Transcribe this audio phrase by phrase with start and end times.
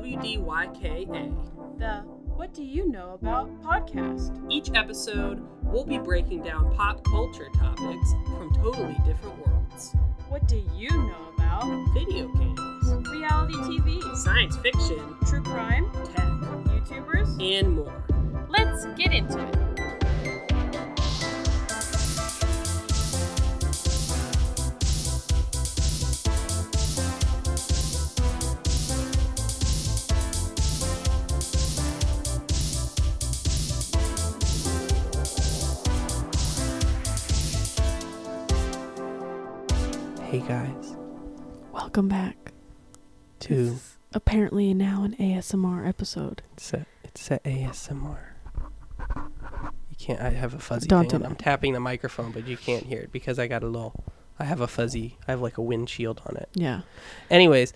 [0.00, 1.78] WDYKA.
[1.78, 1.96] The
[2.34, 4.34] What Do You Know About podcast.
[4.50, 9.94] Each episode, we'll be breaking down pop culture topics from totally different worlds
[10.30, 17.38] What do you know about video games, reality TV, science fiction, true crime, tech, YouTubers?
[17.38, 18.02] and more.
[18.48, 19.69] Let's get into it.
[41.90, 42.52] Welcome back.
[43.40, 43.74] to
[44.12, 46.40] Apparently now an ASMR episode.
[46.52, 48.18] it's a, it's a ASMR.
[49.08, 50.20] You can't.
[50.20, 51.08] I have a fuzzy Don't thing.
[51.08, 51.26] do and.
[51.26, 54.04] I'm tapping the microphone, but you can't hear it because I got a little.
[54.38, 55.18] I have a fuzzy.
[55.26, 56.48] I have like a windshield on it.
[56.54, 56.82] Yeah.
[57.28, 57.72] Anyways,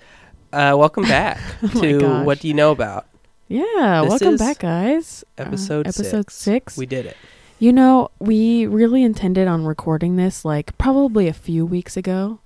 [0.53, 2.25] uh, welcome back Oh my to gosh.
[2.25, 3.09] what do you know about
[3.49, 4.03] Yeah.
[4.03, 5.25] This welcome is back, guys.
[5.37, 6.77] Uh, episode episode six.
[6.77, 7.17] We did it.
[7.59, 12.39] you know, we really intended on recording this like probably a few weeks ago.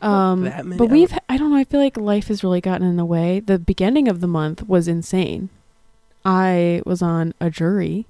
[0.00, 3.04] Um, but we've, I don't know, I feel like life has really gotten in the
[3.04, 3.40] way.
[3.40, 5.48] The beginning of the month was insane.
[6.24, 8.06] I was on a jury.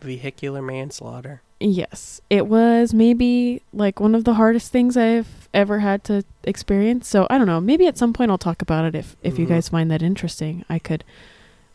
[0.00, 1.42] vehicular manslaughter.
[1.60, 7.08] Yes, it was maybe like one of the hardest things I've ever had to experience.
[7.08, 7.60] So I don't know.
[7.60, 9.48] Maybe at some point I'll talk about it if if you Mhm.
[9.48, 10.64] guys find that interesting.
[10.70, 11.02] I could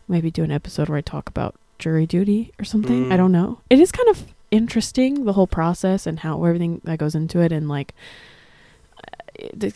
[0.08, 3.12] maybe do an episode where I talk about jury duty or something.
[3.12, 3.18] I Mm.
[3.18, 3.60] don't know.
[3.70, 7.52] It is kind of interesting the whole process and how everything that goes into it
[7.52, 7.94] and like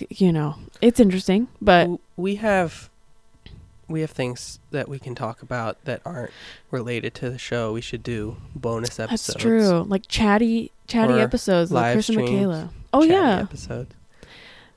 [0.10, 2.90] you know it's interesting but we have
[3.88, 6.32] we have things that we can talk about that aren't
[6.72, 7.72] related to the show.
[7.72, 9.28] We should do bonus episodes.
[9.28, 13.94] that's true like chatty chatty episodes like chris and mikaela oh yeah episodes.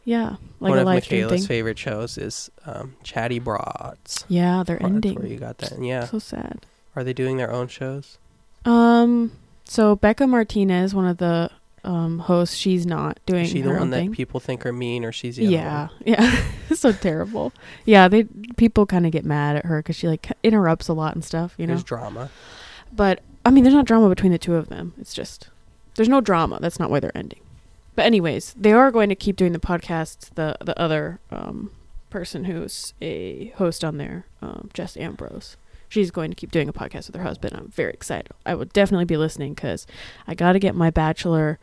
[0.05, 4.25] yeah like One of Mikaela's favorite shows is um, Chatty Broads.
[4.29, 5.83] yeah they're ending where you got that.
[5.83, 6.67] Yeah, so sad
[6.97, 8.19] are they doing their own shows?
[8.65, 9.33] Um,
[9.65, 11.51] so Bekah Martinez, one of the
[11.85, 14.13] um hosts, she's not doing Is she the one that thing.
[14.13, 16.43] people think are mean, or she's the yeah, yeah,
[16.75, 17.53] so terrible.
[17.85, 18.25] Yeah, they
[18.57, 21.55] people kind of get mad at her because she like interrupts a lot and stuff,
[21.57, 21.75] you know.
[21.75, 22.31] There's drama.
[22.93, 24.95] But I mean, there's not drama between the two of them.
[25.01, 25.49] It's just
[25.95, 26.59] there's no drama.
[26.61, 27.41] That's not why they're ending.
[27.97, 30.35] But anyways, they are going to keep doing the podcast.
[30.35, 31.71] The the other um
[32.11, 35.57] person who's a host on there, um, Jess Ambrose.
[35.91, 37.55] She's going to keep doing a podcast with her husband.
[37.55, 38.31] I'm very excited.
[38.47, 39.87] I will definitely be listening because
[40.27, 41.59] I got to get my bachelor,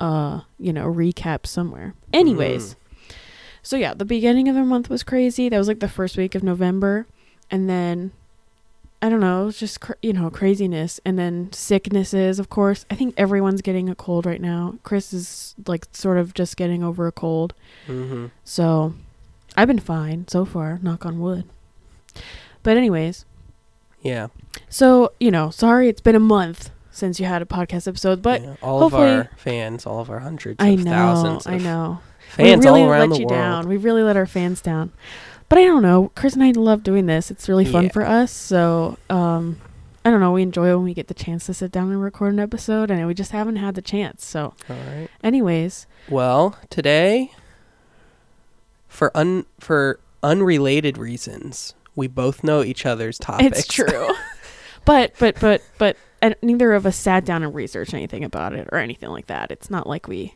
[0.00, 1.92] uh, you know, recap somewhere.
[2.14, 2.76] Anyways,
[3.62, 5.48] so yeah, the beginning of the month was crazy.
[5.50, 7.06] That was like the first week of November,
[7.50, 8.12] and then
[9.04, 12.38] I don't know, it was just cr- you know craziness, and then sicknesses.
[12.38, 14.78] Of course, I think everyone's getting a cold right now.
[14.84, 17.52] Chris is like sort of just getting over a cold,
[17.88, 18.26] Mm-hmm.
[18.44, 18.94] so
[19.56, 20.78] I've been fine so far.
[20.82, 21.44] Knock on wood.
[22.62, 23.24] But anyways,
[24.02, 24.28] Yeah.
[24.68, 28.42] so you know, sorry it's been a month since you had a podcast episode, but
[28.42, 28.56] yeah.
[28.62, 32.00] all of our fans, all of our hundreds I of know, thousands I know.
[32.30, 33.40] fans we really all around let the you world.
[33.40, 33.68] down.
[33.68, 34.92] We really let our fans down.
[35.48, 36.10] But I don't know.
[36.14, 37.30] Chris and I love doing this.
[37.30, 37.92] It's really fun Yeah.
[37.92, 38.30] for us.
[38.30, 39.58] So, um,
[40.04, 40.32] I don't know.
[40.32, 43.06] We enjoy when we get the chance to sit down and record an episode, and
[43.06, 44.24] we just haven't had the chance.
[44.24, 45.08] So, All right.
[45.22, 47.32] anyways, Well, today,
[48.88, 53.60] for un for unrelated reasons, we both know each other's topics.
[53.60, 54.08] it's true.
[54.84, 58.68] but but but but and neither of us sat down and researched anything about it
[58.72, 59.50] or anything like that.
[59.50, 60.34] It's not like we,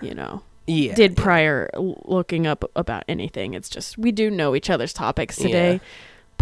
[0.00, 0.94] you know, yeah.
[0.94, 3.54] did prior l- looking up about anything.
[3.54, 5.74] It's just we do know each other's topics today.
[5.74, 5.78] Yeah.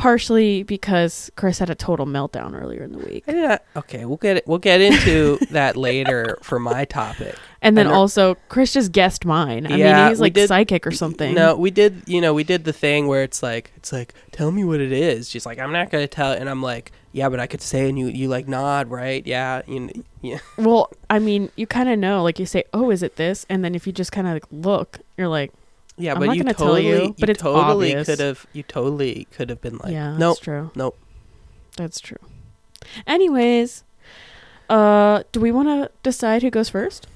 [0.00, 3.26] Partially because Chris had a total meltdown earlier in the week.
[3.28, 4.46] Not, okay, we'll get it.
[4.46, 7.36] We'll get into that later for my topic.
[7.60, 9.66] And then And also, Chris just guessed mine.
[9.70, 11.34] I Yeah, mean, he's like did- psychic or something.
[11.34, 12.02] No, we did.
[12.06, 14.92] You know, we did the thing where it's like, it's like, tell me what it
[14.92, 15.28] is.
[15.28, 17.98] She's like, I'm not gonna tell, and I'm like, yeah, but I could say, and
[17.98, 19.26] you, you like nod, right?
[19.26, 20.38] Yeah, you, yeah.
[20.56, 22.22] Well, I mean, you kind of know.
[22.22, 24.44] Like you say, "Oh, is it this?" And then if you just kind of like
[24.52, 25.52] look, you're like,
[25.96, 28.06] Yeah, I'm but not you gonna tell totally, you, but it's totally obvious.
[28.06, 30.70] could have, you totally could have been like, "Yeah, nope, that's true.
[30.74, 30.98] nope.
[31.76, 32.16] That's true."
[33.06, 33.84] Anyways,
[34.68, 37.06] uh, do we want to decide who goes first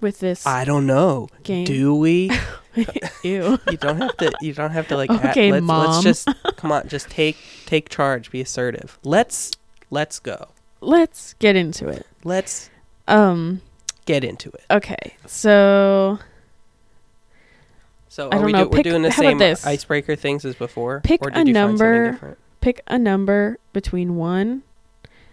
[0.00, 1.28] with this I don't know.
[1.42, 1.64] game?
[1.64, 2.30] Do we?
[3.22, 3.58] Ew.
[3.70, 4.32] You don't have to.
[4.40, 5.10] You don't have to like.
[5.10, 5.86] Okay, let's, Mom.
[5.90, 6.86] Let's just come on.
[6.88, 8.30] Just take take charge.
[8.30, 8.98] Be assertive.
[9.02, 9.50] Let's
[9.90, 10.48] let's go.
[10.80, 12.06] Let's get into it.
[12.22, 12.70] Let's
[13.08, 13.62] Um.
[14.04, 14.64] get into it.
[14.70, 15.16] Okay.
[15.26, 16.18] So
[18.16, 21.02] So I don't we know, do, we're doing the same icebreaker things as before?
[21.04, 22.12] Pick or a did you find number.
[22.12, 22.38] different?
[22.62, 24.62] pick a number between one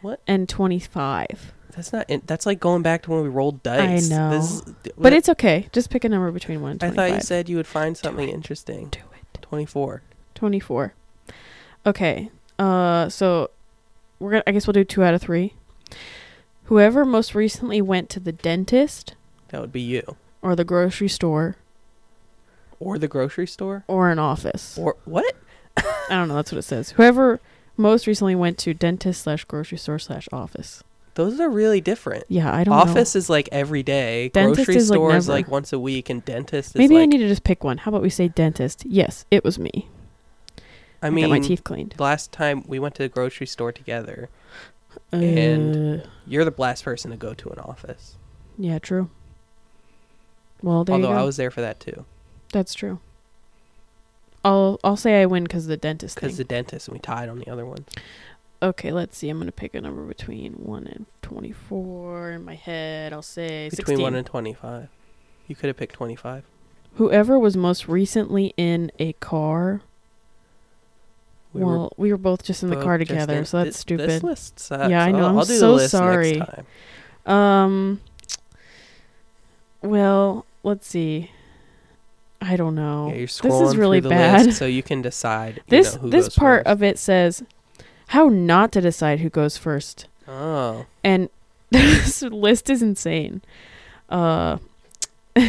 [0.02, 0.20] What?
[0.28, 1.54] and twenty-five.
[1.74, 2.10] That's not.
[2.10, 4.12] in- That's like going back to when we rolled dice.
[4.12, 4.32] I know.
[4.32, 5.70] This But what- it's okay.
[5.72, 8.28] Just pick a number between one and I thought you said you would find something
[8.28, 8.34] it.
[8.34, 8.90] interesting.
[8.90, 9.42] Do it.
[9.42, 10.02] Twenty-four.
[10.36, 10.94] 24.
[11.86, 12.32] Okay.
[12.60, 13.50] Uh, so
[14.20, 14.44] we're gonna.
[14.46, 15.54] I guess we'll do two out of three.
[16.66, 19.16] Whoever most recently went to the dentist
[19.48, 20.18] That would be you.
[20.42, 21.56] or the grocery store
[22.80, 23.84] Or the grocery store?
[23.88, 24.78] or an office.
[24.78, 25.36] Or what?
[25.78, 26.36] I don't know.
[26.36, 26.92] That's what it says.
[26.92, 27.40] Whoever
[27.78, 30.84] most recently went to dentist slash grocery store slash office.
[31.16, 32.24] Those are really different.
[32.28, 33.20] Yeah, I don't Office know.
[33.20, 34.30] is like every day.
[34.30, 35.38] Dentist grocery is, like, store is never.
[35.38, 37.04] like once a week, and dentist is Maybe like.
[37.04, 37.78] I need to just pick one.
[37.78, 38.84] How about we say dentist?
[38.86, 39.90] Yes, it was me.
[41.04, 41.94] I I mean, got my teeth cleaned.
[42.00, 44.30] last time we went to the grocery store together,
[45.12, 48.16] and- Uh, you're the last person to go to an office.
[48.58, 49.10] yeah, true.
[50.64, 51.12] Well, there Although.
[51.12, 52.06] I was there for that too,
[52.54, 53.00] That's true.
[54.46, 57.40] I'll I'll say I win because the dentist because the dentist and we tied on
[57.40, 57.86] the other one.
[58.62, 59.30] okay, let's see.
[59.30, 62.32] I'm gonna pick a number between one and twenty-four.
[62.32, 64.02] In my head, I'll say Between sixteen.
[64.02, 64.88] one and twenty-five,
[65.48, 66.44] you could have picked twenty-five.
[66.96, 69.82] Whoever was most recently in a car.
[71.54, 73.82] We were well, we were both just in the car together, in- so that's thi-
[73.82, 74.10] stupid.
[74.10, 74.90] This list sucks.
[74.90, 76.42] Yeah, I know, I'll, I'm so sorry.
[77.26, 78.02] Um.
[79.82, 81.32] Well, let's see.
[82.46, 83.08] I don't know.
[83.10, 84.54] Yeah, this is really bad.
[84.54, 85.56] so you can decide.
[85.58, 86.68] you this know, this part first.
[86.72, 87.44] of it says
[88.08, 91.30] how not to decide who goes first, Oh, and
[91.72, 93.42] this list is insane.
[94.10, 94.58] Uh.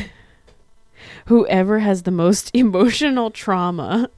[1.26, 4.10] Whoever has the most emotional trauma.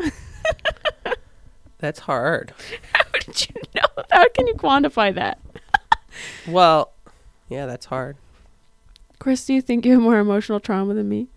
[1.79, 2.53] that's hard.
[2.93, 4.05] How did you know?
[4.11, 5.39] How can you quantify that?
[6.49, 6.93] Well,
[7.49, 8.17] yeah, that's hard.
[9.19, 11.29] Chris, do you think you have more emotional trauma than me?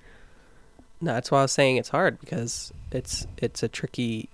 [1.02, 4.30] No, that's why I was saying it's hard because it's it's a tricky.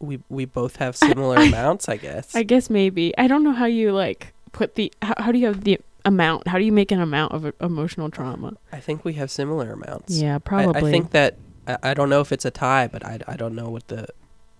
[0.00, 2.34] We we both have similar amounts, I guess.
[2.34, 3.16] I guess maybe.
[3.16, 4.92] I don't know how you like put the.
[5.02, 6.48] How, how do you have the amount?
[6.48, 8.56] How do you make an amount of emotional trauma?
[8.72, 10.18] I think we have similar amounts.
[10.18, 10.88] Yeah, probably.
[10.88, 13.54] I, think that I, I don't know if it's a tie, but I, I don't
[13.54, 14.08] know what the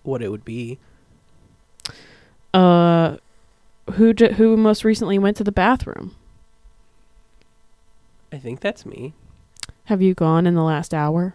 [0.03, 0.79] what it would be.
[2.53, 3.17] Uh,
[3.93, 6.15] who j- who most recently went to the bathroom?
[8.31, 9.13] I think that's me.
[9.87, 11.33] Have you gone in the last hour?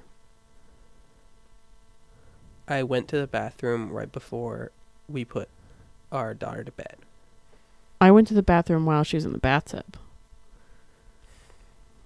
[2.69, 4.73] I went to the bathroom right before
[5.09, 5.49] we put
[6.13, 6.97] our daughter to bed.
[7.99, 9.97] I went to the bathroom while she was in the bathtub.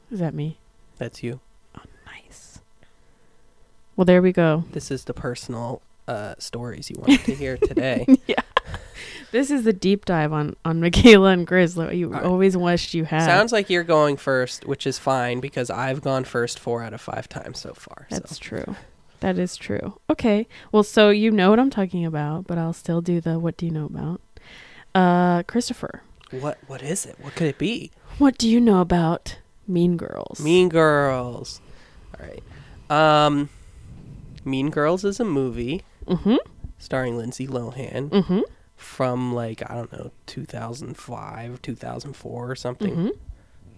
[0.09, 0.59] Is that me?
[0.99, 1.41] That's you.
[1.77, 2.61] Oh, nice.
[3.97, 4.63] Well, there we go.
[4.71, 8.07] This is the personal uh, stories you wanted to hear today.
[8.29, 8.37] yeah.
[9.33, 12.23] This is the deep dive on on Mikaela and Chris you right.
[12.23, 13.25] always wished you had.
[13.25, 17.01] Sounds like you're going first, which is fine because I've gone first four out of
[17.01, 18.07] five times so far.
[18.11, 18.41] That's so.
[18.43, 18.77] true.
[19.21, 19.99] That is true.
[20.11, 20.47] Okay.
[20.73, 23.67] Well, so you know what I'm talking about, but I'll still do the what do
[23.67, 24.21] you know about?
[24.95, 27.17] Uh, Christopher, What what is it?
[27.21, 27.91] What could it be?
[28.19, 29.39] what do you know about
[29.69, 30.41] Mean Girls?
[30.41, 31.61] Mean Girls.
[32.19, 32.43] All right.
[32.91, 33.51] Um,
[34.45, 36.37] Mean Girls is a movie Mm-hmm.
[36.79, 38.41] starring Lindsay Lohan Mm-hmm.
[38.77, 42.91] From like I don't know 2005, 2004 or something.
[42.91, 43.09] Mm-hmm.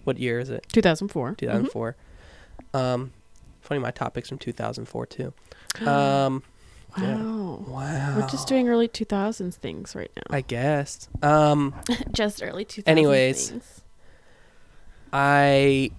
[0.03, 0.65] What year is it?
[0.71, 1.35] 2004.
[1.35, 1.95] 2004.
[2.73, 3.11] Um,
[3.61, 5.33] funny, my topic's from 2004 too.
[5.85, 6.43] Um,
[6.97, 7.03] Wow.
[7.03, 7.71] yeah.
[7.71, 8.15] wow.
[8.17, 10.23] We're just doing early 2000s things right now.
[10.35, 11.07] I guess.
[11.21, 11.75] Um,
[12.11, 13.49] just early 2000s Anyways.
[13.51, 13.81] things.
[15.13, 15.91] I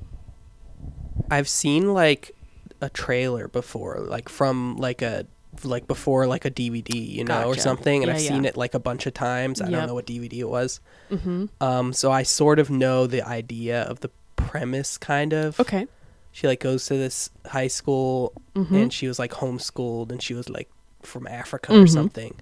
[1.31, 2.35] I've seen like
[2.81, 5.27] a trailer before, like from like a
[5.65, 8.29] like before like a DVD, you know, or something, and Yeah, I've yeah.
[8.31, 9.61] seen it like a bunch of times.
[9.61, 9.73] I Yep.
[9.73, 10.81] don't know what DVD it was.
[11.11, 11.47] Mm-hmm.
[11.61, 15.59] Um, so I sort of know the idea of the premise, kind of.
[15.61, 15.87] Okay.
[16.33, 18.75] She like goes to this high school, Mm-hmm.
[18.77, 20.69] and she was like homeschooled, and she was like
[21.03, 21.89] from Africa or Mhm.
[21.91, 22.35] something.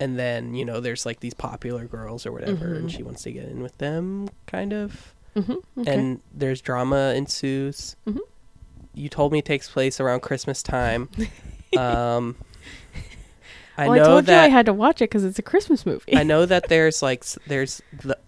[0.00, 2.96] And then you know, there's like these popular girls or whatever, and Mhm.
[2.96, 5.80] she wants to get in with them, kind of mm-hmm.
[5.80, 5.92] Okay.
[5.94, 7.96] and there's drama ensues.
[8.06, 8.20] Mhm.
[8.94, 11.08] You told me it takes place around Christmas time.
[11.76, 12.36] um,
[13.76, 15.42] I well, know I told that you I had to watch it because it's a
[15.42, 16.16] Christmas movie.
[16.16, 18.18] I know that there's like there's the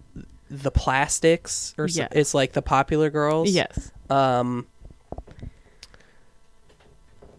[0.49, 3.49] the plastics or so, it's like the popular girls.
[3.49, 3.91] yes.
[4.09, 4.67] Um,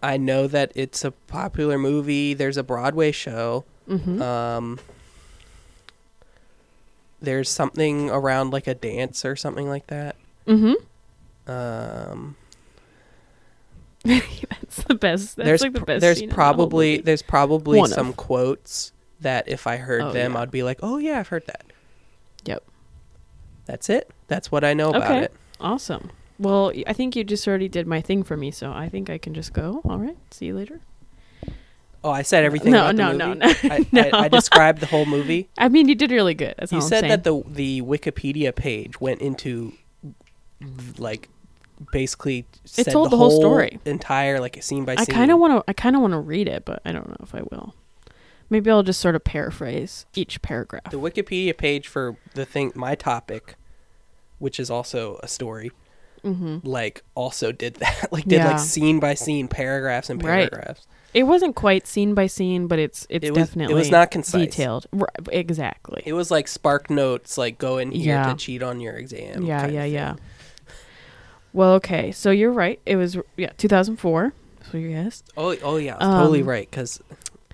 [0.01, 2.33] I know that it's a popular movie.
[2.33, 3.63] There's a Broadway show.
[3.87, 4.21] Mm-hmm.
[4.21, 4.79] Um,
[7.21, 10.17] there's something around like a dance or something like that.
[10.45, 10.73] mm-hmm.
[11.49, 12.35] Um,
[14.49, 15.35] That's the best.
[15.37, 16.01] That's there's like the pr- best.
[16.01, 17.95] there's scene in the probably there's probably One of.
[17.95, 18.91] some quotes
[19.21, 20.39] that if I heard Oh, them yeah.
[20.39, 21.63] I'd be like, "Oh yeah, I've heard that."
[22.45, 22.63] Yep.
[23.65, 24.11] That's it.
[24.27, 25.19] That's what I know about Okay.
[25.23, 25.33] it.
[25.61, 26.11] Awesome.
[26.39, 29.17] Well, I think you just already did my thing for me, so I think I
[29.17, 29.81] can just go.
[29.85, 30.17] All right.
[30.31, 30.81] See you later.
[32.03, 34.01] Oh, I said everything No, about the no, no, no, I, no.
[34.11, 35.47] I, I described the whole movie.
[35.57, 36.55] I mean, you did really good.
[36.57, 37.09] That's you all I'm said saying.
[37.11, 39.71] that the the Wikipedia page went into
[40.97, 41.29] like
[41.91, 43.79] basically said told the, the whole story.
[43.85, 45.69] entire like scene by I kind of want to.
[45.69, 47.75] I kind of want to read it, but I don't know if I will.
[48.49, 50.91] Maybe I'll just sort of paraphrase each paragraph.
[50.91, 53.55] The Wikipedia page for the thing, my topic,
[54.37, 55.71] which is also a story,
[56.21, 58.07] hmm like also did that.
[58.11, 58.51] like did Yeah.
[58.51, 60.49] like scene by scene, paragraphs and Right.
[60.51, 60.85] paragraphs.
[61.13, 64.45] It wasn't quite scene by scene, but it's it's It was- it was not concise.
[64.45, 64.87] detailed.
[64.91, 66.01] Right, exactly.
[66.05, 68.31] It was like spark notes, like go in here Yeah.
[68.33, 69.43] to cheat on your exam.
[69.43, 70.15] yeah, yeah, yeah.
[71.53, 72.11] Well, okay.
[72.11, 72.79] So you're right.
[72.85, 74.33] It was yeah, 2004.
[74.71, 75.31] So you guessed.
[75.37, 76.99] Oh, oh yeah, I was totally Um, right because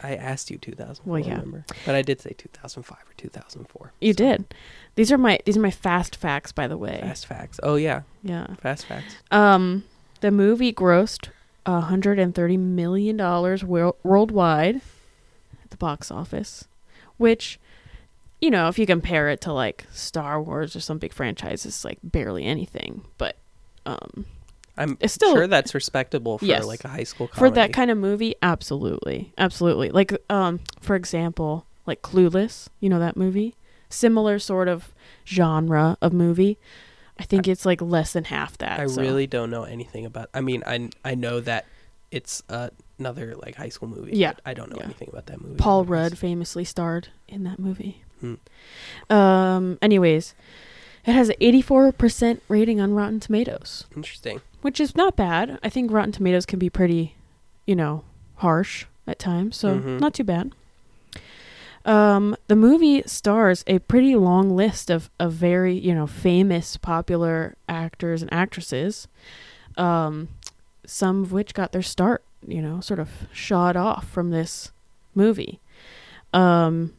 [0.02, 1.12] I asked you 2004.
[1.12, 1.32] Well, yeah.
[1.34, 1.66] remember?
[1.86, 3.92] but I did say 2005 or 2004.
[4.00, 4.54] You so- did.
[4.96, 7.00] These are my these are my fast facts, by the way.
[7.02, 7.60] Fast facts.
[7.64, 8.48] Oh yeah, Yeah.
[8.62, 9.16] fast facts.
[9.32, 9.84] Um,
[10.22, 11.30] the movie grossed
[11.66, 14.78] 130 million dollars wor- worldwide
[15.64, 16.68] at the box office,
[17.18, 17.60] which,
[18.42, 21.86] you know, if you compare it to like Star Wars or some big franchises, it's
[21.86, 23.06] like barely anything.
[23.18, 23.38] But
[23.90, 24.26] um,
[24.78, 26.66] I'm It's still- sure that's respectable for Yes.
[26.66, 27.40] like a high school comedy.
[27.52, 29.90] for that kind of movie, absolutely, absolutely.
[29.90, 33.56] Like, um, for example, like Clueless, you know that movie,
[33.90, 34.94] similar sort of
[35.28, 36.58] genre of movie.
[37.20, 38.80] I think it's like less than half that.
[38.80, 40.30] I so- really don't know anything about.
[40.34, 41.66] I mean, I I know that
[42.12, 44.16] it's uh, another like high school movie.
[44.16, 44.86] Yeah, but I don't know yeah.
[44.86, 45.56] anything about that movie.
[45.58, 45.84] Paul.
[45.84, 48.04] Rudd famously starred in that movie.
[48.22, 48.36] Hmm.
[49.10, 49.78] Um.
[49.82, 50.34] Anyways,
[51.06, 54.42] it has an 84% rating on Rotten Tomatoes, Interesting.
[54.62, 55.60] which is not bad.
[55.64, 57.16] I think Rotten Tomatoes can be pretty,
[57.66, 58.04] you know,
[58.36, 60.00] harsh at times, so Mhm.
[60.00, 60.52] not too bad.
[61.86, 67.56] Um, the movie stars a pretty long list of, of very, you know, famous, popular
[67.70, 69.08] actors and actresses,
[69.78, 70.28] um,
[70.86, 74.72] some of which got their start, you know, sort of shot off from this
[75.16, 75.60] movie.
[76.34, 76.94] Um,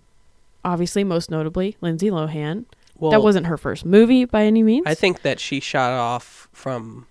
[0.64, 2.64] obviously, most notably, Lindsay Lohan.
[3.00, 4.86] Well, that wasn't her first movie by any means.
[4.86, 7.06] I think that she shot off from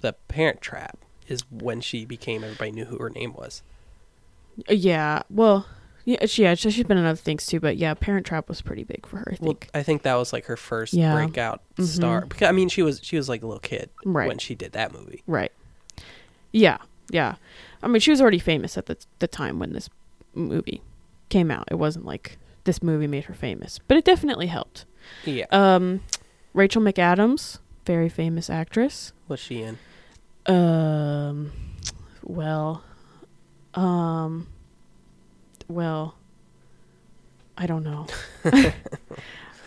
[0.00, 2.44] the Parent Trap is when she became.
[2.44, 3.62] Everybody knew who her name was.
[4.68, 5.66] Uh, yeah, well,
[6.04, 8.60] yeah, she, yeah, she- she's been in other things too, but yeah, Parent Trap was
[8.62, 9.28] pretty big for her.
[9.32, 9.70] I Well, think.
[9.74, 11.14] I think that was like her first Yeah.
[11.14, 11.84] breakout Mhm.
[11.86, 12.20] star.
[12.26, 14.28] Because I mean, she was she was like a little kid right.
[14.28, 15.22] when she did that movie.
[15.26, 15.52] Right.
[16.52, 16.78] Yeah,
[17.10, 17.36] yeah.
[17.82, 19.88] I mean, she was already famous at the the time when this
[20.34, 20.82] movie
[21.28, 21.68] came out.
[21.70, 22.38] It wasn't like
[22.70, 24.84] this movie made her famous, but it definitely helped.
[25.24, 25.46] Yeah.
[25.50, 26.02] Um,
[26.54, 29.12] Rachel McAdams, very famous actress.
[29.26, 29.76] was she in?
[30.46, 31.50] Um,
[32.22, 32.84] well,
[33.74, 34.46] um,
[35.66, 36.14] well,
[37.58, 38.06] I don't know.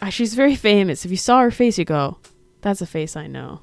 [0.01, 1.05] Uh, She's very famous.
[1.05, 2.17] If you saw her face, you go,
[2.59, 3.61] "That's a face I know."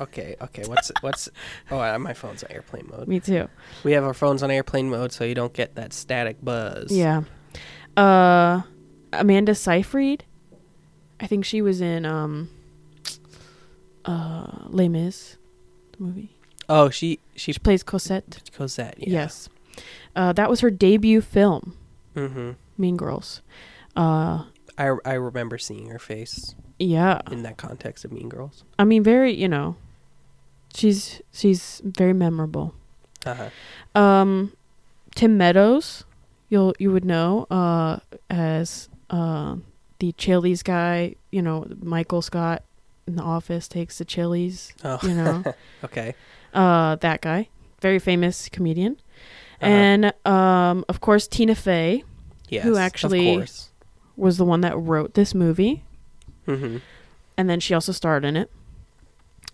[0.00, 0.36] Okay.
[0.38, 0.64] Okay.
[0.66, 1.30] What's what's?
[1.70, 3.08] Oh, my phone's on airplane mode.
[3.08, 3.48] Me too.
[3.84, 6.92] We have our phones on airplane mode, so you don't get that static buzz.
[6.92, 7.22] Yeah.
[7.98, 8.62] Uh
[9.12, 10.24] Amanda Seyfried.
[11.20, 12.48] I think she was in um
[14.04, 15.36] uh Les Mis
[15.92, 16.30] the movie.
[16.68, 18.50] Oh, she she She plays Cosette.
[18.56, 18.94] Cosette.
[18.98, 19.08] Yeah.
[19.10, 19.48] Yes.
[20.14, 21.74] Uh that was her debut film,
[22.14, 22.52] Mm-hmm.
[22.76, 23.42] Mean Girls.
[23.96, 24.44] Uh
[24.76, 27.20] I I remember seeing her face yeah.
[27.30, 28.64] in that context of Mean Girls.
[28.78, 29.76] I mean very, you know,
[30.74, 32.74] she's she's very memorable.
[33.26, 33.50] Uh-huh.
[34.00, 34.52] Um
[35.14, 36.04] Tim Meadows,
[36.48, 37.98] you'll you would know uh
[38.30, 39.56] as uh
[39.98, 42.62] the Chili's guy, you know, Michael Scott
[43.06, 44.98] in the office takes the Chili's, Oh.
[45.02, 45.42] you know.
[45.84, 46.14] okay.
[46.54, 47.48] uh that guy,
[47.80, 48.92] very famous comedian.
[49.60, 49.66] Uh-huh.
[49.70, 52.04] And um of course Tina Fey
[52.48, 52.76] Yes.
[52.76, 53.50] actually- Of
[54.16, 55.84] was the one that wrote this movie
[56.46, 56.78] Mm-hmm.
[57.36, 58.50] and then she also starred in it.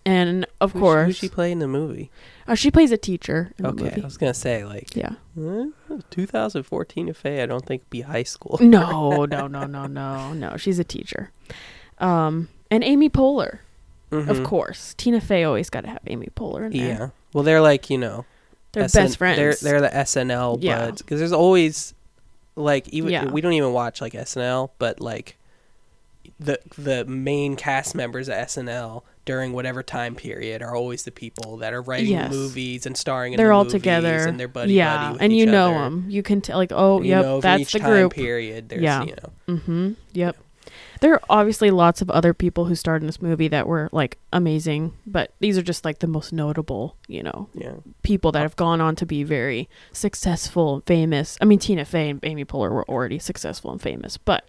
[0.06, 2.10] And of Who course she, who she play in the movie?
[2.46, 5.12] uh, she plays a teacher in Okay, I was gonna say like Yeah.
[5.40, 5.66] eh,
[6.10, 7.42] 2014 Faye.
[7.42, 8.58] I don't think be high school.
[8.60, 10.56] No, no, no, no, no, no.
[10.56, 11.30] She's a teacher.
[11.98, 13.60] Um, and Amy Poehler,
[14.12, 14.44] of Mhm.
[14.44, 14.94] course.
[14.98, 16.86] Tina Fey always got to have Amy Poehler in there.
[16.86, 17.08] Yeah.
[17.32, 18.24] Well, they're like you know
[18.72, 19.38] they're SN best friends.
[19.38, 20.78] They're they're the SNL Yeah.
[20.86, 21.94] buds because there's always
[22.56, 23.30] like even Yeah.
[23.30, 25.36] we don't even watch like SNL, but like
[26.38, 31.56] the the main cast members of SNL during whatever time period are always the people
[31.58, 32.30] that are writing Yes.
[32.32, 34.26] movies and starring in they're the all movies together.
[34.28, 35.78] and they're buddy yeah, buddy and you know other.
[35.84, 36.04] them.
[36.08, 38.12] You can tell, like, oh, you yep, that's the group.
[38.12, 38.68] period.
[38.68, 39.02] There's Yeah.
[39.04, 39.92] you know Mm-hmm.
[40.12, 40.36] Yep.
[41.00, 44.16] There are obviously lots of other people who starred in this movie that were like
[44.32, 48.56] amazing, but these are just like the most notable, you know, yeah people that have
[48.56, 51.36] gone on to be very successful, famous.
[51.40, 54.46] I mean, Tina Fey and Amy Poehler were already successful and famous, but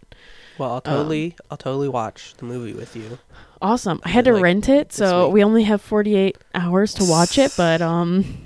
[0.57, 3.19] Well, I'll Um, totally, I'll totally watch the movie with you.
[3.61, 3.99] awesome.
[4.03, 7.53] I had to like rent it, so we only have 48 hours to watch it,
[7.57, 8.45] but um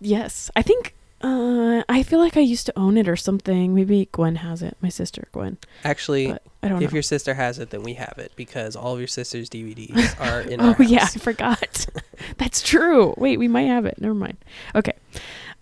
[0.00, 3.74] yes, I think uh I feel like I used to own it or something.
[3.74, 4.76] Maybe Gwen has it.
[4.80, 5.56] My sister Gwen.
[5.84, 6.84] Actually, But I don't know.
[6.84, 6.96] if know.
[6.96, 10.40] your sister has it, then we have it because all of your sister's DVDs are
[10.42, 11.86] in oh our yeah, I forgot.
[12.38, 13.14] That's true.
[13.16, 13.98] Wait, we might have it.
[14.00, 14.36] Never mind.
[14.74, 14.92] Okay.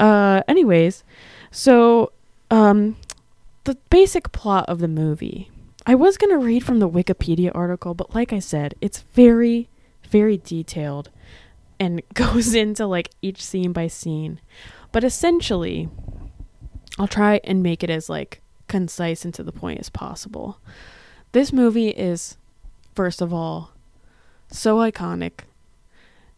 [0.00, 1.04] Uh anyways,
[1.50, 2.10] so
[2.50, 2.96] um,
[3.64, 5.50] the basic plot of the movie.
[5.86, 9.68] I was gonna read from the Wikipedia article, but like I said, it's very,
[10.08, 11.10] very detailed,
[11.78, 14.40] and goes into like each scene by scene.
[14.92, 15.88] But essentially,
[16.98, 20.58] I'll try and make it as like concise and to the point as possible.
[21.32, 22.36] This movie is,
[22.94, 23.72] first of all,
[24.50, 25.40] so iconic.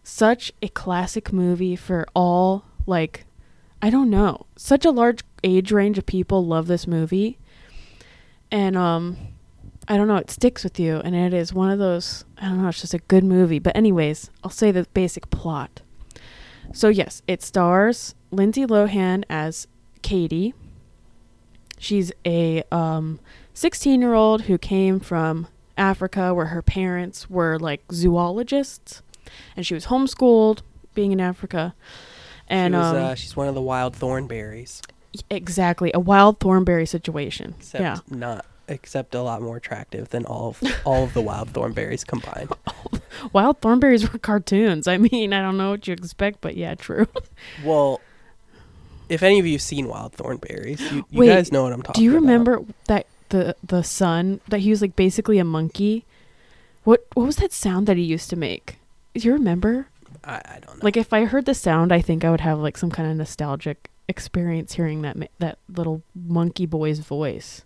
[0.02, 3.26] Such a classic movie for all, like,
[3.82, 4.46] I don't know.
[4.56, 7.38] Such a large age range of people love this movie.
[8.50, 9.16] And, um,
[9.88, 10.96] I don't know, it sticks with you.
[10.98, 13.58] And it is one of those, I don't know, it's just a good movie.
[13.58, 15.82] But, anyways, I'll say the basic plot.
[16.72, 19.68] So, yes, it stars Lindsay Lohan as
[20.02, 20.54] Cady.
[21.78, 23.20] She's a um,
[23.54, 29.02] 16 year old who came from Africa where her parents were like zoologists
[29.56, 30.60] and she was homeschooled
[30.94, 31.74] being in Africa.
[32.48, 34.82] And she was, um, uh, she's one of the wild thornberries,
[35.30, 37.54] exactly a wild thornberry situation.
[37.58, 37.98] except yeah.
[38.08, 42.50] not except a lot more attractive than all of all of the wild thornberries combined.
[43.32, 44.86] Wild thornberries were cartoons.
[44.86, 47.06] I mean, I don't know what you expect, but yeah, true.
[47.64, 48.00] Well,
[49.08, 51.80] if any of you have seen wild thornberries, you, you Wait, guys know what I'm
[51.80, 51.94] talking about.
[51.94, 52.20] Do you about.
[52.20, 56.04] remember that the the son that he was like basically a monkey?
[56.84, 58.78] What what was that sound that he used to make?
[59.14, 59.88] Do you remember?
[60.26, 60.84] I, I don't know.
[60.84, 63.16] Like if I heard the sound, I think I would have like some kind of
[63.16, 67.64] nostalgic experience hearing that that little monkey boy's voice.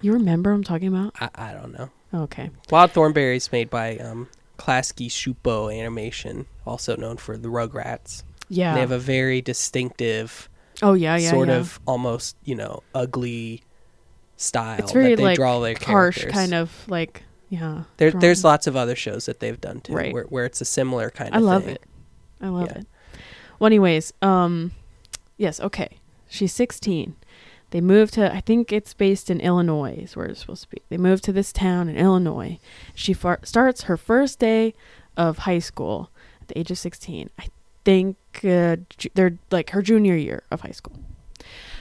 [0.00, 1.14] You remember what I'm talking about?
[1.20, 1.90] I, I don't know.
[2.12, 2.50] Okay.
[2.70, 8.22] Wild Thornberries made by um, Klasky Csupo Animation, also known for the Rugrats.
[8.48, 8.74] Yeah.
[8.74, 10.48] They have a very distinctive,
[10.82, 11.30] oh yeah, yeah.
[11.30, 11.56] sort yeah.
[11.56, 13.62] of almost you know ugly
[14.36, 14.80] style.
[14.80, 16.32] It's very that they like draw their harsh, characters.
[16.32, 17.22] kind of like
[17.54, 17.84] yeah.
[17.96, 20.12] There, there's lots of other shows that they've done too, Right.
[20.12, 21.74] where, where it's a similar kind I of love thing.
[21.76, 21.82] it.
[22.40, 22.78] I love Yeah.
[22.78, 22.86] it.
[23.58, 24.72] Well, anyways, um,
[25.36, 25.98] yes, okay.
[26.28, 27.14] She's 16.
[27.70, 30.82] They moved to, I think it's based in Illinois, is where it's supposed to be.
[30.90, 32.58] They moved to this town in Illinois.
[32.94, 34.74] She far- starts her first day
[35.16, 36.10] of high school
[36.42, 37.30] at the age of 16.
[37.38, 37.46] I
[37.84, 40.96] think uh, ju- they're like her junior year of high school.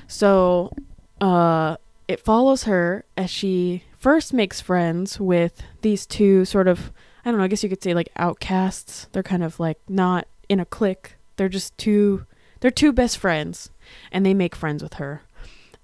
[0.07, 0.73] So,
[1.21, 6.91] uh, it follows her as she first makes friends with these two sort of
[7.23, 9.07] I don't know, I guess you could say like outcasts.
[9.13, 11.15] They're kind of like not in a clique.
[11.37, 12.25] They're just two
[12.59, 13.69] they're two best friends
[14.11, 15.21] and they make friends with her.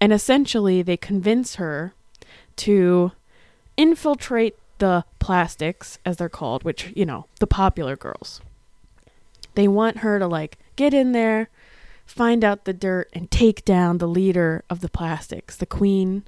[0.01, 1.93] And essentially they convince her
[2.57, 3.13] to
[3.77, 8.41] infiltrate the plastics as they're called, which, you know, the popular girls.
[9.55, 11.47] They want her to like get in there,
[12.05, 16.25] find out the dirt and take down the leader of the plastics, the queen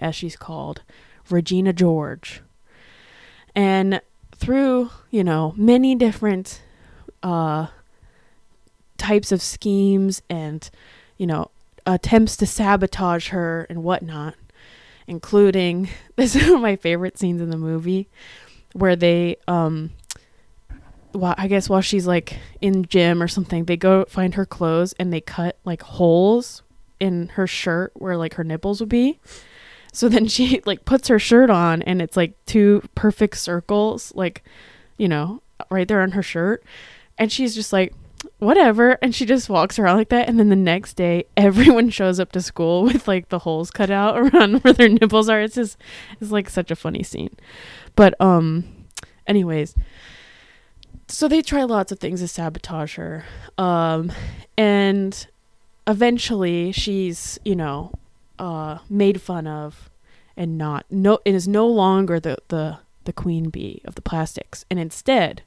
[0.00, 0.82] as she's called,
[1.30, 2.42] Regina George
[3.54, 4.00] and
[4.32, 6.62] through you know many different
[7.22, 7.68] uh
[8.98, 10.70] types of schemes and
[11.16, 11.50] you know
[11.86, 14.34] attempts to sabotage her and whatnot
[15.06, 18.08] including this is one of my favorite scenes in the movie
[18.72, 19.90] where they um
[21.16, 24.94] well, I guess while she's like in gym or something, they go find her clothes
[24.98, 26.64] and they cut like holes
[26.98, 29.20] in her shirt where like her nipples would be.
[29.94, 34.44] So then she like puts her shirt on and it's like two perfect circles, like,
[34.98, 36.62] you know, right there on her shirt.
[37.16, 37.94] And she's just like,
[38.38, 38.98] whatever.
[39.00, 40.28] And she just walks around like that.
[40.28, 43.90] And then the next day, everyone shows up to school with like the holes cut
[43.90, 45.40] out around where their nipples are.
[45.40, 45.78] It's just,
[46.20, 47.36] it's like such a funny scene.
[47.96, 48.64] But, um,
[49.26, 49.76] anyways,
[51.06, 53.24] so they try lots of things to sabotage her.
[53.56, 54.10] Um,
[54.58, 55.26] and
[55.86, 57.92] eventually she's, you know,
[58.38, 59.90] uh, made fun of
[60.36, 64.64] and not no it is no longer the the the queen bee of the plastics.
[64.70, 65.42] And instead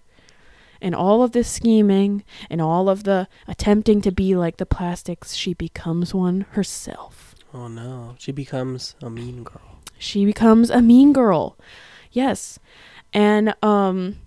[0.80, 5.34] in all of this scheming and all of the attempting to be like the plastics
[5.34, 7.34] she becomes one herself.
[7.54, 9.80] Oh no, she becomes a mean girl.
[9.97, 11.58] she becomes a mean girl.
[12.12, 12.60] Yes.
[13.13, 14.17] And um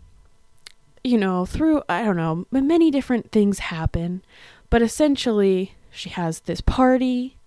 [1.02, 4.22] you know through i don't know many different things happen
[4.68, 7.38] but essentially she has this party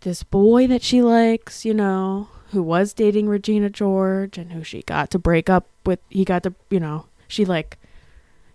[0.00, 4.82] this boy that she likes you know who was dating regina george and who she
[4.82, 7.78] got to break up with he got to you know she like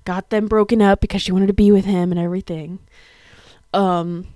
[0.03, 2.79] got them broken up because she wanted to be with him and everything
[3.73, 4.27] um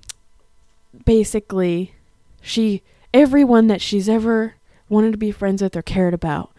[1.06, 1.94] basically
[2.42, 2.82] she
[3.14, 4.56] everyone that she's ever
[4.88, 6.52] wanted to be friends with or cared about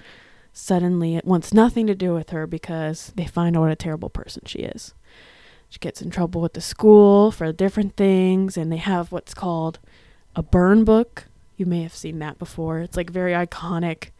[0.53, 4.11] suddenly it wants nothing to do with her because they find out what a terrible
[4.11, 4.95] person she is.
[5.69, 9.79] She gets in trouble with the school for different things and they have what's called
[10.35, 11.27] a burn book.
[11.57, 12.81] You may have seen that before.
[12.81, 14.11] It's like very iconic.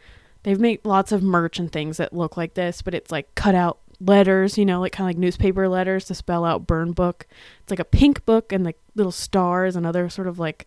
[0.43, 3.55] They've made lots of merch and things that look like this, but it's like cut
[3.55, 7.27] out letters, you know, like kind of like newspaper letters to spell out burn book.
[7.63, 10.67] It's like a pink book and like little stars and other sort of like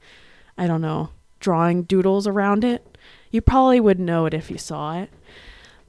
[0.57, 2.97] I don't know, drawing doodles around it.
[3.31, 5.09] You probably would know it if you saw it.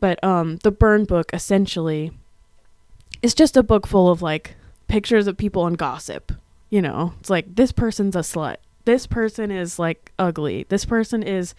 [0.01, 2.13] But um the burn book essentially
[3.23, 4.57] is just a book full of like
[4.89, 6.33] pictures of people and gossip.
[6.71, 8.57] You know, it's like this person's a slut.
[8.85, 10.67] This person is like ugly.
[10.69, 11.55] This person is,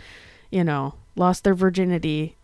[0.52, 2.36] you know, lost their virginity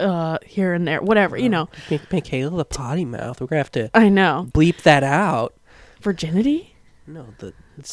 [0.00, 1.00] uh here and there.
[1.00, 1.68] Whatever, you know.
[1.90, 3.40] Make, make Mikaela the potty mouth.
[3.40, 4.48] We're gonna have to I know.
[4.52, 5.54] bleep that out.
[6.00, 6.74] Virginity?
[7.06, 7.52] No, the, the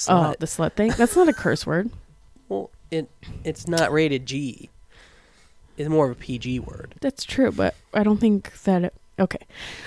[0.10, 0.38] Oh, slut.
[0.39, 0.92] the slut thing.
[0.98, 1.89] That's not a curse word.
[2.50, 3.10] well, it
[3.44, 4.70] it's not rated G.
[5.78, 6.96] It's more of a PG word.
[7.02, 9.46] That's true, but I don't think that it, okay.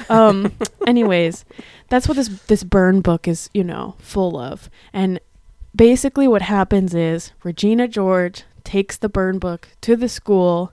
[0.09, 0.53] Um
[0.87, 1.45] anyways,
[1.89, 4.71] that's what this this burn book is, you know, full of.
[4.93, 5.21] And
[5.75, 10.73] basically what happens is Regina George takes the burn book to the school.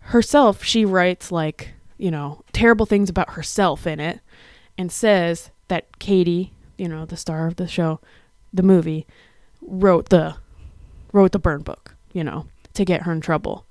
[0.00, 4.20] Herself, she writes like, you know, terrible things about herself in it
[4.76, 8.00] and says that Cady, you know, the star of the show,
[8.52, 9.06] the movie,
[9.62, 10.36] wrote the
[11.12, 13.66] wrote the burn book, you know, to get her in trouble.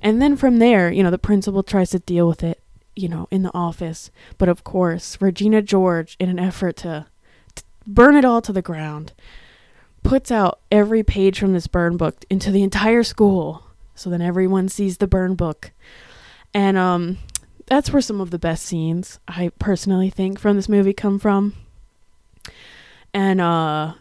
[0.00, 2.60] And then from there, you know, the principal tries to deal with it,
[2.94, 4.10] you know, in the office.
[4.38, 7.06] But of course, Regina George, in an effort to,
[7.54, 9.12] to burn it all to the ground,
[10.04, 13.64] puts out every page from this burn book into the entire school.
[13.96, 15.72] So then everyone sees the burn book.
[16.52, 17.18] And um
[17.66, 21.54] that's where some of the best scenes I personally think from this movie come from.
[23.12, 23.94] And uh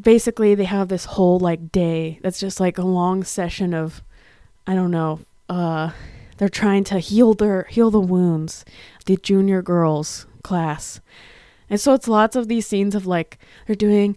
[0.00, 4.02] basically they have this whole like day that's just like a long session of
[4.66, 5.90] I don't know, uh
[6.38, 8.64] they're trying to heal their heal the wounds
[9.06, 11.00] the junior girls class.
[11.68, 14.16] And so it's lots of these scenes of like they're doing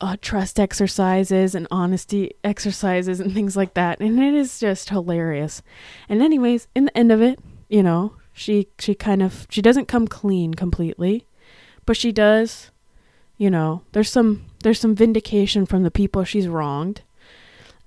[0.00, 5.62] uh, trust exercises and honesty exercises and things like that, and it is just hilarious.
[6.08, 9.88] And anyways, in the end of it, you know, she she kind of she doesn't
[9.88, 11.26] come clean completely,
[11.86, 12.70] but she does.
[13.38, 17.02] You know, there's some there's some vindication from the people she's wronged,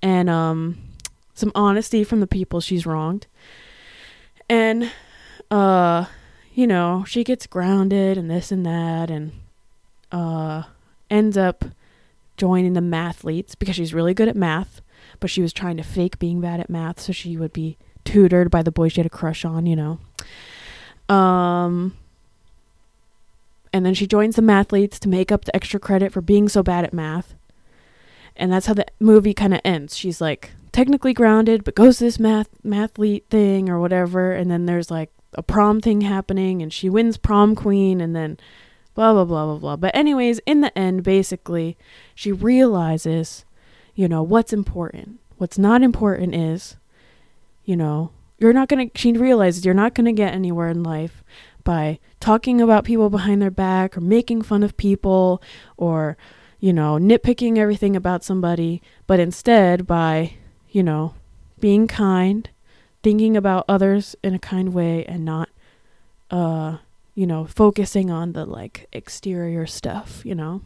[0.02, 0.78] and um,
[1.34, 3.26] some honesty from the people she's wronged,
[4.48, 4.90] and
[5.50, 6.06] uh,
[6.54, 9.32] you know, she gets grounded and this and that, and
[10.10, 10.64] uh,
[11.08, 11.64] ends up
[12.40, 14.80] joining the mathletes because she's really good at math,
[15.20, 18.50] but she was trying to fake being bad at math so she would be tutored
[18.50, 19.98] by the boy she had a crush on, you know.
[21.14, 21.94] Um
[23.74, 26.62] and then she joins the mathletes to make up the extra credit for being so
[26.62, 27.34] bad at math.
[28.34, 29.94] And that's how the movie kind of ends.
[29.94, 34.64] She's like technically grounded, but goes to this math mathlete thing or whatever, and then
[34.64, 38.38] there's like a prom thing happening and she wins prom queen and then
[39.00, 39.76] blah blah blah blah blah.
[39.76, 41.78] But anyways, in the end basically
[42.14, 43.46] she realizes,
[43.94, 45.20] you know, what's important.
[45.38, 46.76] What's not important is,
[47.64, 50.82] you know, you're not going to she realizes you're not going to get anywhere in
[50.82, 51.24] life
[51.64, 55.42] by talking about people behind their back or making fun of people
[55.78, 56.18] or
[56.62, 60.34] you know, nitpicking everything about somebody, but instead by,
[60.68, 61.14] you know,
[61.58, 62.50] being kind,
[63.02, 65.48] thinking about others in a kind way and not
[66.30, 66.76] uh
[67.14, 70.62] you know focusing on the like exterior stuff you know?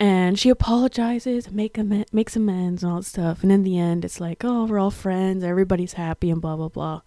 [0.00, 3.42] And she apologizes make am- makes amends and all that stuff.
[3.42, 6.68] And in the end it's like oh we're all friends everybody's happy and blah blah
[6.68, 7.02] blah.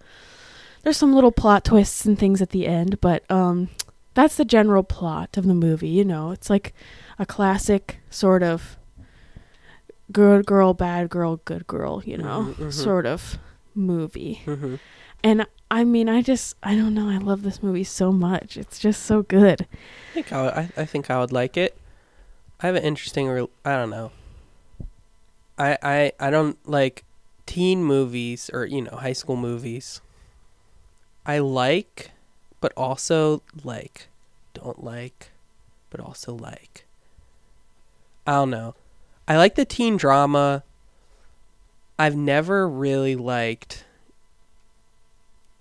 [0.83, 3.69] There's some little plot twists and things at the end but um
[4.13, 6.31] that's the general plot of the movie you know?
[6.31, 6.73] It's like
[7.19, 8.77] a classic sort of
[10.11, 12.53] good girl bad girl good girl you know?
[12.57, 12.73] Mhm, mhm.
[12.73, 13.37] sort of
[13.73, 14.41] movie.
[14.45, 14.75] Mm-hmm.
[15.25, 17.09] And I mean, I just, I don't know.
[17.09, 18.57] I love this movie so much.
[18.57, 19.65] It's just so good.
[20.11, 21.75] I think I, would, I, I think I would like it.
[22.61, 23.27] I have an interesting.
[23.27, 24.11] Re- I don't know.
[25.57, 27.03] I I I don't like
[27.47, 29.99] teen movies or you know high school movies.
[31.25, 32.11] I like,
[32.61, 34.09] but also like,
[34.53, 35.31] don't like,
[35.89, 36.85] but also like.
[38.27, 38.75] I don't know.
[39.27, 40.63] I like the teen drama.
[41.97, 43.84] I've never really liked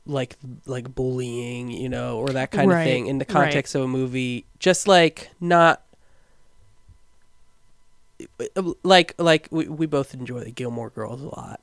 [0.06, 0.36] like
[0.66, 3.44] like bullying, you know, or that kind Right, of thing in the right.
[3.44, 4.44] context of a movie.
[4.58, 5.82] Just like not
[8.82, 11.60] like like we, we both enjoy the Gilmore Girls a lot.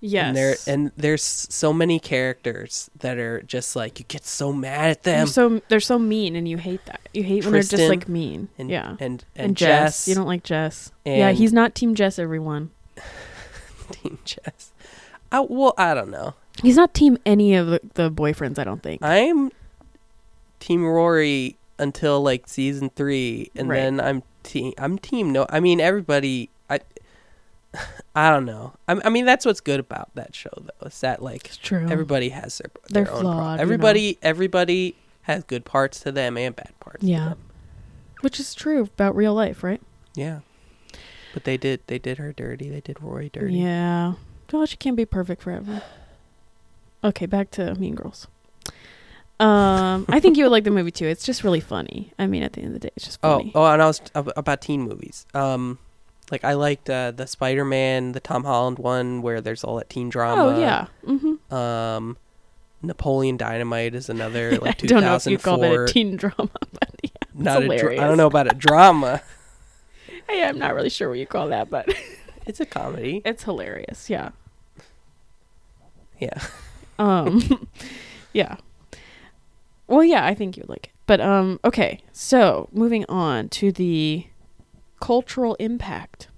[0.00, 0.26] Yes.
[0.28, 4.90] And there and there's so many characters that are just like you get so mad
[4.90, 5.26] at they're them.
[5.28, 7.00] so they're so mean, and you hate that.
[7.14, 8.48] You hate when they're just like mean.
[8.58, 8.90] and, yeah.
[8.90, 9.68] and and, And, Jess,
[10.04, 10.08] Jess.
[10.08, 10.90] you don't like Jess.
[11.04, 12.18] yeah, he's not Team Jess.
[12.18, 12.70] Everyone.
[13.92, 14.72] Team Jess.
[15.30, 16.34] I, well, I don't know.
[16.60, 18.58] He's not Team any of the, the boyfriends.
[18.58, 19.02] I don't think.
[19.02, 19.50] I'm
[20.60, 23.76] Team Rory until like season three, and Right.
[23.80, 24.72] then I'm team.
[24.78, 25.46] I'm Team No.
[25.48, 26.50] I mean, everybody.
[26.68, 26.80] I.
[28.14, 28.74] I don't know.
[28.86, 30.86] I, I mean, that's what's good about that show, though.
[30.86, 31.86] Is that like it's true.
[31.88, 33.62] everybody has their their They're own pro- flawed, you know.
[33.62, 37.02] Everybody, everybody has good parts to them and bad parts.
[37.02, 37.18] Yeah.
[37.22, 37.38] To them.
[38.20, 39.80] Which is true about real life, right?
[40.14, 40.40] Yeah.
[41.32, 42.68] But they did they did her dirty.
[42.68, 43.54] They did Rory dirty.
[43.54, 44.14] Yeah.
[44.52, 45.80] Well, she can't be perfect forever.
[47.04, 48.26] Okay, back to Mean Girls.
[49.40, 51.06] Um, I think you would like the movie too.
[51.06, 52.12] It's just really funny.
[52.18, 53.52] I mean, at the end of the day, it's just Oh, funny.
[53.54, 55.26] oh, and I was ab- about teen movies.
[55.34, 55.78] Um,
[56.30, 59.90] like I liked uh, the Spider Man, the Tom Holland one, where there's all that
[59.90, 60.42] teen drama.
[60.44, 60.86] Oh, yeah.
[61.04, 61.52] Mm-hmm.
[61.54, 62.16] Um,
[62.82, 66.36] Napoleon Dynamite is another like I don't know if you call that a teen drama,
[66.60, 69.22] but yeah, not a dra- I don't know about a drama.
[70.28, 71.92] Hey, I'm not really sure what you call that, but
[72.46, 73.22] It's a comedy.
[73.24, 74.08] it's hilarious.
[74.08, 74.30] Yeah.
[76.20, 76.38] Yeah.
[76.98, 77.68] Um,
[78.32, 78.56] yeah.
[79.86, 80.92] Well, yeah, I think you would like it.
[81.06, 82.00] But um, okay.
[82.12, 84.26] So moving on to the
[85.00, 86.28] cultural impact.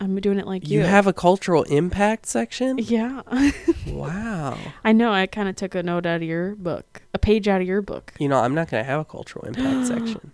[0.00, 0.78] I'm doing it like you.
[0.80, 2.78] You have a cultural impact section.
[2.78, 3.22] Yeah.
[3.88, 4.56] wow.
[4.84, 5.12] I know.
[5.12, 7.82] I kind of took a note out of your book, a page out of your
[7.82, 8.14] book.
[8.18, 10.30] You know, I'm not gonna have a cultural impact section.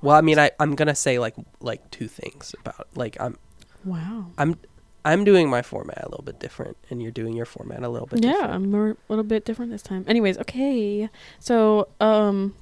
[0.00, 3.36] Well, I mean, I I'm gonna say like like two things about like I'm
[3.84, 4.26] Wow.
[4.38, 4.58] I'm
[5.04, 8.06] I'm doing my format a little bit different, and you're doing your format a little
[8.06, 8.40] bit different.
[8.40, 8.74] Yeah, different.
[8.74, 10.04] I'm a little bit different this time.
[10.08, 11.10] Anyways, okay.
[11.38, 12.54] So, um,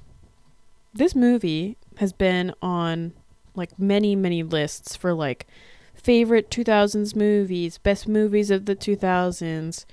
[0.93, 3.13] this movie has been on
[3.55, 5.47] like many, many lists for like
[5.93, 9.85] favorite 2000s movies, best movies of the 2000s.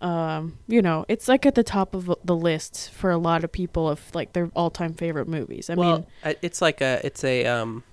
[0.00, 3.52] Um, you know, it's like at the top of the list for a lot of
[3.52, 5.68] people of like their all-time favorite movies.
[5.68, 7.84] I well, mean, it's like a it's a um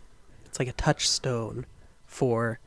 [0.45, 1.65] it's like a touchstone
[2.05, 2.59] for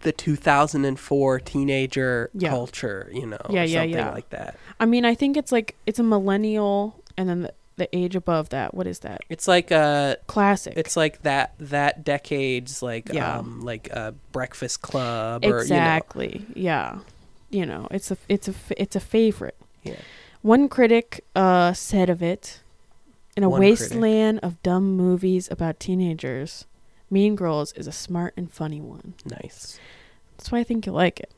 [0.00, 2.50] the 2004 teenager Yeah.
[2.50, 4.10] culture, you know, Yeah, or yeah, something yeah.
[4.12, 4.56] like that.
[4.78, 8.48] I mean, I think it's like it's a millennial, and then the, the age above
[8.50, 8.74] that.
[8.74, 9.20] What is that?
[9.28, 10.74] It's like a Classic.
[10.76, 13.38] it's like that that decade's like Yeah.
[13.38, 16.44] um like a Breakfast Club or you know exactly.
[16.54, 16.98] Yeah.
[17.50, 19.56] You know, it's a it's a it's a favorite.
[19.82, 19.96] Yeah.
[20.42, 22.60] One critic uh said of it,
[23.36, 23.80] in a One critic.
[23.80, 26.64] wasteland of dumb movies about teenagers,
[27.10, 29.14] Mean Girls is a smart and funny one.
[29.24, 29.78] nice.
[30.36, 31.32] That's why I think you'll like it.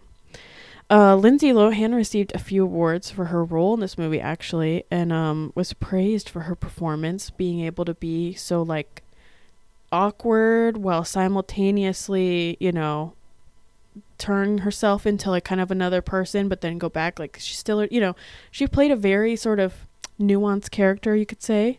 [0.90, 5.12] Uh, Lindsay Lohan received a few awards for her role in this movie, actually, and
[5.12, 9.02] um, was praised for her performance, being able to be so like
[9.90, 13.14] awkward while simultaneously, you know,
[14.18, 17.18] turn herself into like kind of another person, but then go back.
[17.18, 18.14] Like she's still, you know,
[18.50, 19.86] she played a very sort of
[20.20, 21.78] nuanced character, you could say,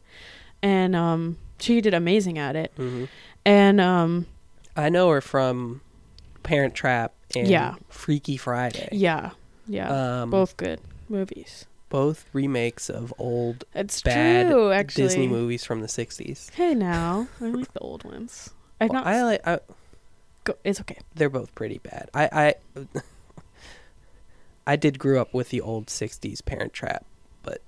[0.62, 2.71] and um, she did amazing at it.
[2.75, 3.06] hmm
[3.45, 4.25] And um,
[4.75, 5.82] I know her from
[6.43, 7.75] Parent Trap and Yeah.
[7.89, 8.89] Freaky Friday.
[8.91, 9.32] yeah,
[9.67, 10.79] yeah, Um, both good
[11.10, 11.65] movies.
[11.89, 15.03] both remakes of old It's bad true, actually.
[15.03, 16.49] Disney movies from the 60s.
[16.51, 18.49] Hey, now I like the old ones.
[18.82, 19.08] I've Well, not.
[19.13, 19.60] I like I,
[20.43, 20.97] go, it's okay.
[21.15, 22.10] they're both pretty bad.
[22.13, 22.82] I I
[24.67, 27.06] I did grew up with the old 60s Parent Trap,
[27.43, 27.62] but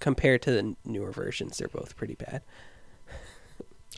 [0.00, 2.42] compared to the newer versions, they're both pretty bad.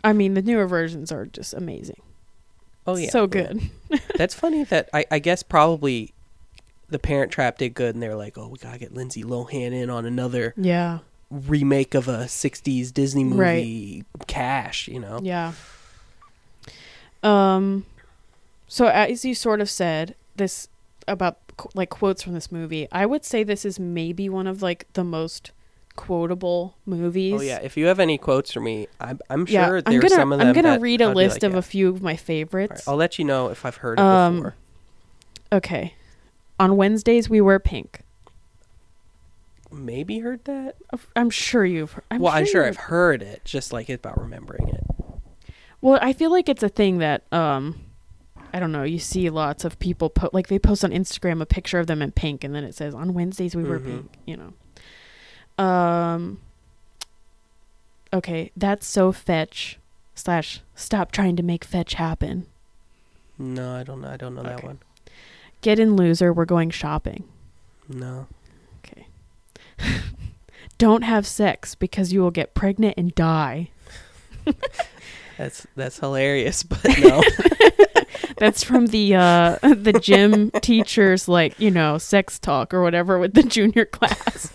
[0.05, 2.01] I mean, the newer versions are just amazing.
[2.87, 3.11] Oh yeah.
[3.11, 3.27] so yeah.
[3.27, 3.71] good.
[4.17, 6.13] That's funny that I, I guess probably
[6.91, 9.89] the Parent Trap did good, and they're like, oh, we gotta get Lindsay Lohan in
[9.91, 10.99] on another Yeah,
[11.31, 14.87] remake of a '60s Disney movie, Cash.
[14.89, 15.19] You know.
[15.23, 15.55] yeah.
[17.23, 17.87] Um,
[18.69, 20.69] so as you sort of said this
[21.09, 21.39] about
[21.75, 25.05] like quotes from this movie, I would say this is maybe one of like the
[25.05, 25.53] most
[25.97, 27.35] quotable movies.
[27.41, 27.59] Oh yeah.
[27.63, 29.67] If you have any quotes for me, I'm I'm yeah.
[29.67, 30.49] sure I'm gonna some of them.
[30.49, 31.59] I'm gonna read a list like, of yeah.
[31.59, 32.87] a few of my favorites.
[32.87, 34.55] right, I'll let you know if I've heard it Um, before.
[35.53, 35.95] Okay.
[36.59, 38.01] On Wednesdays we wear pink.
[39.73, 40.77] Maybe heard that.
[41.17, 41.99] I'm sure you've.
[42.11, 44.85] I'm well, I'm sure I've heard it, just like about remembering it.
[45.81, 47.81] Well, I feel like it's a thing that um
[48.53, 51.47] I don't know, you see lots of people po- like they post on Instagram a
[51.47, 53.85] picture of them in pink and then it says on Wednesdays we wear Mhm.
[53.85, 54.53] pink, you know.
[55.59, 56.41] Um
[58.13, 59.79] Okay, that's so fetch
[60.15, 62.47] slash stop trying to make fetch happen.
[63.39, 64.09] No, I don't know.
[64.09, 64.79] I don't know that one.
[65.61, 67.25] Get in loser, we're going shopping.
[67.89, 68.29] No.
[68.85, 69.07] Okay.
[70.79, 73.71] don't have sex because you will get pregnant and die.
[75.39, 77.21] That's that's hilarious, but no.
[78.37, 83.35] That's from the uh the gym teacher's like, you know, sex talk or whatever with
[83.35, 84.53] the junior class.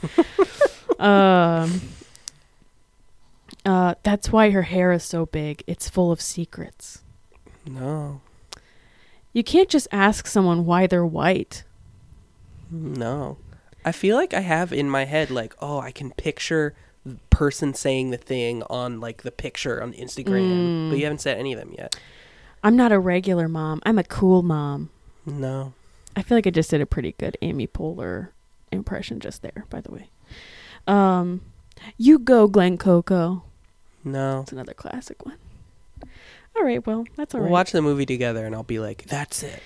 [1.00, 1.82] Um
[3.66, 5.64] uh that's why her hair is so big.
[5.68, 7.02] It's full of secrets.
[7.66, 8.22] no.
[9.32, 11.64] You can't just ask someone why they're white.
[12.72, 13.38] No.
[13.86, 16.74] I feel like I have in my head like, oh, I can picture
[17.06, 20.98] the person saying the thing on like the picture on Instagram, but Mm.
[20.98, 21.96] you haven't said any of them yet.
[22.64, 23.82] I'm not a regular mom.
[23.86, 24.90] I'm a cool mom.
[25.28, 25.74] No.
[26.16, 28.30] I feel like I just did a pretty good Amy Poehler
[28.72, 30.10] impression just there, by the way.
[30.90, 31.42] Um
[31.98, 33.44] you go Glen Coco.
[34.04, 34.42] No.
[34.42, 35.38] It's another classic one.
[36.56, 37.52] All right, well, that's all we'll right.
[37.54, 39.62] watch the movie together, and I'll be like, "That's it."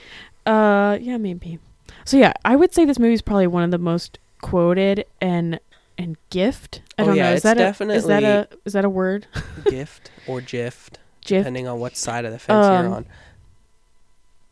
[0.45, 1.57] Uh, yeah, maybe.
[2.05, 5.59] So yeah, I would say this movie is probably one of the most quoted and
[5.97, 6.81] and gift.
[6.97, 7.29] I Oh, don't yeah, know.
[7.31, 9.25] Is it's that a is that a is that a word?
[9.65, 11.39] Gift or gift, Gift.
[11.41, 13.05] depending on what side of the fence Um, you're on.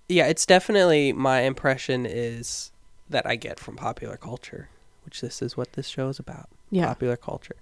[0.10, 2.72] Yeah, it's definitely my impression is
[3.10, 4.70] that I get from popular culture,
[5.06, 6.50] which this is what this show is about.
[6.72, 6.88] Yeah.
[6.88, 7.56] Popular culture.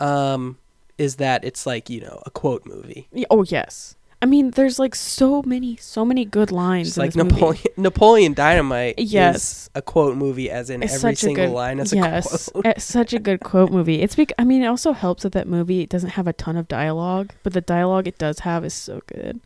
[0.00, 0.58] Um,
[0.98, 3.08] is that it's like, you know, a quote movie.
[3.30, 3.96] Oh yes.
[4.20, 6.88] I mean, there's like so many, so many good lines.
[6.88, 7.34] It's in like this movie.
[7.34, 9.36] Napoleon Napoleon Dynamite Yes.
[9.36, 12.48] is a quote movie as in It's every a single good- line is a yes,
[12.50, 12.66] quote.
[12.66, 14.00] it's such a good quote movie.
[14.00, 16.68] It's bec- I mean, it also helps that that movie doesn't have a ton of
[16.68, 19.40] dialogue, but the dialogue it does have is so good.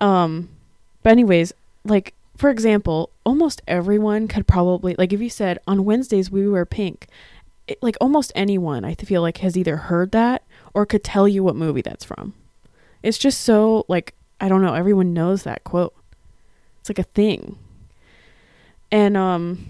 [0.00, 0.48] Um,
[1.02, 1.52] but anyways,
[1.84, 6.64] like for example, almost everyone could probably like if you said on Wednesdays we wear
[6.64, 7.06] pink,
[7.82, 11.56] like almost anyone I feel like has either heard that or could tell you what
[11.56, 12.34] movie that's from.
[13.02, 15.94] It's just so like I don't know, everyone knows that quote.
[16.80, 17.58] It's like a thing.
[18.90, 19.66] And um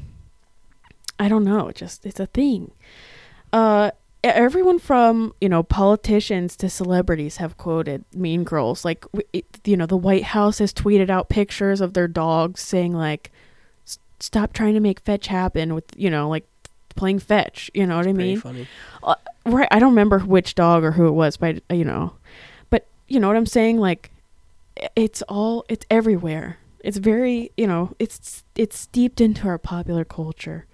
[1.19, 2.73] I don't know, it just it's a thing.
[3.53, 3.91] Uh
[4.23, 8.85] everyone from, you know, politicians to celebrities have quoted Mean Girls.
[8.85, 12.93] Like it, you know, the White House has tweeted out pictures of their dogs saying
[12.93, 13.31] like
[14.19, 16.47] stop trying to make fetch happen with, you know, like
[16.95, 18.41] playing fetch, you know what I mean?
[18.41, 18.67] funny.
[19.47, 22.15] right i don't remember which dog or who it was but you know.
[22.69, 23.79] But you know what i'm saying?
[23.79, 24.11] Like
[24.97, 26.59] it's all it's everywhere.
[26.83, 30.67] It's very you know it's it's steeped into our popular culture.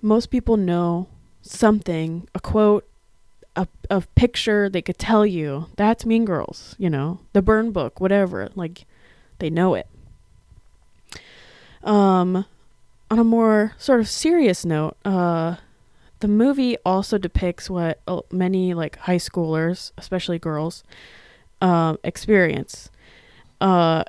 [0.00, 1.08] Most people know
[1.42, 2.86] something a quote
[3.54, 8.00] a, a picture they could tell you that's mean girls you know the burn book
[8.00, 8.84] whatever like
[9.38, 9.86] they know it.
[11.82, 12.46] Um
[13.10, 15.56] on a more sort of serious note uh
[16.20, 20.82] the movie also depicts what uh, many like high schoolers, especially girls,
[21.60, 22.90] um, experience.
[23.60, 24.04] Uh,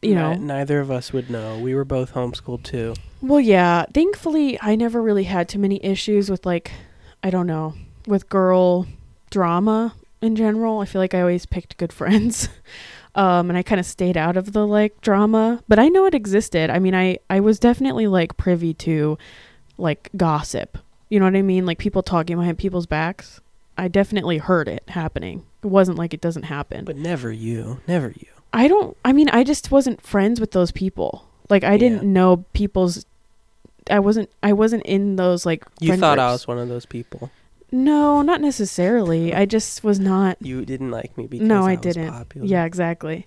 [0.00, 1.58] you know, neither of us would know.
[1.58, 2.94] We were both homeschooled too.
[3.20, 3.86] well, yeah.
[3.94, 6.72] Thankfully, I never really had too many issues with like,
[7.22, 7.74] I don't know,
[8.06, 8.86] with girl
[9.30, 10.80] drama in general.
[10.80, 12.48] I feel like I always picked good friends.
[13.14, 16.14] Um, and I kind of stayed out of the like drama, but I know it
[16.14, 16.70] existed.
[16.70, 19.18] I mean, I I was definitely like privy to
[19.76, 20.78] like gossip.
[21.10, 21.66] You know what I mean?
[21.66, 23.40] Like people talking behind people's backs.
[23.76, 25.44] I definitely heard it happening.
[25.62, 26.84] It wasn't like it doesn't happen.
[26.84, 27.80] But never you.
[27.86, 28.28] Never you.
[28.52, 31.26] I don't I mean I just wasn't friends with those people.
[31.50, 33.04] Like I didn't know people's
[33.90, 37.30] I wasn't I wasn't in those like You thought I was one of those people.
[37.72, 39.34] No, not necessarily.
[39.34, 42.10] I just was not You didn't like me because No, I I, didn't.
[42.10, 42.46] popular.
[42.46, 43.26] Yeah, exactly.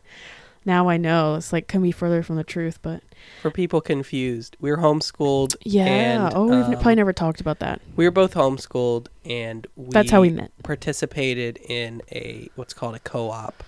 [0.66, 3.02] Now I know it's like can be further from the truth, but
[3.42, 5.56] For people confused, we were homeschooled.
[5.64, 5.86] yeah.
[5.86, 7.82] And, oh, we've um, probably never talked about that.
[7.96, 10.52] We were both homeschooled, and we That's how we met.
[10.64, 13.64] participated in a what's called a co-op.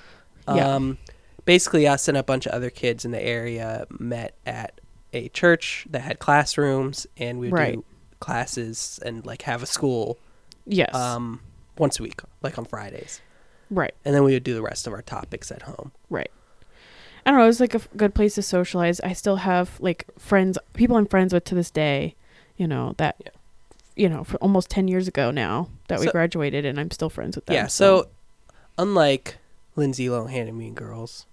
[0.47, 0.75] Yeah.
[0.75, 0.97] Um,
[1.45, 4.79] basically, us and a bunch of other kids in the area met at
[5.13, 7.73] a church that had classrooms, and we would Right.
[7.75, 7.83] do
[8.19, 10.17] classes and like have a school
[10.67, 10.93] Yes.
[10.93, 11.39] um,
[11.77, 13.21] once a week, like on Fridays,
[13.71, 13.93] right.
[14.05, 15.91] and then we would do the rest of our topics at home.
[16.09, 16.29] Right.
[17.25, 17.43] I don't know.
[17.43, 18.99] It was like a f- good place to socialize.
[19.01, 22.15] I still have like friends, people I'm friends with to this day.
[22.57, 23.31] You know that, Yeah.
[23.95, 27.35] you know, for almost ten years ago now that we graduated, and I'm still friends
[27.35, 27.55] with them.
[27.55, 27.67] yeah.
[27.67, 28.07] So,
[28.77, 29.37] unlike
[29.75, 31.25] Lindsay Lohan and Mean Girls,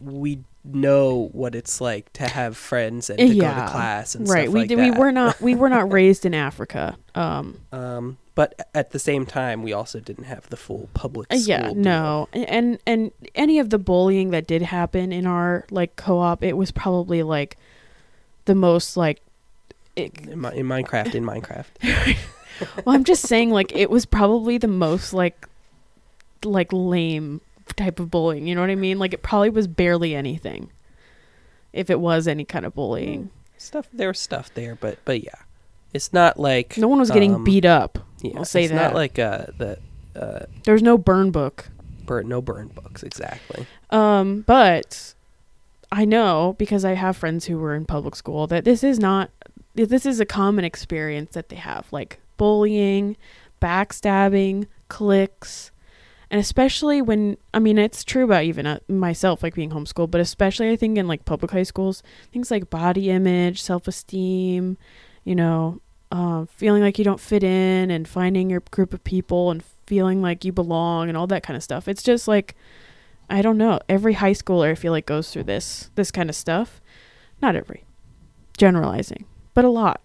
[0.00, 4.44] we know what it's like to have friends and to go to class and right,
[4.44, 4.78] stuff we like did.
[4.78, 4.92] that.
[4.92, 5.40] We were not.
[5.40, 6.96] We were not raised in Africa.
[7.14, 7.60] Um.
[7.72, 11.48] Um, but at the same time, we also didn't have the full public uh, school.
[11.48, 11.62] yeah.
[11.64, 11.74] deal.
[11.74, 12.28] No.
[12.32, 16.70] And and any of the bullying that did happen in our like co-op, it was
[16.70, 17.56] probably like
[18.46, 19.20] the most like.
[19.96, 21.66] It, In, in Minecraft, in Minecraft.
[22.84, 25.48] well, I'm just saying, like, it was probably the most like,
[26.44, 27.40] like lame
[27.76, 28.46] type of bullying.
[28.46, 28.98] You know what I mean?
[28.98, 30.70] Like, it probably was barely anything,
[31.72, 33.30] if it was any kind of bullying.
[33.58, 35.34] stuff there was stuff there, but but yeah,
[35.94, 37.98] it's not like No one was getting um, beat up.
[38.22, 38.76] Yeah, I'll say it's that.
[38.92, 39.78] not like uh the
[40.16, 41.68] uh There was no burn book.
[42.06, 43.66] burn no burn books exactly.
[43.90, 45.14] Um, but
[45.92, 49.30] I know because I have friends who were in public school that this is not.
[49.74, 53.16] This is a common experience that they have, like bullying,
[53.62, 55.70] backstabbing, cliques,
[56.30, 60.20] and especially when I mean it's true about even uh, myself, like being homeschooled, but
[60.20, 62.02] especially I think in like public high schools,
[62.32, 64.78] things like body image, self esteem,
[65.24, 65.80] you know,
[66.12, 70.22] uh, feeling like you don't fit in, and finding your group of people, and feeling
[70.22, 71.88] like you belong, and all that kind of stuff.
[71.88, 72.54] It's just like
[73.28, 73.80] I don't know.
[73.88, 76.80] Every high schooler I feel like goes through this this kind of stuff.
[77.42, 77.84] Not every.
[78.56, 79.24] Generalizing,
[79.54, 80.04] but a lot.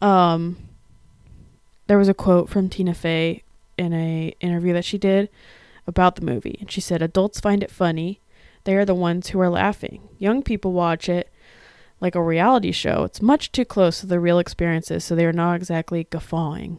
[0.00, 0.68] Um
[1.88, 3.42] there was a quote from Tina Fey
[3.80, 5.30] in a interview that she did
[5.86, 6.58] about the movie.
[6.60, 8.20] And she said, Adults find it funny.
[8.64, 10.08] They are the ones who are laughing.
[10.18, 11.32] Young people watch it
[11.98, 13.04] like a reality show.
[13.04, 16.78] It's much too close to the real experiences, so they are not exactly guffawing.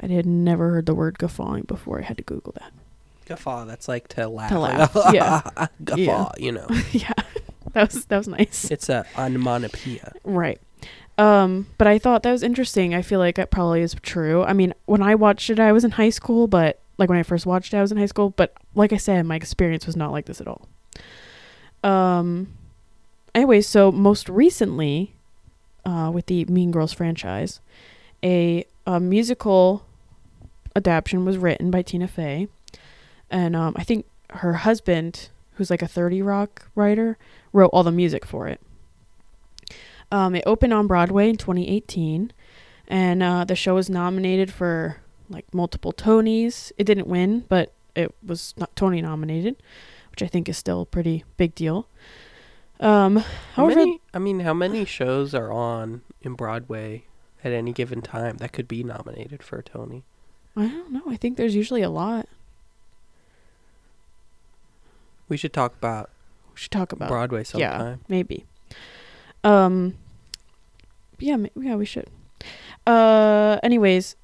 [0.00, 2.00] I had never heard the word guffawing before.
[2.00, 2.72] I had to Google that.
[3.26, 3.66] Guffaw.
[3.66, 4.50] That's like to laugh.
[4.50, 5.42] To laugh, yeah.
[5.84, 5.96] Guffaw.
[5.96, 6.28] Yeah.
[6.38, 7.12] You know, yeah,
[7.72, 8.70] that was that was nice.
[8.70, 10.12] it's a onomatopoeia.
[10.24, 10.60] Right.
[11.18, 12.94] Um, but I thought that was interesting.
[12.94, 14.42] I feel like it probably is true.
[14.44, 17.22] I mean, when I watched it, I was in high school, but like when I
[17.22, 18.30] first watched it, I was in high school.
[18.30, 20.68] But like I said, my experience was not like this at all.
[21.84, 22.54] Um.
[23.34, 25.14] Anyway, so most recently,
[25.86, 27.60] uh, with the Mean Girls franchise,
[28.22, 29.86] a, a musical
[30.76, 32.48] adaptation was written by Tina Fey,
[33.30, 37.16] and um, I think her husband, who's like a Thirty Rock writer,
[37.54, 38.60] wrote all the music for it.
[40.12, 42.32] Um, it opened on Broadway in 2018,
[42.86, 44.98] and uh, the show was nominated for
[45.30, 46.70] like multiple Tonys.
[46.76, 49.56] It didn't win, but it was not Tony nominated,
[50.10, 51.88] which I think is still a pretty big deal.
[52.78, 53.24] Um, How
[53.64, 54.00] however, many?
[54.12, 57.04] I mean, how many shows are on in Broadway
[57.42, 60.02] at any given time that could be nominated for a Tony?
[60.56, 61.02] I don't know.
[61.08, 62.28] I think there's usually a lot.
[65.28, 66.10] We should talk about
[66.52, 67.08] We should talk about.
[67.08, 67.80] Broadway sometime.
[67.88, 68.44] yeah, maybe.
[69.44, 69.94] Um,
[71.22, 72.08] yeah, yeah, we should.
[72.86, 74.16] Uh, anyways,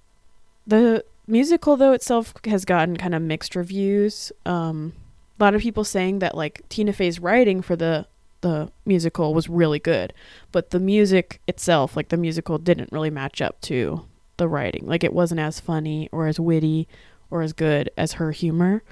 [0.66, 4.32] the musical though itself has gotten kind of mixed reviews.
[4.44, 4.94] Um,
[5.38, 8.06] a lot of people saying that like Tina Fey's writing for the
[8.40, 10.12] the musical was really good,
[10.52, 14.86] but the music itself, like the musical, didn't really match up to the writing.
[14.86, 16.86] Like it wasn't as funny or as witty
[17.30, 18.82] or as good as her humor.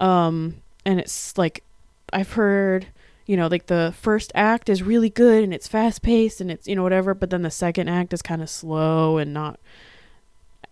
[0.00, 1.64] Um, and it's like
[2.12, 2.88] I've heard
[3.26, 6.68] you know, like the first act is really good and it's fast paced and it's,
[6.68, 9.58] you know, whatever, but then the second act is kind of slow and not,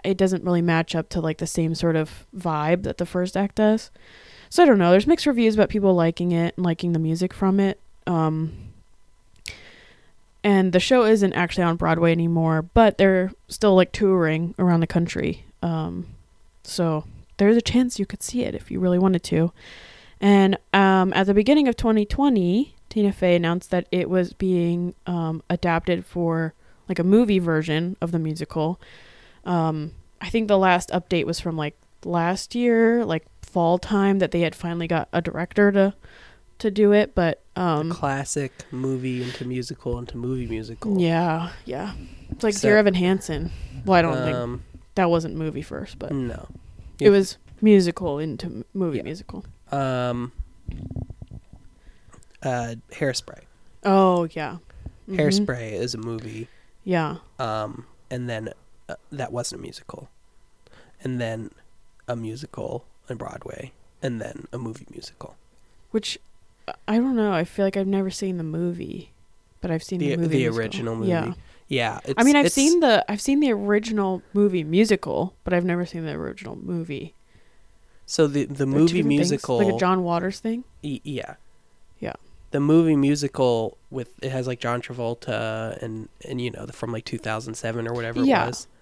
[0.05, 3.37] it doesn't really match up to like the same sort of vibe that the first
[3.37, 3.91] act does.
[4.51, 4.91] So I don't know.
[4.91, 7.81] There's mixed reviews about people liking it and liking the music from it.
[8.07, 8.53] Um,
[10.45, 14.87] and the show isn't actually on Broadway anymore, but they're still like touring around the
[14.87, 15.47] country.
[15.63, 16.09] Um,
[16.65, 17.05] so
[17.39, 19.53] there's a chance you could see it if you really wanted to.
[20.23, 25.43] And um, at the beginning of 2020, Tina Fey announced that it was being um,
[25.51, 26.55] adapted for
[26.89, 28.81] like a movie version of the musical.
[29.45, 34.31] Um, I think the last update was from like last year, like fall time, that
[34.31, 35.95] they had finally got a director to
[36.59, 37.15] to do it.
[37.17, 41.01] But um, Classic movie into musical into movie musical.
[41.01, 41.95] yeah, yeah,
[42.31, 43.51] it's like So- Dear Evan Hansen.
[43.85, 44.63] Well, I don't think Um,
[44.95, 46.47] that wasn't movie first, but no.
[47.01, 49.03] it was musical into movie Yeah.
[49.03, 49.45] musical.
[49.73, 50.33] Um.
[52.43, 53.41] Uh, Hairspray.
[53.85, 54.59] Oh yeah,
[55.09, 55.17] Mhm.
[55.17, 56.49] Hairspray is a movie.
[56.85, 57.17] Yeah.
[57.39, 58.51] Um, and then
[58.89, 60.09] uh, that wasn't a musical,
[61.03, 61.51] and then
[62.09, 65.37] a musical on Broadway, and then a movie musical.
[65.93, 66.19] Which
[66.89, 67.33] I don't know.
[67.33, 69.13] I feel like I've never seen the movie,
[69.61, 70.29] but I've seen the, The movie.
[70.29, 70.59] the musical.
[70.59, 71.09] original movie.
[71.11, 71.33] Yeah.
[71.69, 72.01] Yeah.
[72.05, 75.87] It's, I mean, I've seen the I've seen the original movie musical, but I've never
[75.87, 77.15] seen the original movie.
[78.07, 80.65] So the the They're movie different things, musical, like a John Waters thing.
[80.83, 81.35] y- yeah,
[82.01, 82.13] Yeah.
[82.51, 86.93] The movie musical with it has like John Travolta and and you know the from
[86.93, 88.45] like 2007 or whatever Yeah.
[88.45, 88.67] it was.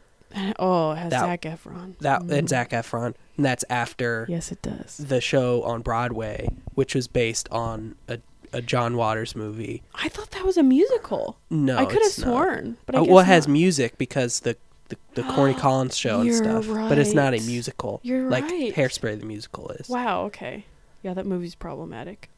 [0.61, 1.99] Oh, it has That- Zac Efron.
[1.99, 2.31] That Mm.
[2.39, 4.97] and Zac Efron, and that's after Yes, it does.
[4.97, 8.19] the show on Broadway, which was based on a
[8.53, 9.81] a John Waters movie.
[9.95, 11.39] I thought that was a musical.
[11.51, 12.27] No, I could have it's not.
[12.27, 13.53] sworn, but I Uh, well, it has not.
[13.53, 14.57] music because the
[14.91, 17.47] the, the Corny Collins show and You're stuff, but it's not a right.
[17.47, 18.01] musical.
[18.03, 18.75] You're like right.
[18.75, 19.89] Hairspray, the musical is.
[19.89, 20.25] Wow.
[20.25, 20.67] Okay.
[21.03, 22.29] Yeah, that movie's problematic.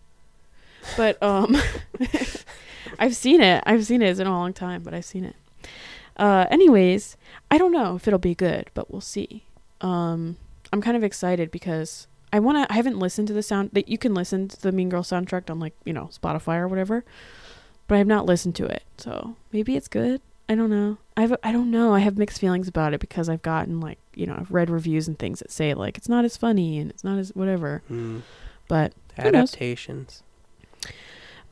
[0.97, 1.57] But um,
[2.99, 3.63] I've seen it.
[3.67, 4.09] I've seen it.
[4.09, 5.37] It's been a long time, but I've seen it.
[6.17, 7.17] Uh, anyways,
[7.51, 9.45] I don't know if it'll be good, but we'll see.
[9.81, 10.37] Um,
[10.73, 12.73] I'm kind of excited because I want to.
[12.73, 15.51] I haven't listened to the sound that you can listen to the Mean Girl soundtrack
[15.51, 17.05] on like you know Spotify or whatever,
[17.89, 18.83] but I have not listened to it.
[18.99, 20.21] So maybe it's good.
[20.49, 20.99] I don't know.
[21.17, 21.95] I've I don't know.
[21.95, 25.09] I have mixed feelings about it because I've gotten like you know I've read reviews
[25.09, 27.83] and things that say like it's not as funny and it's not as whatever.
[27.89, 28.21] Hmm.
[28.69, 30.23] But Adaptations.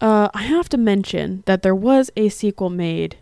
[0.01, 3.17] uh, I have to mention that there was a sequel made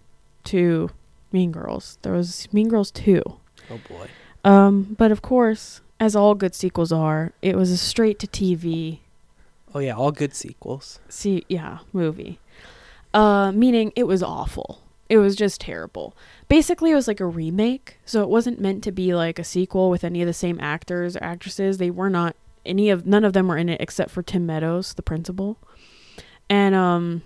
[0.45, 0.91] to
[1.33, 1.99] Mean Girls.
[2.03, 3.23] There was Mean Girls two.
[3.71, 4.09] Oh boy.
[4.45, 9.01] Um, but of course, as all good sequels are, it was a straight to TV
[9.75, 10.99] Oh yeah, all good sequels.
[11.11, 12.39] see yeah movie
[13.13, 16.15] uh meaning it was awful it was just terrible.
[16.49, 19.91] Basically it was like a remake so it wasn't meant to be like a sequel
[19.91, 21.79] with any of the same actors or actresses.
[21.79, 22.37] They were not
[22.67, 25.57] any of none of them were in it except for tim meadows the principal.
[26.51, 27.23] And um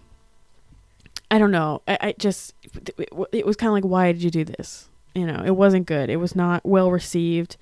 [1.30, 1.82] i don't know.
[1.88, 2.54] I, I just
[2.98, 4.88] it, it was kind of like why did you do this?
[5.14, 6.10] You know it wasn't good.
[6.10, 7.56] It was not well received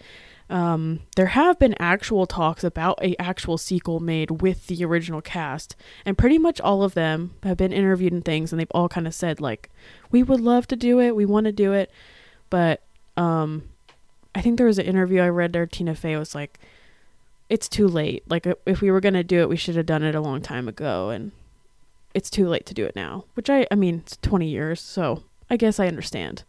[0.50, 5.76] um, there have been actual talks about a actual sequel made with the original cast,
[6.04, 9.06] and pretty much all of them have been interviewed and things, and they've all kind
[9.06, 9.70] of said like,
[10.10, 11.90] "We would love to do it, we want to do it,"
[12.50, 12.82] but
[13.16, 13.68] um,
[14.34, 15.66] I think there was an interview I read there.
[15.66, 16.58] Tina Fey was like,
[17.48, 18.24] "It's too late.
[18.28, 20.66] Like if we were gonna do it, we should have done it a long time
[20.66, 21.30] ago, and
[22.12, 25.22] it's too late to do it now." Which I, I mean, it's twenty years, so
[25.48, 26.42] I guess I understand.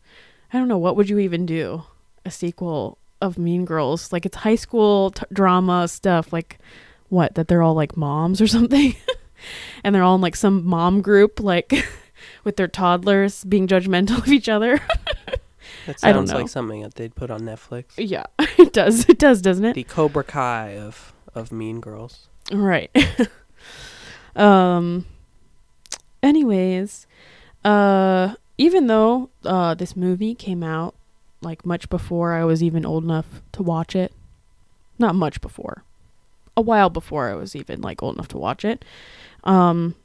[0.52, 1.84] I don't know what would you even do
[2.26, 4.11] a sequel of Mean Girls.
[4.11, 6.34] Like it's high school t- drama stuff.
[6.34, 6.59] Like
[7.09, 7.36] what?
[7.36, 8.95] That they're all like moms or something,
[9.84, 11.72] and they're all in like some mom group, like
[12.43, 14.80] with their toddlers being judgmental of each other.
[15.88, 16.38] That I don't sounds know.
[16.39, 17.86] like something that they'd put on Netflix.
[17.97, 18.26] yeah,
[18.57, 19.07] it does.
[19.09, 19.74] It does, doesn't it?
[19.74, 22.28] The Cobra Kai of of Mean Girls.
[22.51, 22.91] Right.
[24.36, 25.05] um.
[26.22, 27.07] Anyways,
[27.65, 30.93] uh, even though uh this movie came out
[31.42, 34.14] like much before I was even old enough to watch it,
[35.00, 35.84] not much before,
[36.56, 38.84] a while before I was even like old enough to watch it,
[39.44, 39.96] um,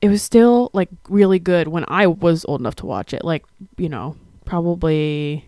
[0.00, 3.24] it was still like really good when I was old enough to watch it.
[3.24, 3.44] Like
[3.76, 5.46] you know, probably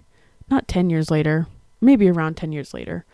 [0.51, 1.47] not ten years later,
[1.81, 3.05] maybe around ten years later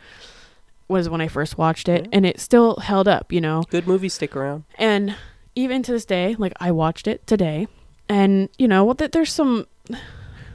[0.89, 2.09] was when I first watched it, Yeah.
[2.13, 3.63] and it still held up, you know.
[3.71, 4.65] Good movies stick around.
[4.77, 5.15] And
[5.55, 7.67] even to this day, like I watched it today,
[8.09, 8.99] and you know, what?
[8.99, 9.67] th- there's some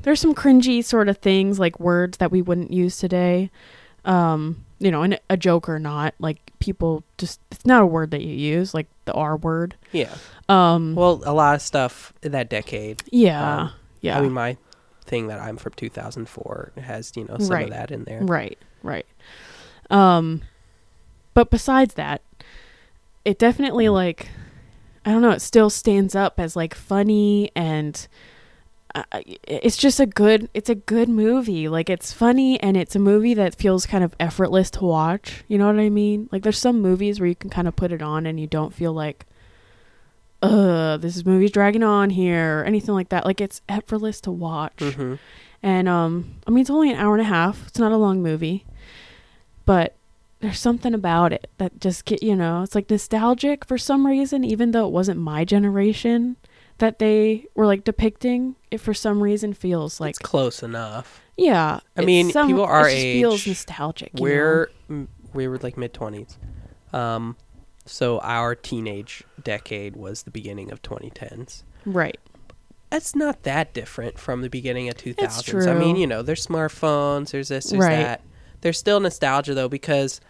[0.07, 3.51] there's some cringy sort of things like words that we wouldn't use today.
[4.05, 8.11] Um, you know, and a joke or not, like people just it's not a word
[8.11, 9.75] that you use, like the R word.
[9.91, 10.15] Yeah.
[10.47, 13.03] Um, Well, a lot of stuff in that decade.
[13.11, 14.17] yeah, um, yeah.
[14.17, 14.55] I mean, my
[15.03, 17.63] thing that I'm from 2004 has you know some Right.
[17.65, 18.21] of that in there.
[18.21, 19.05] Right, right.
[19.89, 20.43] Um,
[21.33, 22.21] but besides that,
[23.25, 24.29] it definitely like,
[25.05, 28.07] I don't know, it still stands up as like funny and
[29.15, 31.67] it's just a good, it's a good movie.
[31.69, 35.43] Like it's funny and it's a movie that feels kind of effortless to watch.
[35.47, 36.29] You know what I mean?
[36.31, 38.73] Like there's some movies where you can kind of put it on and you don't
[38.73, 39.25] feel like,
[40.41, 43.25] uh, this movie's dragging on here or anything like that.
[43.25, 44.81] Like it's effortless to watch.
[44.81, 45.15] hmm
[45.63, 47.67] And um I mean it's only an hour and a half.
[47.67, 48.65] It's not a long movie.
[49.65, 49.95] But
[50.39, 54.43] there's something about it that just get you know, it's like nostalgic for some reason
[54.43, 56.37] even though it wasn't my generation
[56.79, 58.55] that they were like depicting.
[58.71, 61.21] It for some reason feels like it's close enough.
[61.37, 61.79] yeah.
[61.95, 64.11] I mean, some- people our it feels age, nostalgic.
[64.15, 66.37] We're m- we were like mid 20s.
[66.93, 67.35] Um,
[67.85, 71.63] so our teenage decade was the beginning of 2010s.
[71.85, 72.19] right.
[72.89, 75.67] That's not that different from the beginning of 2000s.
[75.67, 77.97] I mean, you know, there's smartphones, there's this, there's Right.
[77.97, 78.21] that.
[78.61, 80.21] There's still nostalgia though because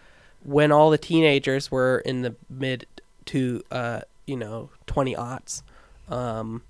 [0.42, 2.86] when all the teenagers were in the mid
[3.26, 5.62] to uh, you know, 20 aughts,
[6.10, 6.62] um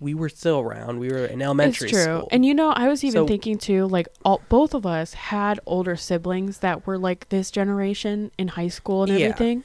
[0.00, 0.98] we were still around.
[0.98, 2.16] We were in elementary it's true.
[2.18, 2.28] school.
[2.32, 5.60] And you know, I was even So- thinking too, like all both of us had
[5.66, 9.26] older siblings that were like this generation in high school and Yeah.
[9.26, 9.64] everything.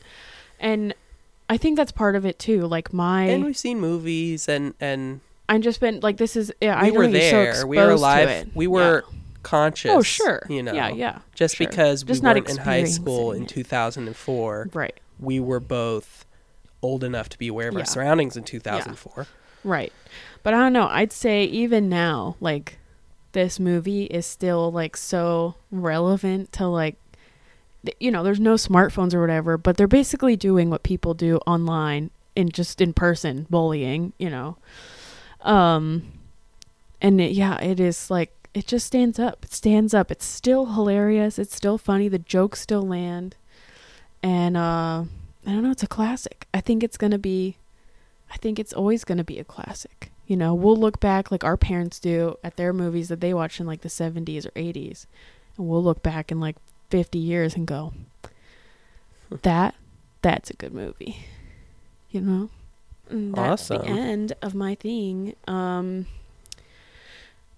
[0.60, 0.94] And
[1.50, 2.62] I think that's part of it too.
[2.68, 6.80] Like my and we've seen movies and and I've just been like this is yeah,
[6.82, 7.68] we I were you're so there.
[7.68, 8.30] we were alive.
[8.30, 8.50] it.
[8.56, 8.70] We Yeah.
[8.72, 9.04] were
[9.42, 9.92] conscious.
[9.92, 10.44] Oh, sure.
[10.48, 10.74] You know.
[10.74, 11.20] Yeah, yeah.
[11.34, 11.68] Just sure.
[11.68, 14.98] because Just we not weren't in high school in 2004, Right.
[15.20, 16.24] we were both
[16.82, 17.82] old enough to be aware of Yeah.
[17.82, 19.28] our surroundings in 2004.
[19.64, 19.92] Right.
[20.44, 20.88] But I don't know.
[20.90, 22.78] I'd say even now, like
[23.34, 26.96] this movie is still like so relevant to like
[27.86, 31.38] th- you know, there's no smartphones or whatever, but they're basically doing what people do
[31.46, 34.58] online and just in person, bullying, you know.
[35.42, 36.14] Um
[37.02, 39.44] and it, yeah, it is like it just stands up.
[39.46, 40.10] It stands up.
[40.12, 41.38] It's still hilarious.
[41.38, 42.08] It's still funny.
[42.08, 43.36] The jokes still land.
[44.24, 45.04] And uh
[45.46, 46.48] I don't know, it's a classic.
[46.54, 47.58] I think it's going to be
[48.32, 50.12] I think it's always going to be a classic.
[50.28, 53.60] You know, we'll look back like our parents do at their movies that they watched
[53.60, 55.08] in like the 70s or 80s.
[55.58, 56.56] And we'll look back in like
[56.92, 57.94] 50 years and go,
[59.42, 59.74] that,
[60.22, 61.26] that's a good movie.
[62.12, 62.50] You know?
[63.10, 63.82] And that's Awesome.
[63.82, 65.36] the end of my thing.
[65.48, 66.06] Um,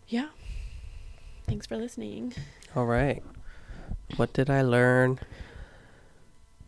[0.08, 0.30] yeah.
[1.48, 2.34] Thanks for listening.
[2.74, 3.22] All right.
[4.16, 5.20] What did I learn?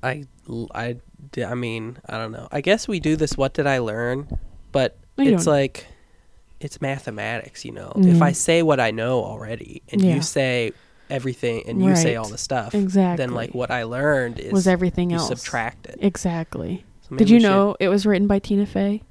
[0.04, 0.26] I
[0.74, 0.98] I
[1.46, 2.48] I mean, I don't know.
[2.52, 4.28] I guess we do this what did I learn?
[4.72, 5.54] But you it's don't.
[5.54, 5.88] like
[6.60, 7.92] it's mathematics, you know.
[7.96, 8.22] If mm.
[8.22, 10.16] I say what I know already and Yeah.
[10.16, 10.72] you say
[11.10, 13.26] everything and you say all the stuff, Exactly.
[13.26, 15.28] then like what I learned is was everything you else.
[15.28, 15.98] subtract it.
[16.02, 16.86] Exactly.
[17.10, 19.04] So Did you we should- know it was written by Tina Fey?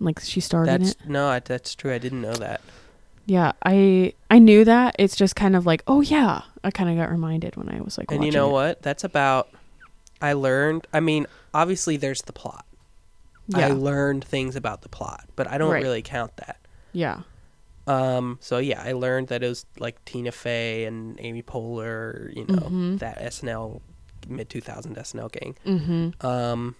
[0.00, 1.08] Like she starred in That's it?
[1.08, 1.92] no, I, that's true.
[1.92, 2.60] I didn't know that.
[3.26, 4.96] Yeah, I I knew that.
[4.98, 6.42] It's just kind of like, oh yeah.
[6.62, 8.52] I kind of got reminded when I was like, and you know it.
[8.52, 8.82] what?
[8.82, 9.48] That's about.
[10.24, 10.86] I learned.
[10.92, 12.64] I mean, obviously, there's the plot.
[13.48, 15.82] Yeah, I learned things about the plot, but I don't Right.
[15.82, 16.56] really count that.
[16.92, 17.20] yeah,
[17.86, 22.46] Um, so yeah, I learned that it was like Tina Fey and Amy Poehler, you
[22.46, 22.98] know, Mhm.
[23.00, 23.82] that SNL
[24.26, 25.54] mid 2000 SNL gang.
[25.66, 26.26] Mm-hmm.
[26.26, 26.76] Um,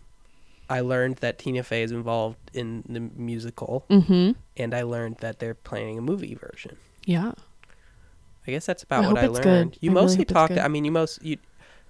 [0.70, 4.30] I learned that Tina Fey is involved in the musical, Mm-hmm.
[4.56, 6.78] and I learned that they're planning a movie version.
[7.04, 7.32] Yeah.
[8.46, 9.72] I guess that's about I what I learned.
[9.72, 9.78] good.
[9.82, 10.58] You I really mostly it's good.
[10.58, 11.36] I mean, you most you.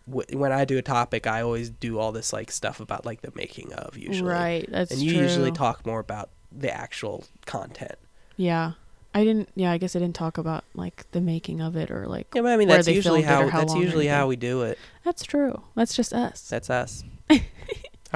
[0.08, 3.22] W- When I do a topic, I always do all this like stuff about like
[3.22, 4.68] the making of usually, Right.
[4.70, 5.22] That's and you true.
[5.22, 7.96] usually talk more about the actual content.
[8.36, 8.72] Yeah.
[9.16, 9.48] I didn't.
[9.54, 9.70] Yeah.
[9.70, 12.26] I guess I didn't talk about like the making of it or like.
[12.34, 13.80] Yeah, but I mean Where that's they usually filmed it how, or how that's long
[13.80, 14.28] or usually how anything.
[14.30, 14.78] we do it.
[15.04, 15.62] That's true.
[15.76, 16.48] That's just us.
[16.48, 17.04] That's us.
[17.30, 17.40] all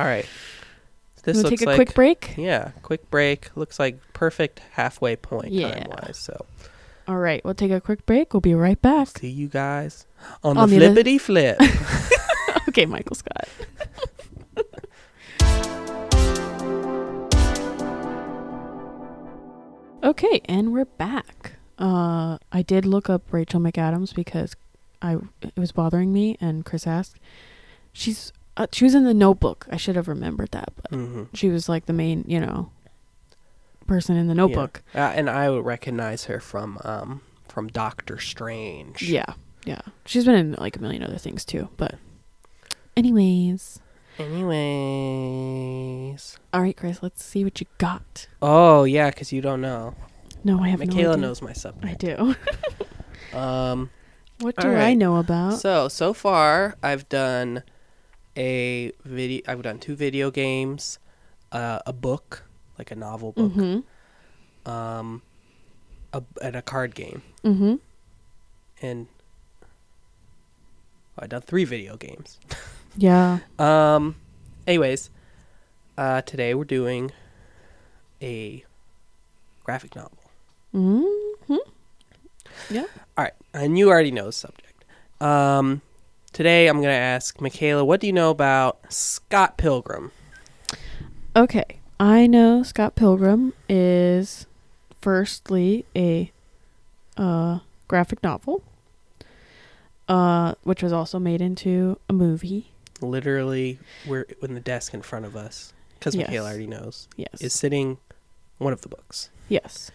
[0.05, 0.27] right.
[1.25, 2.35] This We'll looks take a like quick break.
[2.39, 3.51] yeah, quick break.
[3.57, 5.75] Looks like perfect halfway point Yeah.
[5.85, 6.17] time wise.
[6.17, 6.47] So
[7.09, 7.43] All right.
[7.45, 8.33] We'll take a quick break.
[8.35, 9.19] We'll be right back.
[9.19, 10.07] see you guys
[10.45, 11.59] on, On the the other- flippity flip.
[12.69, 13.49] okay, Michael Scott.
[20.03, 21.53] okay, and we're back.
[21.79, 24.55] Uh, I did look up Rachel McAdams because
[25.01, 27.17] I it was bothering me, and Chris asked.
[27.93, 29.67] She's uh, she was in the Notebook.
[29.71, 32.71] I should have remembered that, but hmm she was like the main, you know,
[33.89, 34.83] person in the Notebook.
[34.95, 39.03] Uh, and I would recognize her from um from Doctor Strange.
[39.03, 39.33] Yeah,
[39.65, 39.81] yeah.
[40.07, 41.69] She's been in like a million other things too.
[41.77, 41.97] But,
[42.97, 43.81] anyways,
[45.09, 46.39] Anyways.
[46.53, 47.03] all right, Chris.
[47.03, 48.27] Let's see what you got.
[48.43, 49.95] Oh yeah, because you don't know.
[50.45, 51.85] No, I have Mikaela no knows my subject.
[51.85, 52.35] I do.
[53.35, 53.91] Um.
[54.41, 55.59] what do I know about?
[55.59, 57.63] So so far, I've done
[58.39, 59.43] a video.
[59.47, 60.99] I've done two video games,
[61.53, 62.45] uh, a book,
[62.79, 64.71] like a novel book, mm-hmm.
[64.71, 65.23] um,
[66.13, 67.75] a, and a card game, Mm-hmm.
[68.81, 69.07] and
[71.19, 72.39] I've done three video games.
[72.97, 73.39] Yeah.
[73.61, 74.17] Um.
[74.67, 75.11] Anyways,
[75.97, 77.13] uh, today we're doing
[78.21, 78.65] a
[79.63, 80.19] graphic novel.
[80.75, 81.57] Mm-hmm.
[83.17, 84.85] All right, and you already know the subject.
[85.21, 85.81] Um,
[86.33, 90.11] today I'm gonna ask Mikaela, what do you know about Scott Pilgrim?
[91.37, 91.78] Okay.
[92.01, 94.47] I know Scott Pilgrim is
[95.01, 96.31] firstly a
[97.17, 98.63] uh graphic novel.
[100.09, 102.71] Uh, which was also made into a movie.
[103.03, 106.31] Literally, we're in the desk in front of us because Yes.
[106.31, 107.43] Mikaela already knows Yes.
[107.43, 107.99] is sitting
[108.57, 109.29] one of the books.
[109.51, 109.91] yes.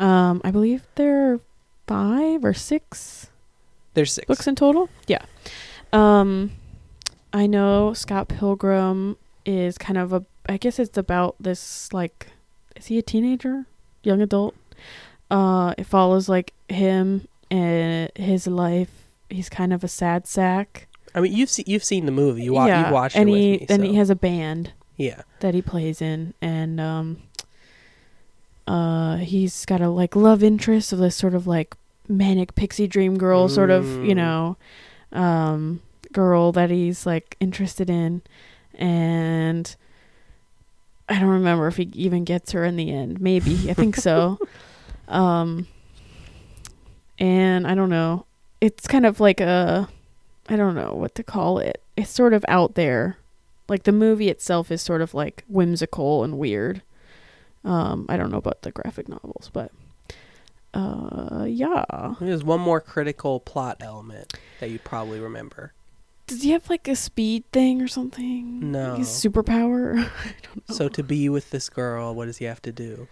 [0.00, 1.40] Um, I believe there are
[1.86, 3.28] five or six
[3.94, 4.26] There's six.
[4.26, 4.88] books in total.
[5.06, 5.24] Yeah.
[5.92, 6.50] Um,
[7.32, 10.24] I know Scott Pilgrim is kind of a.
[10.48, 12.28] I guess it's about this like,
[12.76, 13.66] is he a teenager,
[14.02, 14.54] young adult?
[15.30, 18.90] Uh, it follows like him and his life.
[19.30, 20.88] He's kind of a sad sack.
[21.14, 22.42] I mean, you've seen you've seen the movie.
[22.42, 23.66] You, wa- yeah, you watched and it with he me.
[23.68, 25.22] then so- he has a band yeah.
[25.40, 27.18] that he plays in, and um,
[28.66, 31.74] uh, he's got a like love interest of this sort of like
[32.08, 34.16] manic pixie dream girl, sort of you Mm.
[34.16, 34.56] know,
[35.12, 35.80] um,
[36.12, 38.22] girl that he's like interested in,
[38.74, 39.74] and
[41.12, 43.20] I don't remember if he even gets her in the end.
[43.20, 44.38] Maybe I think so.
[45.08, 45.66] um,
[47.18, 48.24] and I don't know.
[48.62, 49.90] It's kind of like a,
[50.48, 51.82] I don't know what to call it.
[51.98, 53.18] It's sort of out there
[53.68, 56.80] like the movie itself is sort of like whimsical and weird.
[57.62, 59.70] Um, I don't know about the graphic novels, but
[60.72, 62.14] uh, yeah.
[62.20, 65.74] There's one more critical plot element that you probably remember.
[66.26, 68.70] Does he have like a speed thing or something?
[68.72, 68.90] No.
[68.90, 69.98] Like his superpower.
[70.24, 70.74] I don't know.
[70.74, 73.08] So to be with this girl, what does he have to do?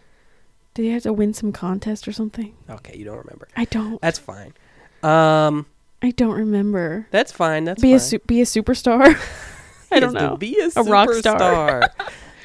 [0.74, 2.54] Did he have to win some contest or something?
[2.68, 3.48] Okay, you don't remember.
[3.56, 4.00] I don't.
[4.00, 4.54] That's fine.
[5.02, 5.66] Um,
[6.02, 7.06] I don't remember.
[7.10, 7.64] that's fine.
[7.64, 7.96] That's be fine.
[7.96, 9.18] a su- be a superstar.
[9.90, 10.36] I don't know.
[10.36, 11.90] Be a, A rock star.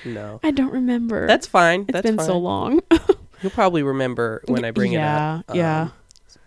[0.04, 1.28] no, I don't remember.
[1.28, 1.82] that's fine.
[1.82, 2.26] it's that's been fine.
[2.26, 2.82] so long.
[3.42, 5.56] You'll probably remember when I bring yeah, it up.
[5.56, 5.82] yeah.
[5.84, 5.92] Um,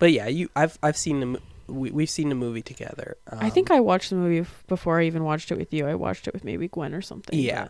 [0.00, 0.48] But yeah, you.
[0.56, 1.40] I've I've seen the.
[1.68, 3.16] We, we've seen the movie together.
[3.30, 5.86] Um, I think I watched the movie f- before I even watched it with you.
[5.86, 7.38] I watched it with maybe Gwen or something.
[7.38, 7.68] Yeah.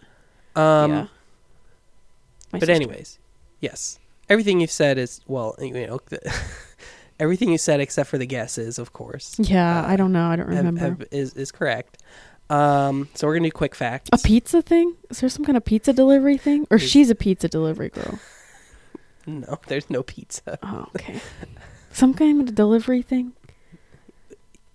[0.55, 1.07] but- Um, yeah.
[2.53, 2.73] My but sister.
[2.73, 3.19] anyways,
[3.61, 5.99] yes, everything you've said is well, you know,
[7.21, 9.37] everything you said except for the guesses, of course.
[9.39, 10.29] Yeah, uh, I don't know.
[10.29, 10.81] I don't have- remember.
[10.81, 11.99] have- is is correct.
[12.51, 14.09] Um, so we're gonna do quick facts.
[14.13, 14.95] a pizza thing?
[15.11, 16.67] Is there some kind of pizza delivery thing?
[16.71, 18.19] Or Is- she's a pizza delivery girl?
[19.27, 20.59] No, there's no pizza.
[20.63, 21.21] Oh, okay.
[21.93, 23.35] some kind of delivery thing?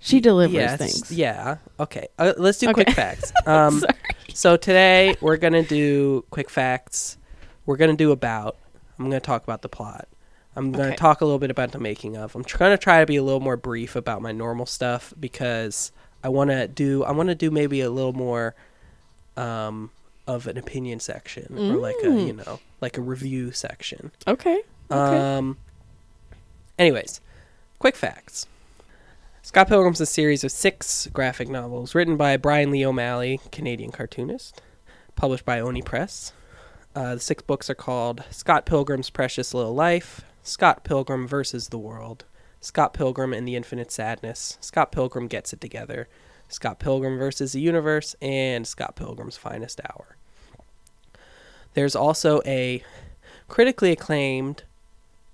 [0.04, 1.12] She delivers Yes, things.
[1.12, 1.58] Yeah.
[1.80, 2.08] Okay.
[2.20, 2.84] Uh, let's do Okay.
[2.84, 3.32] quick facts.
[3.48, 3.84] Um,
[4.34, 7.18] so today we're gonna do quick facts.
[7.66, 8.58] We're gonna do about.
[9.00, 10.08] I'm gonna talk about the plot.
[10.56, 10.96] I'm gonna Okay.
[10.98, 12.36] talk a little bit about the making of.
[12.36, 15.92] I'm trying to try to be a little more brief about my normal stuff because
[16.24, 17.04] I want to do.
[17.06, 18.56] I want to do maybe a little more,
[19.38, 19.90] um,
[20.28, 22.28] of an opinion section or like a Mm.
[22.28, 24.12] you know like a review section.
[24.28, 24.62] Okay.
[24.92, 25.18] Okay.
[25.38, 25.58] Um,
[26.78, 27.20] Anyways,
[27.80, 28.48] quick facts.
[29.46, 34.62] Scott Pilgrim's a series of six graphic novels written by Brian Lee O'Malley, Canadian cartoonist,
[35.18, 36.32] published by Oni Press.
[36.96, 41.78] Uh, the six books are called Scott Pilgrim's Precious Little Life, Scott Pilgrim versus the
[41.78, 42.24] World,
[42.62, 46.08] Scott Pilgrim and the Infinite Sadness, Scott Pilgrim Gets It Together,
[46.48, 50.16] Scott Pilgrim versus the Universe, and Scott Pilgrim's Finest Hour.
[51.74, 52.82] There's also a
[53.50, 54.64] critically acclaimed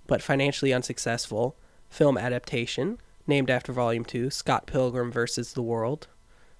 [0.07, 1.55] but financially unsuccessful
[1.91, 2.97] film adaptation
[3.29, 6.07] named after Volume 2, Scott Pilgrim versus the World.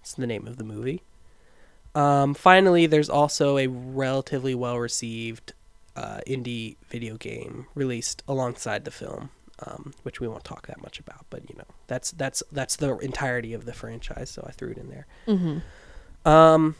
[0.02, 1.04] It's the name of the movie.
[1.96, 5.54] Um, finally, there's also a relatively well received
[5.96, 9.32] uh, indie video game released alongside the film,
[9.66, 11.26] um, which we won't talk that much about.
[11.30, 14.78] But you know, that's that's that's the entirety of the franchise, so I threw it
[14.78, 15.08] in there.
[15.28, 16.30] Mm-hmm.
[16.30, 16.76] Um,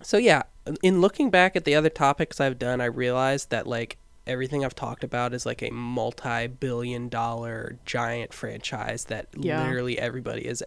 [0.00, 0.44] so yeah,
[0.82, 4.74] in looking back at the other topics I've done, I realized that like everything I've
[4.74, 9.62] talked about is like a multi-billion dollar giant franchise that Yeah.
[9.64, 10.62] literally everybody is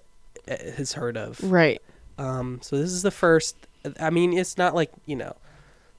[0.47, 1.39] has heard of.
[1.43, 1.81] Right.
[2.17, 3.55] Um, so this is the first.
[3.99, 5.35] I mean, it's not like you know,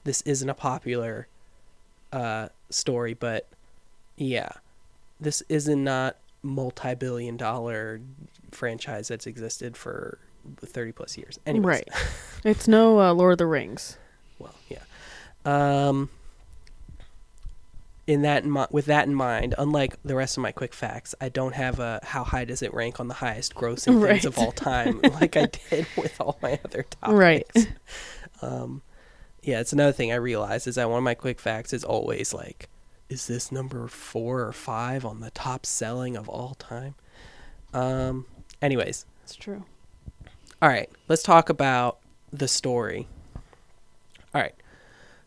[0.03, 1.27] this isn't a popular
[2.11, 3.47] uh, story, but
[4.17, 4.49] yeah,
[5.19, 7.99] this isn't not multi-billion dollar
[8.51, 10.17] franchise that's existed for
[10.61, 11.39] thirty plus years.
[11.45, 11.89] Anyways, Right.
[12.45, 13.97] It's no uh, Lord of the Rings.
[14.39, 14.79] well, yeah.
[15.45, 16.09] Um,
[18.09, 21.13] in that in mi- with that in mind, unlike the rest of my quick facts,
[21.21, 24.13] I don't have a how high does it rank on the highest grossing Right.
[24.21, 27.13] things of all time, like I did with all my other topics.
[27.13, 27.47] Right.
[28.41, 28.81] Um,
[29.43, 32.33] yeah, it's another thing I realized is that one of my quick facts is always
[32.33, 32.69] like,
[33.09, 36.95] is this number four or five on the top selling of all time?
[37.73, 38.25] Um,
[38.61, 39.65] anyways, It's true.
[40.61, 41.99] all right, let's talk about
[42.31, 43.07] the story.
[44.33, 44.55] All right.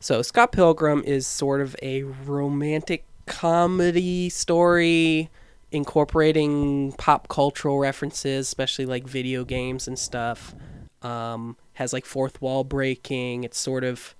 [0.03, 5.31] So, Scott Pilgrim is sort of a romantic comedy story
[5.71, 10.57] incorporating pop cultural references, especially like video games and stuff.
[11.03, 13.45] Um, has like fourth wall breaking.
[13.45, 14.17] It's sort of,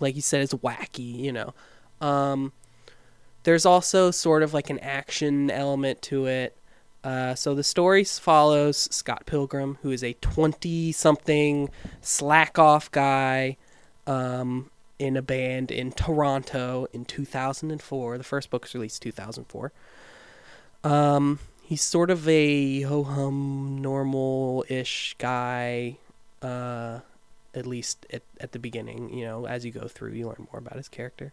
[0.00, 1.54] like you said, it's wacky, you know.
[2.02, 2.52] Um,
[3.44, 6.58] there's also sort of like an action element to it.
[7.02, 11.70] Uh, so the story follows Scott Pilgrim, who is a 20 something
[12.02, 13.56] slack off guy
[14.06, 14.70] um,
[15.02, 18.18] in a band in Toronto in 2004.
[18.18, 19.72] The first book was released 2004.
[20.84, 25.96] Um, he's sort of a ho hum, normal ish guy,
[26.40, 27.00] uh,
[27.54, 29.12] at least at, at the beginning.
[29.12, 31.32] You know, as you go through, you learn more about his character.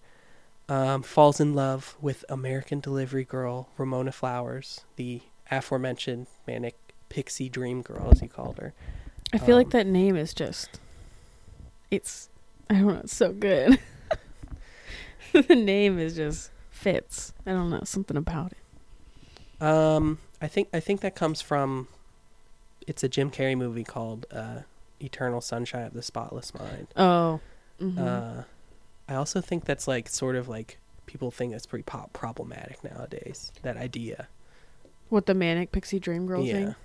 [0.67, 6.75] Um, falls in love with American Delivery Girl Ramona Flowers, the aforementioned manic
[7.09, 8.73] pixie dream girl, as he called her.
[9.33, 10.79] I feel Um, like that name is just.
[11.91, 12.28] It's.
[12.71, 13.01] I don't know.
[13.03, 13.79] It's so good.
[15.33, 17.33] the name is just fits.
[17.45, 17.81] I don't know.
[17.83, 19.63] Something about it.
[19.63, 21.87] Um, I think I think that comes from.
[22.87, 24.61] It's a Jim Carrey movie called uh,
[24.99, 27.39] "Eternal Sunshine of the Spotless Mind." Oh.
[27.81, 27.97] mhm.
[27.97, 28.43] Uh,
[29.07, 33.51] I also think that's like sort of like people think that's pretty pop problematic nowadays.
[33.63, 34.27] That idea,
[35.09, 36.53] what the manic pixie dream girl yeah.
[36.53, 36.75] thing?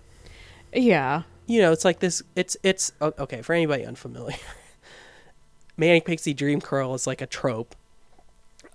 [0.72, 1.22] Yeah.
[1.46, 2.22] You know, it's like this.
[2.34, 4.38] It's it's okay for anybody unfamiliar.
[5.76, 7.74] Manic Pixie Dream Girl is like a trope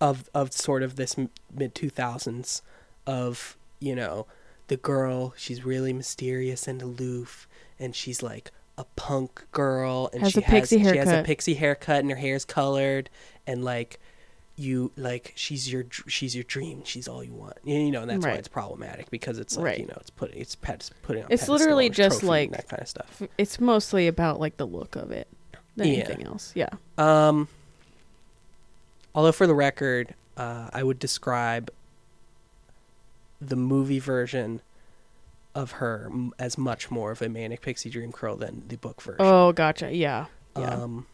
[0.01, 1.15] of of sort of this
[1.53, 2.61] mid two thousands
[3.05, 4.27] of you know
[4.67, 5.33] the girl.
[5.37, 7.47] She's really mysterious and aloof,
[7.79, 11.23] and she's like a punk girl, and Has she a pixie has she has a
[11.23, 13.09] pixie haircut, and her hair's colored,
[13.47, 13.99] and like
[14.55, 18.11] you like she's your she's your dream she's all you want you you know and
[18.11, 19.79] that's why it's problematic because it's like Right.
[19.79, 22.89] you know it's putting it's pet putting on It's literally just like- that kind of
[22.89, 25.29] stuff It's mostly about like the look of it
[25.79, 25.93] than Yeah.
[26.05, 26.51] anything else.
[26.55, 26.69] Yeah.
[26.97, 27.47] Um,
[29.15, 31.71] although for the record, uh, I would describe
[33.41, 34.61] the movie version
[35.55, 39.01] of her m- as much more of a manic pixie dream girl than the book
[39.01, 39.21] version.
[39.25, 39.91] Oh, gotcha.
[39.93, 40.25] Yeah.
[40.57, 40.75] Yeah.
[40.75, 41.07] Um,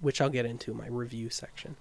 [0.00, 1.76] which I'll get into in my review section.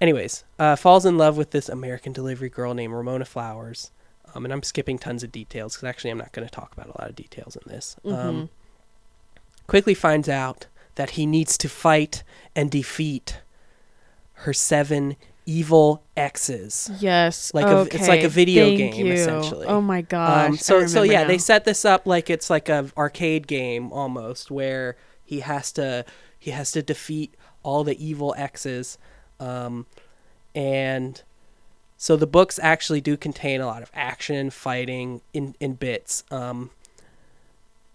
[0.00, 3.90] Anyways, uh, falls in love with this American delivery girl named Ramona Flowers.
[4.34, 6.86] Um, and I'm skipping tons of details because actually I'm not going to talk about
[6.86, 7.96] a lot of details in this.
[8.04, 8.48] Um, Mhm.
[9.66, 10.66] quickly finds out
[11.00, 12.22] that he needs to fight
[12.54, 13.40] and defeat
[14.44, 16.90] her seven evil exes.
[17.00, 17.54] yes.
[17.54, 19.12] like a- it's like a video Thank game, you.
[19.14, 19.66] essentially.
[19.66, 20.48] Oh my gosh.
[20.50, 21.28] Um, so so yeah, now.
[21.28, 26.04] they set this up like it's like a arcade game almost, where he has to
[26.38, 28.98] he has to defeat all the evil exes,
[29.38, 29.86] um,
[30.54, 31.22] and
[31.96, 36.24] so the books actually do contain a lot of action, fighting in in bits.
[36.30, 36.70] Um,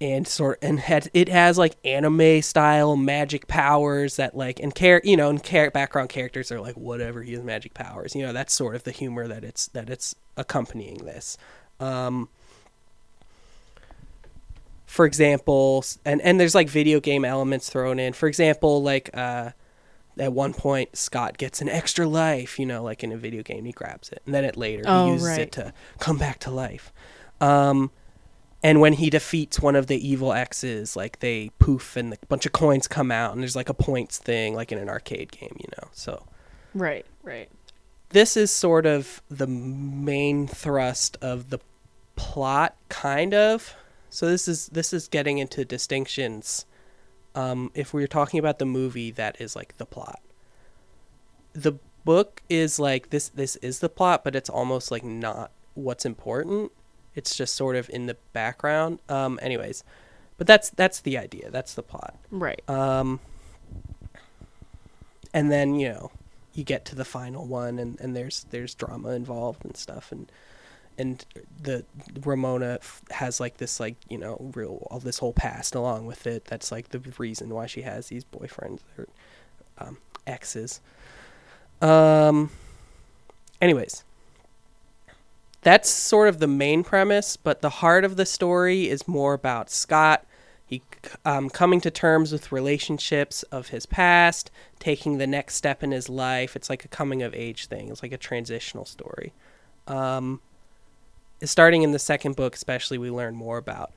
[0.01, 4.99] and sort and had it has like anime style magic powers that like and care
[5.05, 8.33] you know and care background characters are like whatever he has magic powers you know
[8.33, 11.37] that's sort of the humor that it's that it's accompanying this
[11.79, 12.27] um
[14.85, 19.51] for example and and there's like video game elements thrown in for example like uh
[20.17, 23.65] at one point Scott gets an extra life, you know, like in a video game,
[23.65, 25.39] he grabs it, and then it later Oh, he uses right.
[25.41, 26.93] it to come back to life.
[27.41, 27.91] Um,
[28.66, 32.47] and when he defeats one of the evil X's, like they poof and a bunch
[32.47, 35.55] of coins come out, and there's like a points thing, like in an arcade game,
[35.59, 35.88] you know.
[35.91, 36.26] So
[36.74, 37.47] Right, right.
[38.09, 41.59] this is sort of the main thrust of the
[42.16, 43.76] plot, kind of.
[44.09, 46.66] So this is this is getting into distinctions.
[47.36, 50.22] Um, if we're talking about the movie, that is like the plot.
[51.53, 53.30] The book is like this.
[53.30, 56.72] This is the plot, but it's almost like not what's important.
[57.16, 58.99] It's just sort of in the background.
[59.09, 59.84] Um, anyways,
[60.38, 61.49] but that's that's the idea.
[61.49, 62.18] That's the plot.
[62.30, 62.61] Right.
[62.70, 63.20] Um,
[65.34, 66.11] and then you know
[66.53, 70.32] you get to the final one, and, and there's there's drama involved and stuff, and
[70.97, 71.26] and
[71.61, 71.86] the
[72.24, 76.26] Ramona f- has like this like you know real all this whole past along with
[76.26, 76.45] it.
[76.45, 79.07] That's like the reason why she has these boyfriends or
[79.78, 80.80] um, exes.
[81.82, 82.49] Um.
[83.61, 84.03] Anyways,
[85.66, 89.70] that's sort of the main premise, but the heart of the story is more about
[89.70, 90.26] Scott
[90.66, 90.82] he
[91.24, 94.49] um, coming to terms with relationships of his past,
[94.80, 96.55] taking the next step in his life.
[96.55, 97.89] It's like a coming of age thing.
[97.89, 99.32] It's like a transitional story.
[99.88, 100.41] Um,
[101.43, 103.91] starting in the second book, especially, we learn more about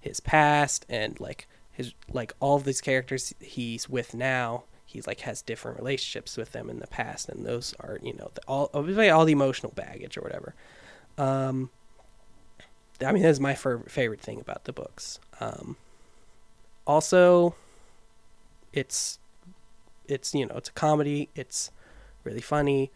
[0.00, 4.64] his past and like his like all of these characters he's with now.
[4.86, 8.30] He's like has different relationships with them in the past, and those are you know
[8.32, 10.54] the, all all the emotional baggage or whatever.
[11.18, 11.70] Um,
[13.04, 15.18] I mean, that's my fir- favorite thing about the books.
[15.40, 15.76] Um,
[16.86, 17.54] also,
[18.72, 19.18] it's
[20.06, 21.28] it's you know it's a comedy.
[21.34, 21.70] It's
[22.24, 22.90] really funny.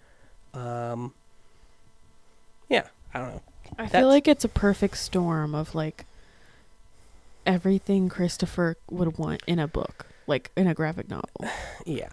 [0.54, 1.14] Um,
[2.68, 3.42] yeah, I don't know.
[3.78, 6.06] I That's- feel like it's a perfect storm of like
[7.46, 11.44] everything Christopher would want in a book, like in a graphic novel.
[11.86, 12.10] Yeah,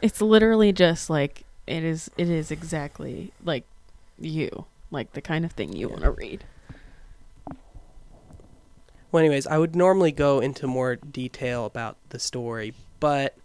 [0.00, 3.64] It's literally just like it is it is exactly like
[4.18, 6.44] you, like the kind of thing you want to read.
[9.10, 13.36] Well, anyways, I would normally go into more detail about the story, but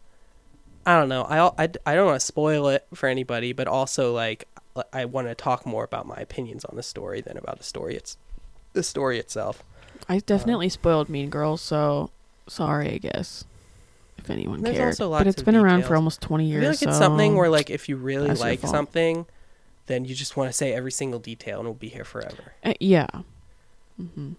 [0.86, 1.24] I don't know.
[1.24, 4.48] I I, I don't want to spoil it for anybody, but also like
[4.92, 7.96] I want to talk more about my opinions on the story than about the story.
[7.96, 8.18] It's
[8.74, 9.64] the story itself.
[10.10, 12.12] I um, definitely spoiled Mean Girls, so
[12.48, 13.46] sorry, I guess.
[14.18, 16.60] If anyone cares, but it's been around for almost twenty years.
[16.60, 19.26] I feel like it's something where like if you really like something,
[19.88, 22.54] then you just want to say every single detail and we'll be here forever.
[22.64, 23.08] Uh, yeah.
[23.98, 24.34] hmm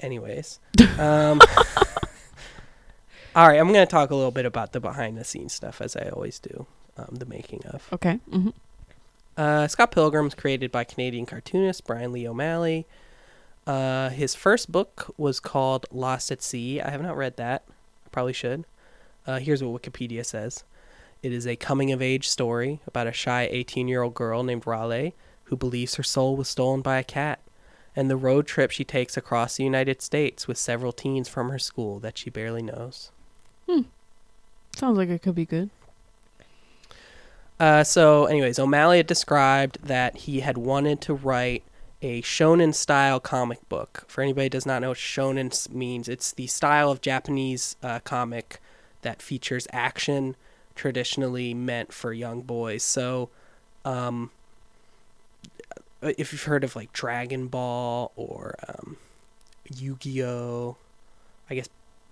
[0.00, 0.60] Anyways,
[0.98, 1.40] um,
[3.36, 5.94] all right, I'm gonna talk a little bit about the behind the scenes stuff as
[5.94, 7.86] I always do, um, the making of.
[7.92, 8.14] Okay.
[8.30, 8.48] hmm
[9.36, 12.86] Uh, Scott Pilgrim's created by Canadian cartoonist Brian Lee O'Malley.
[13.66, 16.80] Uh, his first book was called Lost at Sea.
[16.80, 17.64] I have not read that.
[18.06, 18.64] I probably should.
[19.26, 20.64] Uh, here's what Wikipedia says
[21.22, 24.66] It is a coming of age story about a shy 18 year old girl named
[24.66, 25.14] Raleigh
[25.50, 27.40] who believes her soul was stolen by a cat,
[27.96, 31.58] and the road trip she takes across the United States with several teens from her
[31.58, 33.10] school that she barely knows.
[33.68, 33.82] Hmm.
[34.76, 35.70] Sounds like it could be good.
[37.58, 41.64] Uh, so, anyways, O'Malley had described that he had wanted to write
[42.00, 44.04] a shonen style comic book.
[44.06, 47.98] For anybody who does not know what shonen means, it's the style of Japanese uh,
[47.98, 48.60] comic
[49.02, 50.36] that features action,
[50.80, 52.82] traditionally meant for young boys.
[52.82, 53.28] So,
[53.84, 54.30] um,
[56.00, 58.96] if you've heard of like Dragon Ball or um,
[59.76, 60.78] Yu Gi Oh,
[61.50, 61.68] I guess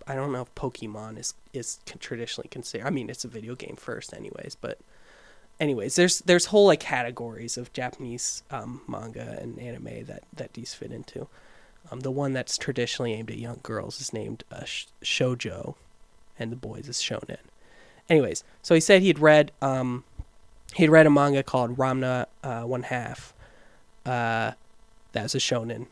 [0.07, 2.87] I don't know if Pokemon is is traditionally considered.
[2.87, 4.79] I mean, it's a video game first, anyways, but
[5.59, 10.75] anyways, there's there's whole like categories of Japanese um, manga and anime that that these
[10.75, 11.27] fit into.
[11.91, 15.77] Um, the one that's traditionally aimed at young girls is named uh, sh- shojo,
[16.39, 17.39] and the boys is shonen.
[18.09, 20.05] Anyways, so he said he'd read um,
[20.75, 23.35] he'd read a manga called Ranma uh, One Half.
[24.07, 24.53] Uh,
[25.13, 25.87] that was a shonen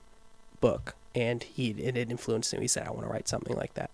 [0.61, 2.63] book, and he it influenced him.
[2.63, 3.91] He said, "I want to write something like that."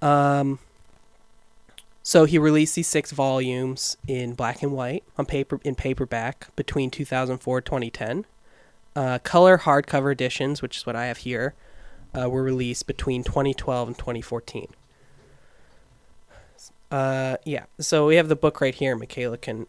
[0.00, 0.60] Um,
[2.02, 6.90] so he released these six volumes in black and white on paper in paperback between
[6.90, 8.24] 2004 2010.
[8.96, 11.54] Uh, color hardcover editions, which is what I have here,
[12.18, 14.68] uh, were released between 2012 and 2014.
[16.90, 18.96] Uh, yeah, so we have the book right here.
[18.96, 19.66] Mikaela can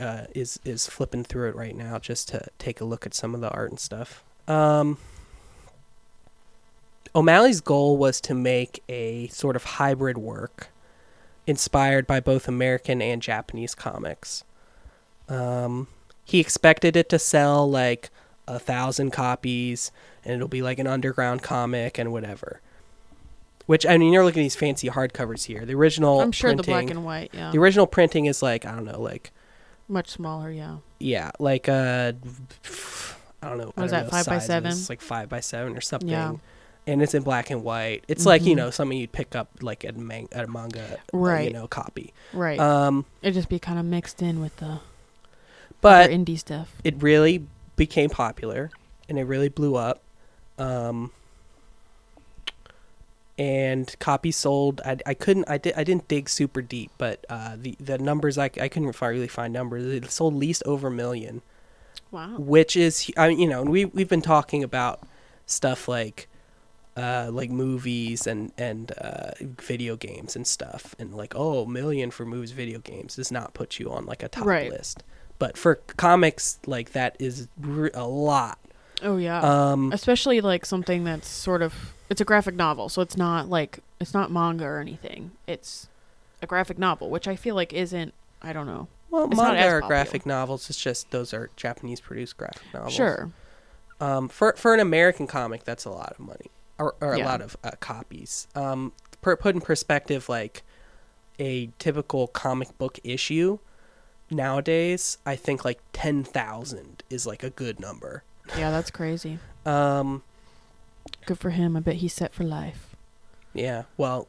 [0.00, 3.34] uh, is is flipping through it right now just to take a look at some
[3.34, 4.24] of the art and stuff.
[4.48, 4.98] Um,
[7.14, 10.68] O'Malley's goal was to make a sort of hybrid work
[11.46, 14.44] inspired by both American and Japanese comics.
[15.28, 15.88] Um,
[16.24, 18.10] he expected it to sell like
[18.48, 19.92] a thousand copies
[20.24, 22.60] and it'll be like an underground comic and whatever.
[23.66, 25.64] Which I mean, you're looking at these fancy hardcovers here.
[25.64, 28.66] The original, I'm sure the black printing- and white, yeah, the original printing is like
[28.66, 29.32] I don't know, like
[29.88, 30.76] much smaller, yeah.
[30.98, 32.12] yeah, like uh,
[33.42, 33.72] I don't know.
[33.76, 34.74] Was that know five by seven?
[34.88, 36.08] Like five by seven or something.
[36.08, 36.34] Yeah.
[36.86, 38.04] And it's in black and white.
[38.08, 38.58] It's like you Mhm.
[38.58, 41.46] know something you'd pick up like at, man- at a manga, uh, Right.
[41.48, 42.12] you know, copy.
[42.34, 42.60] Right.
[42.60, 44.80] Um, It'd just be kind of mixed in with the
[45.80, 46.74] but indie stuff.
[46.84, 47.46] it really
[47.76, 48.70] became popular,
[49.08, 50.02] and it really blew up.
[50.58, 51.10] Um,
[53.38, 54.80] and copies sold.
[54.84, 55.48] I, I couldn't.
[55.48, 55.74] I did.
[55.76, 59.52] I didn't dig super deep, but uh, the the numbers I, I couldn't really find
[59.52, 59.84] numbers.
[59.86, 61.42] It sold least over a million.
[62.10, 62.36] Wow.
[62.38, 65.00] which is I mean, you know, and we we've been talking about
[65.46, 66.28] stuff like
[66.96, 72.24] uh like movies and and uh video games and stuff and like oh, million for
[72.24, 74.70] movies video games does not put you on like a top Right.
[74.70, 75.02] list.
[75.40, 78.58] But for comics like that is r- a lot.
[79.02, 79.40] Oh yeah.
[79.40, 81.74] Um Especially like something that's sort of
[82.10, 85.32] it's a graphic novel, so it's not like it's not manga or anything.
[85.46, 85.88] It's
[86.42, 88.88] a graphic novel, which I feel like isn't I don't know.
[89.10, 90.68] well, it's not manga are graphic novels.
[90.68, 92.94] It's just those are Japanese produced graphic novels.
[92.94, 93.30] Sure.
[94.00, 97.40] Um, for for an American comic, that's a lot of money, or, or a lot
[97.40, 98.48] of uh, copies.
[98.54, 98.92] Um,
[99.22, 100.62] per, put in perspective, like
[101.38, 103.58] a typical comic book issue
[104.30, 108.24] nowadays, I think like ten thousand is like a good number.
[108.58, 109.38] Yeah, that's crazy.
[109.64, 110.22] Um,
[111.26, 111.76] Good for him.
[111.76, 112.94] I bet he's set for life.
[113.52, 113.84] yeah.
[113.96, 114.28] Well,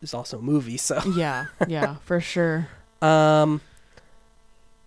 [0.00, 1.00] there's also a movie, so.
[1.16, 2.68] Yeah, yeah, for sure.
[3.02, 3.60] Um.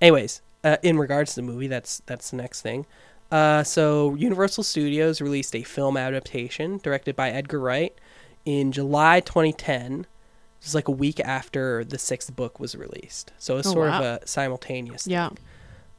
[0.01, 2.85] Anyways, uh, in regards to the movie, that's that's the next thing.
[3.31, 7.93] Uh, so Universal Studios released a film adaptation directed by Edgar Wright
[8.45, 10.07] in July 2010.
[10.59, 13.89] This is like a week after the sixth book was released, so it's Oh, sort
[13.89, 13.99] wow.
[13.99, 15.05] of a simultaneous.
[15.07, 15.29] Yeah.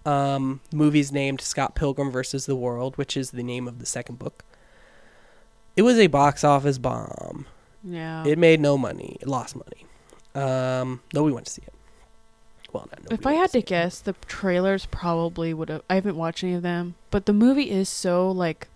[0.07, 3.87] Um, the movie's named Scott Pilgrim versus the World, which is the name of the
[3.87, 4.45] second book.
[5.77, 7.47] It was a box office bomb.
[7.83, 8.25] Yeah.
[8.27, 9.17] It made no money.
[9.21, 9.87] It lost money.
[10.35, 11.73] Um, nobody went to see it.
[12.73, 13.67] Well, not nobody if I had to it.
[13.67, 15.83] guess, the trailers probably would have.
[15.91, 18.69] I haven't watched any of them, but the movie is so like,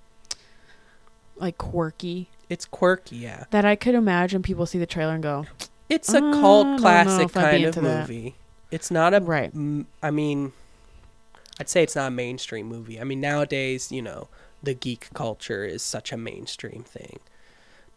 [1.37, 3.45] like quirky it's quirky, yeah.
[3.51, 5.47] that I could imagine people see the trailer and go,
[5.89, 8.01] It's a don't cult classic if I'd be kind of into that.
[8.09, 8.35] movie.
[8.71, 9.51] It's not a Right.
[9.55, 10.53] m- I mean,
[11.59, 13.01] I'd say it's not a mainstream movie.
[13.01, 14.29] I mean, nowadays, you know,
[14.65, 17.19] the geek culture is such a mainstream thing.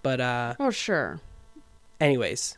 [0.04, 1.20] But uh "Oh, sure,
[2.00, 2.58] anyways,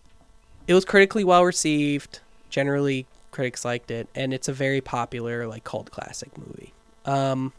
[0.67, 2.19] it was critically well received.
[2.49, 6.73] Generally, critics liked it, and it's a very popular like cult classic movie.
[7.05, 7.53] Um,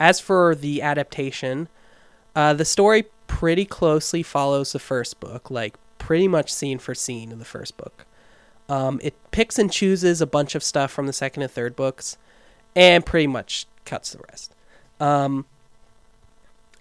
[0.00, 1.68] as for the adaptation,
[2.34, 7.30] uh, the story pretty closely follows the first book, like pretty much scene for scene
[7.30, 8.06] in the first book.
[8.68, 12.16] Um, it picks and chooses a bunch of stuff from the second and third books,
[12.76, 14.52] and pretty much cuts the rest.
[15.00, 15.44] Um,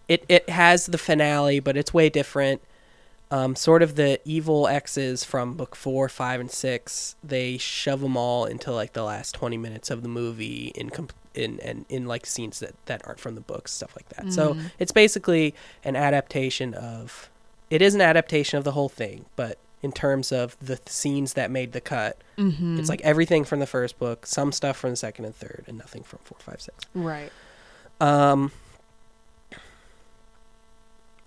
[0.08, 2.62] it it has the finale, but it's way different
[3.30, 7.16] um, sort of the evil X's from book four, five, and six.
[7.24, 11.10] They shove them all into like the last twenty minutes of the movie in com-
[11.34, 14.32] in and in, like scenes that that aren't from the books, stuff like that.
[14.32, 14.72] So Mm.
[14.80, 15.54] it's basically
[15.84, 17.30] an adaptation of.
[17.70, 21.34] It is an adaptation of the whole thing, but in terms of the th- scenes
[21.34, 22.80] that made the cut, mm-hmm.
[22.80, 25.78] it's like everything from the first book, some stuff from the second and third, and
[25.78, 26.86] nothing from four, five, six.
[26.96, 27.30] right."
[28.00, 28.52] Um.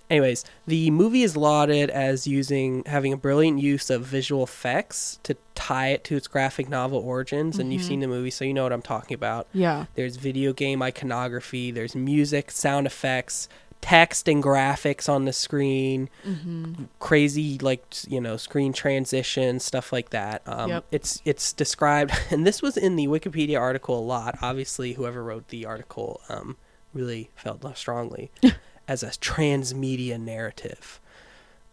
[0.08, 5.36] Anyways, the movie is lauded as using having a brilliant use of visual effects to
[5.54, 7.86] tie it to its graphic novel origins, and you've Mhm.
[7.86, 9.46] seen the movie, so you know what I'm talking about.
[9.52, 13.48] Yeah, There's video game iconography, there's music, sound effects,
[13.81, 16.85] text and graphics on the screen, mm-hmm.
[16.99, 20.43] crazy like you know screen transitions, stuff like that.
[20.47, 20.85] Um, Yep.
[20.91, 24.39] It's it's described, and this was in the Wikipedia article a lot.
[24.43, 26.57] Obviously, whoever wrote the article um,
[26.93, 28.31] really felt strongly
[28.89, 31.01] as a transmedia narrative.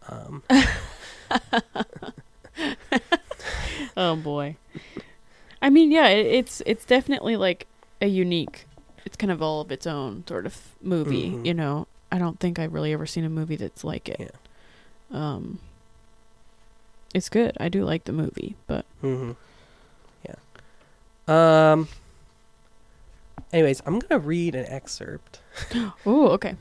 [0.08, 0.42] Um,
[3.96, 4.56] oh boy.
[5.60, 7.66] I mean, yeah, it, it's it's definitely like
[8.00, 8.66] a unique.
[9.04, 11.30] It's kind of all of its own sort of movie.
[11.30, 11.46] Mhm.
[11.46, 14.34] You know, I don't think I've really ever seen a movie that's like it.
[15.10, 15.58] Um,
[17.14, 17.56] it's good.
[17.58, 19.32] I do like the movie, but hmm
[20.24, 20.34] Yeah.
[21.72, 21.88] Um.
[23.52, 25.40] Anyways, I'm gonna read an excerpt.
[26.06, 26.56] oh, okay.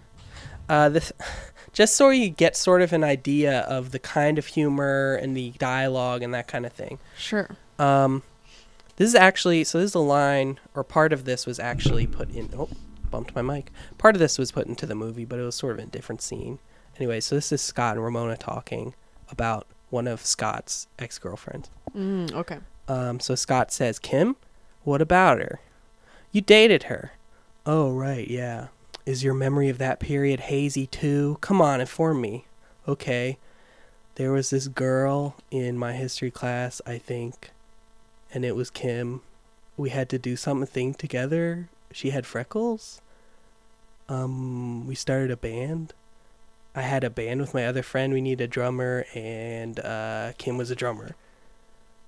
[0.69, 1.11] Uh, this
[1.73, 5.51] just so you get sort of an idea of the kind of humor and the
[5.59, 6.97] dialogue and that kind of thing.
[7.17, 7.49] Sure.
[7.77, 8.23] Um,
[8.95, 9.79] this is actually so.
[9.79, 12.49] This is a line or part of this was actually put in.
[12.57, 12.69] Oh,
[13.11, 13.71] bumped my mic.
[13.97, 15.91] Part of this was put into the movie, but it was sort of in a
[15.91, 16.59] different scene.
[16.97, 18.93] Anyway, so this is Scott and Ramona talking
[19.29, 21.69] about one of Scott's ex girlfriends.
[21.95, 22.59] Mm, okay.
[22.87, 24.35] Um, so Scott says, Kim,
[24.83, 25.59] what about her?
[26.31, 27.13] You dated her.
[27.65, 28.67] Oh, right, yeah.
[29.05, 31.37] Is your memory of that period hazy too?
[31.41, 32.45] Come on, inform me.
[32.87, 33.37] Okay.
[34.15, 37.51] There was this girl in my history class, I think,
[38.33, 39.21] and it was Kim.
[39.77, 41.69] We had to do something together.
[41.97, 43.01] She had freckles.
[44.07, 45.93] Um, we started a band.
[46.75, 48.13] I had a band with my other friend.
[48.13, 51.15] We needed a drummer, and uh, Kim was a drummer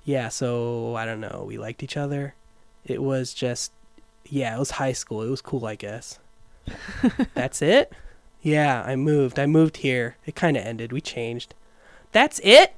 [0.09, 1.43] yeah, so I don't know.
[1.47, 2.33] We liked each other.
[2.83, 3.71] It was just,
[4.27, 5.21] yeah, it was high school.
[5.21, 6.17] It was cool, I guess.
[7.35, 7.93] That's it?
[8.41, 9.37] Yeah, I moved.
[9.37, 10.15] I moved here.
[10.25, 10.91] It kind of ended.
[10.91, 11.53] We changed.
[12.11, 12.73] That's it?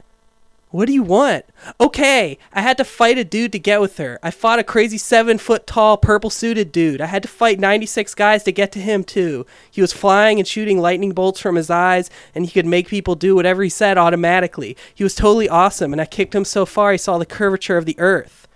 [0.71, 1.45] What do you want?
[1.81, 4.17] Okay, I had to fight a dude to get with her.
[4.23, 7.01] I fought a crazy seven foot tall, purple suited dude.
[7.01, 9.45] I had to fight 96 guys to get to him, too.
[9.69, 13.15] He was flying and shooting lightning bolts from his eyes, and he could make people
[13.15, 14.77] do whatever he said automatically.
[14.95, 17.85] He was totally awesome, and I kicked him so far he saw the curvature of
[17.85, 18.47] the earth.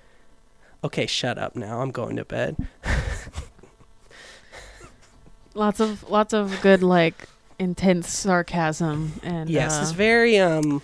[0.85, 1.81] Okay, shut up now.
[1.81, 2.55] I'm going to bed.
[5.53, 10.81] Lots of lots of good like intense sarcasm and yes, uh, it's very, um,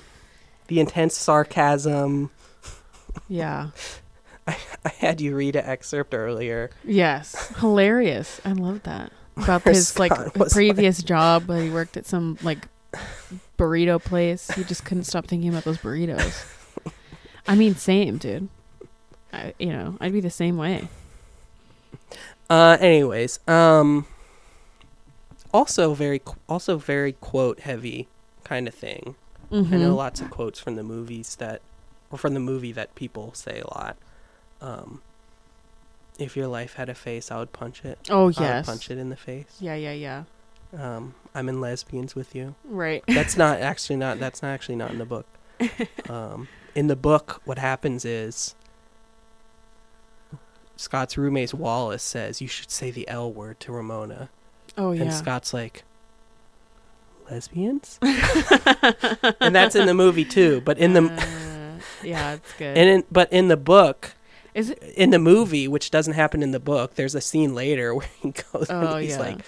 [0.71, 2.31] the intense sarcasm.
[3.27, 3.71] yeah.
[4.47, 4.55] I
[4.99, 6.69] had you read an excerpt earlier.
[6.85, 8.39] Yes, hilarious.
[8.45, 11.43] I love that about Where his like Scott was previous job.
[11.45, 12.69] But he worked at some like
[13.57, 14.49] burrito place.
[14.51, 16.45] He just couldn't stop thinking about those burritos.
[17.49, 18.47] I mean, same, dude.
[19.33, 20.87] I, you know, I'd be the same way.
[22.49, 24.05] Uh, anyways, um,
[25.53, 28.07] also very, also very quote heavy
[28.45, 29.15] kind of thing.
[29.51, 29.73] Mm-hmm.
[29.73, 31.61] I know lots of quotes from the movies that,
[32.09, 33.97] or from the movie that people say a lot.
[34.61, 35.01] Um,
[36.19, 37.99] if your life had a face, I would punch it.
[38.09, 38.65] Oh I would yes.
[38.65, 39.57] punch it in the face.
[39.59, 40.23] Yeah, yeah, yeah.
[40.77, 42.55] Um, I'm in lesbians with you.
[42.63, 43.03] Right.
[43.07, 44.19] That's not actually not.
[44.19, 45.25] That's not actually not in the book.
[46.09, 48.55] Um, in the book, what happens is
[50.75, 54.29] Scott's roommate Wallace says you should say the L word to Ramona.
[54.77, 55.03] Oh yeah.
[55.03, 55.83] And Scott's like,
[57.31, 57.97] lesbians?
[59.39, 60.61] and that's in the movie too.
[60.61, 61.01] But in the
[62.03, 62.77] Uh, yeah, it's good.
[62.77, 64.13] and in, but in the book,
[64.53, 64.81] Is it?
[64.97, 68.31] in the movie, which doesn't happen in the book, there's a scene later where he
[68.31, 69.19] goes Oh and he's yeah.
[69.19, 69.39] like,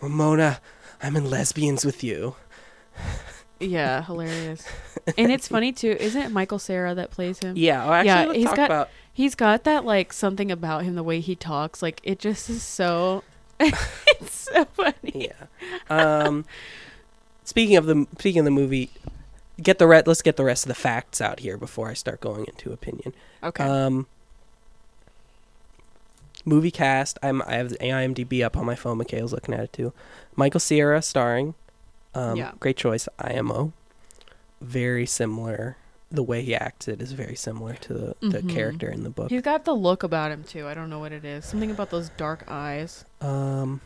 [0.00, 0.60] Ramona,
[1.02, 2.34] I'm in lesbians with you.
[3.60, 4.66] yeah, hilarious.
[5.18, 5.96] and it's funny too.
[5.98, 7.56] Isn't it Michael Cera that plays him?
[7.56, 8.88] Yeah, well, actually, Yeah, he's talk got- about.
[9.12, 11.80] He's got that like something about him, the way he talks.
[11.82, 13.24] Like it just is so.
[13.60, 14.94] it's so funny.
[15.30, 15.46] Yeah.
[15.88, 16.44] Um,
[17.46, 18.90] speaking of the speaking of the movie,
[19.62, 22.20] get the re- let's get the rest of the facts out here before I start
[22.20, 23.14] going into opinion.
[23.42, 23.64] Okay.
[23.64, 24.06] Um,
[26.44, 27.18] movie cast.
[27.22, 28.98] I'm I have the IMDb up on my phone.
[28.98, 29.92] Mikaela's looking at it too.
[30.34, 31.54] Michael Cera starring.
[32.14, 32.52] Um, Yeah.
[32.60, 33.08] Great choice.
[33.18, 33.72] IMO.
[34.60, 35.76] Very similar.
[36.10, 38.48] The way he acts it is very similar to the, the Mhm.
[38.50, 39.28] character in the book.
[39.30, 40.66] He's got the look about him too.
[40.66, 41.44] I don't know what it is.
[41.44, 43.04] Something about those dark eyes.
[43.20, 43.80] Um,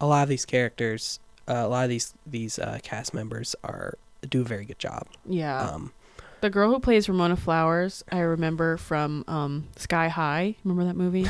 [0.00, 3.94] a lot of these characters, uh, a lot of these these uh, cast members are
[4.28, 5.06] do a very good job.
[5.26, 5.60] Yeah.
[5.60, 5.92] Um,
[6.40, 10.54] the girl who plays Ramona Flowers, I remember from um, Sky High.
[10.64, 11.26] Remember that movie?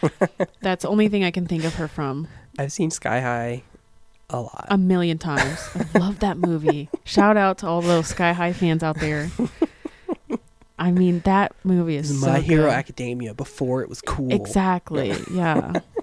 [0.62, 2.26] That's the only thing I can think of her from
[2.58, 3.62] I've seen Sky High
[4.30, 4.66] a lot.
[4.68, 5.58] a million times.
[5.94, 6.88] I love that movie.
[7.04, 9.30] Shout out to all those Sky High fans out there.
[10.78, 12.72] I mean, that movie is is so My Hero good.
[12.72, 14.32] Academia before it was cool.
[14.32, 15.14] Exactly.
[15.32, 15.72] Yeah.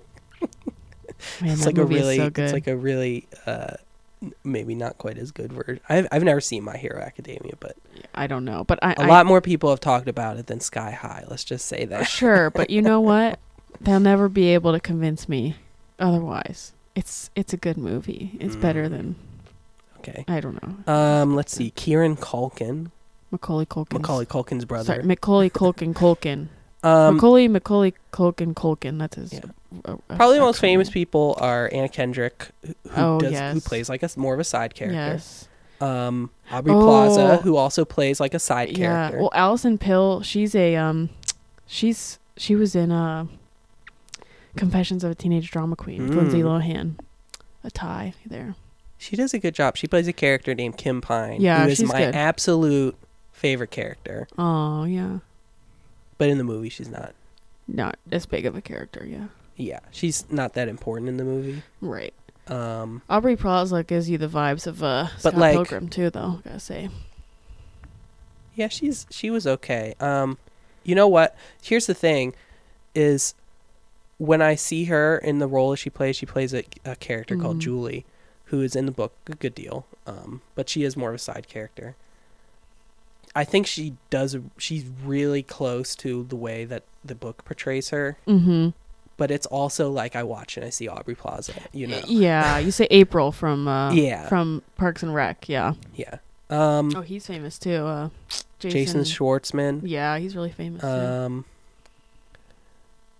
[1.42, 2.44] Man, It's like a movie really, is so good.
[2.46, 3.76] it's like a really, uh,
[4.44, 5.80] maybe not quite as good version.
[5.90, 7.76] I've I've never seen My Hero Academia, but
[8.14, 10.60] I don't know, but I, a I lot more people have talked about it than
[10.60, 11.26] Sky High.
[11.28, 12.08] Let's just say that.
[12.08, 13.40] sure, but you know what?
[13.82, 15.56] They'll never be able to convince me
[16.00, 16.74] otherwise.
[16.96, 18.38] It's it's a good movie.
[18.40, 18.90] It's better Mm.
[18.92, 19.16] than
[20.00, 20.24] Okay.
[20.28, 20.94] I don't know.
[20.94, 21.72] Um, let's see.
[21.72, 22.92] Kieran Culkin,
[23.32, 23.94] Macaulay Culkin.
[23.94, 24.86] Macaulay Culkin's brother.
[24.86, 26.48] Sorry, Macaulay Culkin Culkin.
[26.86, 29.00] Um, Macaulay Macaulay Culkin Culkin.
[29.00, 29.34] That's his.
[29.34, 29.40] Yeah.
[29.86, 33.60] uh, uh, probably the most famous people are Anna Kendrick, who, who Oh, does who
[33.62, 34.96] plays like a more of a side character.
[34.96, 35.48] Yes.
[35.82, 36.82] Um, Aubrey Oh.
[36.82, 38.86] Plaza, who also plays like a side Yeah.
[39.10, 39.20] character.
[39.20, 40.22] Well, Alison Pill.
[40.22, 41.10] She's a um,
[41.68, 43.26] she's she was in uh,
[44.56, 46.62] Confessions of a Teenage Drama Queen with Lindsay Mm.
[46.64, 46.96] Lohan.
[47.64, 48.56] A tie there.
[48.98, 49.76] She does a good job.
[49.76, 52.16] She plays a character named Kim Pine, Yeah, who is my good.
[52.16, 52.96] absolute
[53.34, 54.28] favorite character.
[54.38, 55.18] Oh yeah.
[56.18, 57.14] But in the movie, she's not.
[57.68, 59.06] Not as big of a character.
[59.06, 59.26] Yeah.
[59.58, 61.64] Yeah, she's not that important in the movie.
[61.82, 62.14] Right.
[62.48, 66.42] Um, Aubrey Plaza gives you the vibes of uh, But, Scott like- Pilgrim too, though.
[66.44, 66.90] Gotta say.
[68.56, 69.96] yeah, she's she was okay.
[70.00, 70.38] Um,
[70.84, 71.36] you know what?
[71.62, 72.34] Here's the thing:
[72.94, 73.34] is
[74.18, 77.36] when I see her in the role that she plays, she plays a, a character
[77.36, 77.62] called Mhm.
[77.62, 78.06] Julie,
[78.46, 81.20] who is in the book a good deal, um, but she is more of a
[81.20, 81.96] side character.
[83.36, 84.38] I think she does.
[84.58, 88.70] She's really close to the way that the book portrays her, Mm-hmm.
[89.18, 91.54] but it's also like I watch and I see Aubrey Plaza.
[91.74, 94.28] You know, Yeah, you say April from uh, Yeah.
[94.30, 95.50] from Parks and Rec.
[95.50, 95.74] Yeah.
[95.96, 96.18] yeah.
[96.50, 97.84] Um, Oh, he's famous too.
[97.86, 98.10] Uh,
[98.60, 99.02] Jason, Jason.
[99.02, 99.82] Schwartzman.
[99.84, 100.82] yeah, he's really famous.
[100.82, 100.88] too.
[100.88, 101.46] Um,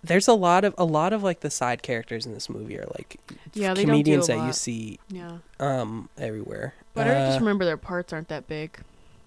[0.04, 2.86] there's a lot of a lot of like the side characters in this movie are
[2.98, 3.18] like
[3.54, 6.76] Yeah, they don't do comedians that you see yeah, um everywhere.
[6.94, 8.78] but I just Uh, remember their parts aren't that big.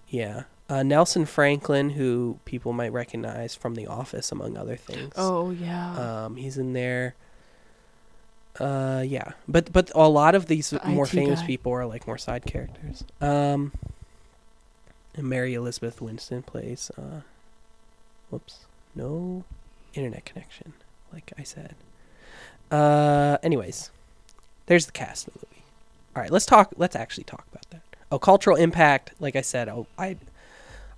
[0.07, 0.43] Yeah.
[0.69, 5.13] Uh, Nelson Franklin, who people might recognize from The Office, among other things.
[5.17, 6.25] Oh yeah.
[6.25, 7.15] Um, he's in there.
[8.59, 11.47] Uh, yeah, but but a lot of these The more IT famous guy.
[11.47, 13.03] people are like more side characters.
[13.21, 13.71] Um,
[15.15, 16.91] and Mary Elizabeth Winstead plays.
[16.97, 17.21] Uh,
[18.29, 18.59] whoops,
[18.95, 19.43] no
[19.93, 20.73] internet connection,
[21.13, 21.75] like I said.
[22.69, 23.89] Uh, anyways,
[24.67, 25.63] there's the cast of the movie.
[26.15, 26.73] All right, let's talk.
[26.77, 27.81] Let's actually talk about that.
[28.11, 29.13] Oh, cultural impact.
[29.19, 30.17] Like I said, oh, I,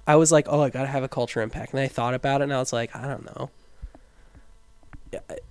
[0.07, 2.45] I was like, oh, I gotta have a culture impact, and I thought about it,
[2.45, 3.49] and I was like, I don't know.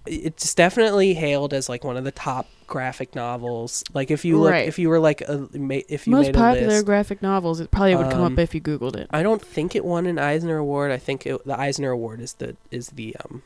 [0.06, 3.84] It's definitely hailed as like one of the top graphic novels.
[3.92, 4.66] Like if you look, Right.
[4.66, 7.60] if you were like a, if you Most made a popular list, graphic novels.
[7.60, 9.06] It probably would come Um, up if you googled it.
[9.10, 10.90] I don't think it won an Eisner Award.
[10.92, 13.42] I think it, the Eisner Award is the is the um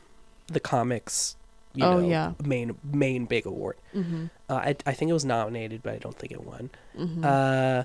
[0.47, 1.35] the comics.
[1.73, 2.31] You Oh, know, yeah.
[2.41, 3.75] main main big award.
[3.93, 4.27] Mm-hmm.
[4.49, 6.69] Uh, I I think it was nominated, but I don't think it won.
[6.97, 7.25] Mm-hmm.
[7.25, 7.83] Uh,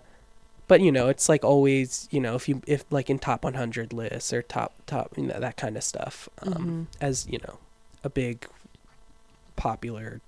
[0.71, 3.93] but you know, it's like always, you know, if you if like in top 100
[3.93, 6.29] lists or top top you know that kind of stuff.
[6.43, 6.97] Um, Mhm.
[7.01, 7.59] as you know,
[8.05, 8.47] a big
[9.57, 10.21] popular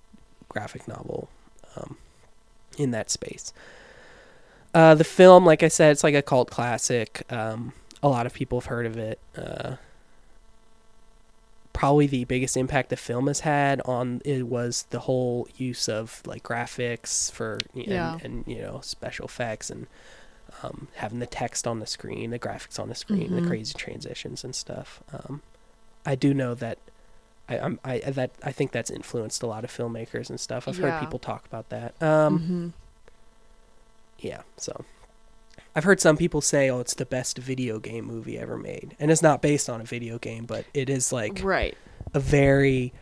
[0.49, 1.29] graphic novel
[1.77, 1.97] um,
[2.77, 3.53] in that space.
[4.75, 7.23] Uh, the film, like I said, it's like a cult classic.
[7.31, 9.21] Um, a lot of people have heard of it.
[9.37, 9.77] Uh,
[11.73, 16.21] probably the biggest impact the film has had on it was the whole use of
[16.27, 18.19] like graphics for and, Yeah.
[18.23, 19.87] and you know special effects and
[20.63, 23.43] um, having the text on the screen, the graphics on the screen, Mhm.
[23.43, 25.03] the crazy transitions and stuff.
[25.13, 25.43] Um,
[26.07, 26.79] I do know that
[27.49, 30.69] I, I'm I that I think that's influenced a lot of filmmakers and stuff.
[30.69, 30.91] I've Yeah.
[30.91, 32.01] heard people talk about that.
[32.03, 32.69] Um, mm-hmm.
[34.19, 34.85] yeah, so
[35.75, 39.11] I've heard some people say, "Oh, it's the best video game movie ever made," and
[39.11, 41.77] it's not based on a video game, but it is like Right.
[42.15, 42.93] a very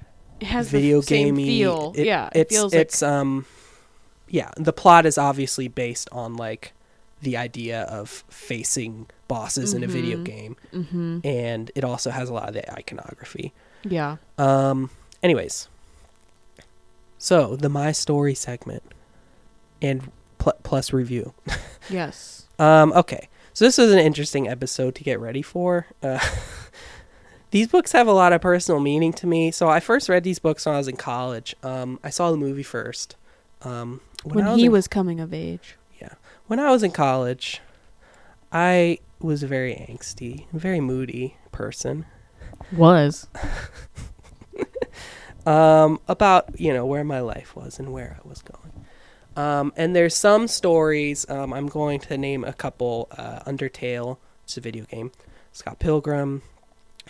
[0.41, 1.93] It has video gamey feel.
[1.97, 2.29] it- yeah.
[2.33, 3.45] It it's feels it's um,
[4.29, 4.51] yeah.
[4.57, 6.73] The plot is obviously based on like
[7.23, 10.25] the idea of facing bosses in a video Mhm.
[10.25, 10.57] game.
[10.73, 11.19] Mm-hmm.
[11.25, 13.53] and it also has a lot of the iconography.
[13.85, 14.17] Yeah.
[14.39, 14.91] Um.
[15.23, 15.69] Anyways,
[17.19, 18.83] so the my story segment,
[19.83, 21.35] and pl- plus review.
[21.89, 22.47] Yes.
[22.59, 22.93] Um.
[22.93, 23.29] Okay.
[23.53, 25.87] So this is an interesting episode to get ready for.
[26.03, 26.21] Uh,
[27.51, 29.51] these books have a lot of personal meaning to me.
[29.51, 31.57] So I first read these books when I was in college.
[31.65, 31.99] Um.
[32.05, 33.17] I saw the movie first.
[33.63, 34.01] Um.
[34.25, 35.77] When, I he in- was coming of age.
[36.51, 37.61] When I was in college,
[38.51, 42.07] I was a very angsty, very moody person.
[42.73, 43.29] Was.
[45.47, 48.85] um, about you know where my life was and where I was going.
[49.37, 51.25] Um, and there's some stories.
[51.31, 53.07] Um, I'm going to name a couple.
[53.17, 55.13] Uh, Undertale, it's a video game.
[55.53, 56.43] Scott Pilgrim,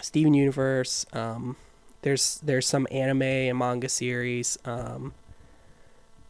[0.03, 1.07] Steven Universe.
[1.15, 1.57] Um,
[2.03, 4.59] there's there's some anime and manga series.
[4.67, 5.15] Um,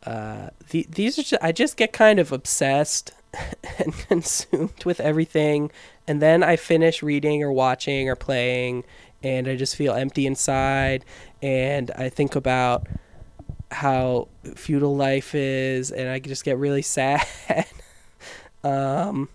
[0.04, 3.12] uh, the, these are just, I just get kind of obsessed
[3.78, 5.70] and consumed with everything,
[6.08, 8.84] and then I finish reading or watching or playing,
[9.22, 11.04] and I just feel empty inside
[11.42, 12.86] and I think about
[13.70, 17.26] how feudal life is, and I just get really sad.
[18.64, 19.28] um,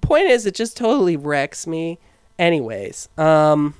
[0.00, 1.98] point is, it just totally wrecks me.
[2.38, 3.74] Anyways, um,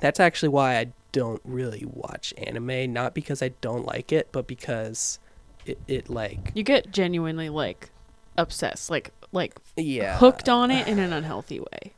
[0.00, 0.86] that's actually why I
[1.16, 2.92] don't really watch anime.
[2.92, 5.18] Not because I don't like it, but because
[5.64, 7.88] it, it like You get genuinely like
[8.36, 11.92] obsessed, like like yeah hooked on it in an unhealthy way.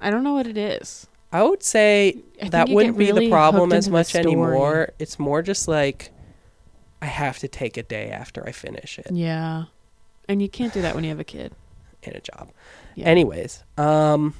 [0.00, 1.06] I don't know what it is.
[1.32, 4.90] I would say I that wouldn't be the problem as much anymore.
[4.98, 6.10] It's more just like
[7.00, 9.64] I have to take a day after I finish it Yeah.
[10.28, 11.52] And you can't do that when you have a kid.
[12.02, 12.50] and a job.
[12.96, 13.06] Yeah.
[13.06, 14.34] Anyways, um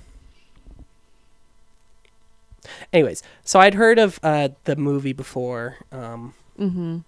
[2.92, 6.98] Anyways, so I'd heard of uh the movie before um Mm-hmm.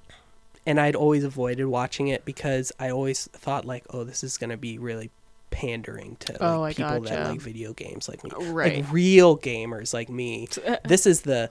[0.65, 4.51] and I'd always avoided watching it because I always thought like, oh, this is going
[4.51, 5.11] to be really
[5.51, 8.31] pandering to like, Oh, people that like video games like me.
[8.53, 8.77] Right.
[8.77, 10.47] Like real gamers like me.
[10.85, 11.51] this is the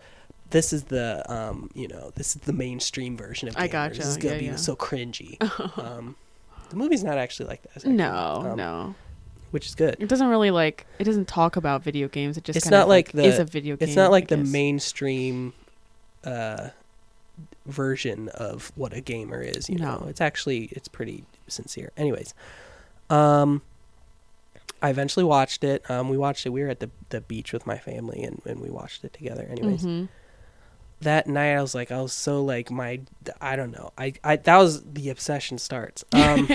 [0.52, 3.60] this is the um you know this is the mainstream version of gamers.
[3.62, 4.56] I gotcha, This is gonna yeah, be yeah.
[4.56, 5.38] so cringy.
[5.78, 6.16] um,
[6.70, 7.72] the movie's not actually like that.
[7.76, 8.96] actually, No, um, no.
[9.52, 9.96] Which is good.
[10.00, 12.38] It doesn't really like it doesn't talk about video games.
[12.38, 13.88] It just It's kind of not like is the- a video game.
[13.88, 14.52] It's not like I the guess.
[14.52, 15.54] mainstream
[16.24, 16.70] uh,
[17.66, 19.70] version of what a gamer is.
[19.70, 21.92] You know, it's actually it's pretty sincere.
[21.98, 22.34] Anyways,
[23.10, 23.62] um,
[24.82, 25.90] I eventually watched it.
[25.90, 26.50] Um, we watched it.
[26.50, 29.48] We were at the the beach with my family, and, and we watched it together.
[29.50, 30.08] Anyways, Mhm.
[31.02, 33.02] That night I was like, I was so like my,
[33.40, 33.92] I don't know.
[33.98, 36.04] I, I that was the obsession starts.
[36.14, 36.48] Um,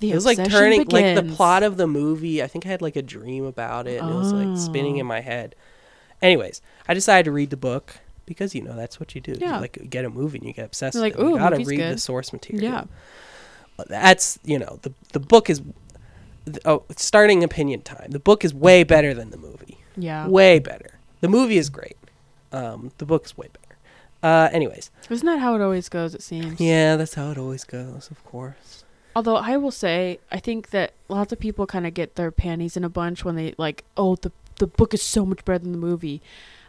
[0.00, 2.42] The it was like obsession turning like the plot of the movie.
[2.42, 5.00] I think I had like a dream about it, and it was like spinning Oh.
[5.00, 5.54] in my head.
[6.22, 9.34] Anyways, I decided to read the book because you know that's what you do.
[9.38, 9.56] Yeah.
[9.56, 10.94] You like get a movie and you get obsessed.
[10.94, 11.28] You're with like, it.
[11.30, 12.64] You gotta read the source material.
[12.72, 12.84] Yeah.
[13.88, 15.60] That's you know the the book is.
[16.64, 18.10] Oh, starting opinion time.
[18.10, 19.78] The book is way better than the movie.
[19.96, 20.26] Yeah.
[20.26, 20.98] Way better.
[21.20, 21.96] The movie is great.
[22.52, 23.69] Um, the book is way better.
[24.22, 26.14] Uh, anyways, Isn't that how it always goes?
[26.14, 26.60] It seems.
[26.60, 28.08] yeah, that's how it always goes.
[28.10, 28.84] Of course.
[29.16, 32.76] Although I will say, I think that lots of people kind of get their panties
[32.76, 35.72] in a bunch when they like, oh, the the book is so much better than
[35.72, 36.20] the movie.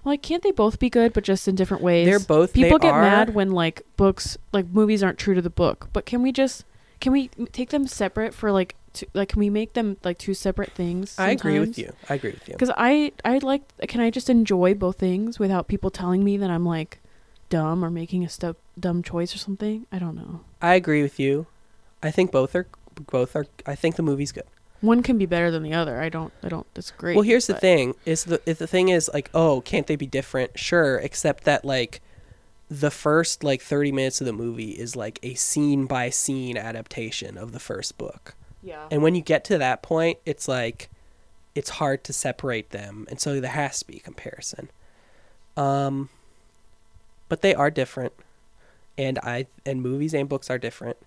[0.05, 2.07] Like, can't they both be good, but just in different ways?
[2.07, 2.53] They're both.
[2.53, 5.89] people they get are- mad when like books, like movies, aren't true to the book.
[5.93, 6.63] But can we just,
[7.01, 10.33] can we take them separate for like, two, like, can we make them like two
[10.33, 11.19] separate things?
[11.19, 11.91] I agree with you.
[12.09, 12.53] I agree with you.
[12.53, 16.49] Because I, I like, can I just enjoy both things without people telling me that
[16.49, 16.97] I'm like
[17.51, 19.85] dumb or making a stu- dumb choice or something?
[19.91, 20.39] I don't know.
[20.61, 21.45] I agree with you.
[22.01, 22.65] I think both are
[23.11, 23.45] both are.
[23.67, 24.45] I think the movie's good.
[24.79, 26.01] One can be better than the other.
[26.01, 27.13] I don't, I don't disagree.
[27.13, 30.07] well, here's the thing: is the if the thing is like, oh, can't they be
[30.07, 30.57] different?
[30.57, 32.01] Sure, except that like
[32.71, 37.37] the first like 30 minutes of the movie is like a scene by scene adaptation
[37.37, 38.33] of the first book.
[38.63, 38.87] Yeah.
[38.89, 40.89] And when you get to that point, it's like
[41.53, 44.69] it's hard to separate them, and so there has to be a comparison.
[45.57, 46.09] Um,
[47.31, 48.11] but they are different,
[48.97, 50.97] and I and movies and books are different.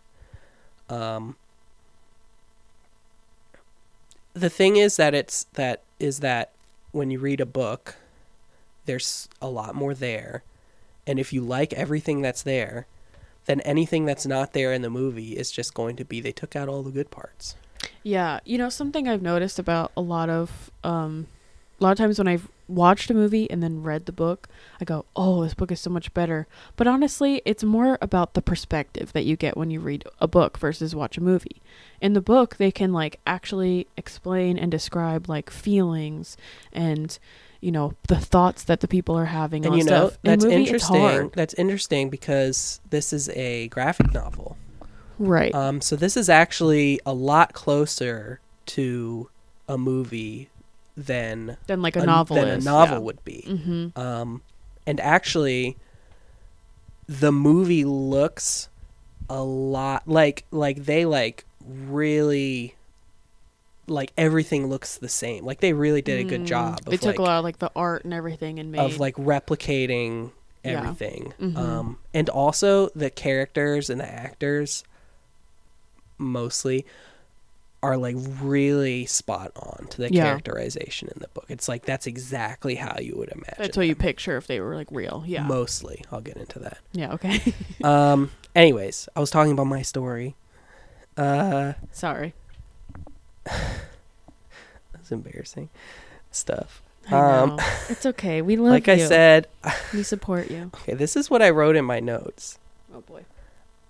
[0.88, 1.36] Um,
[4.32, 6.52] the thing is that it's that is that
[6.92, 7.96] when you read a book,
[8.86, 10.42] there's a lot more there,
[11.06, 12.86] and if you like everything that's there,
[13.44, 16.56] then anything that's not there in the movie is just going to be they took
[16.56, 17.54] out all the good parts.
[18.02, 21.26] Yeah, you know something I've noticed about a lot of um
[21.78, 24.48] a lot of times when I've watched a movie and then read the book,
[24.80, 26.46] I go, "Oh, this book is so much better."
[26.76, 30.58] But honestly, it's more about the perspective that you get when you read a book
[30.58, 31.62] versus watch a movie.
[32.00, 36.36] In the book, they can like actually explain and describe like feelings
[36.72, 37.18] and
[37.60, 40.18] you know the thoughts that the people are having and you know stuff.
[40.22, 44.58] In that's movie, interesting that's interesting because this is a graphic novel
[45.18, 45.54] right?
[45.54, 49.30] um so this is actually a lot closer to
[49.66, 50.50] a movie
[50.96, 52.64] than than like a, novel than is.
[52.64, 53.98] a novel would be Mm-hmm.
[53.98, 54.42] um
[54.86, 55.76] and actually
[57.08, 58.68] the movie looks
[59.28, 62.74] a lot like like they like really
[63.86, 66.90] like everything looks the same like they really did a good job Mm.
[66.90, 69.16] They took like, a lot of like the art and everything and made of like
[69.16, 70.30] replicating
[70.62, 70.78] Yeah.
[70.78, 71.34] everything.
[71.40, 71.56] Mhm.
[71.58, 74.84] Um, and also the characters and the actors
[76.16, 76.86] mostly
[77.84, 80.24] are like really spot on to the Yeah.
[80.24, 81.44] characterization in the book.
[81.48, 83.54] It's like that's exactly how you would imagine.
[83.58, 85.22] That's what you picture if they were like real.
[85.26, 85.42] Yeah.
[85.42, 86.78] Mostly, I'll get into that.
[86.92, 87.12] yeah.
[87.12, 87.40] Okay.
[87.84, 88.30] um.
[88.56, 90.34] Anyways, I was talking about my story.
[91.16, 92.32] Uh, Sorry.
[93.44, 95.68] that's embarrassing
[96.30, 96.82] stuff.
[97.10, 98.40] Um, it's okay.
[98.42, 98.94] We love like you.
[98.94, 99.46] I said,
[99.92, 100.70] we support you.
[100.82, 102.58] okay, this is what I wrote in my notes.
[102.94, 103.24] Oh boy.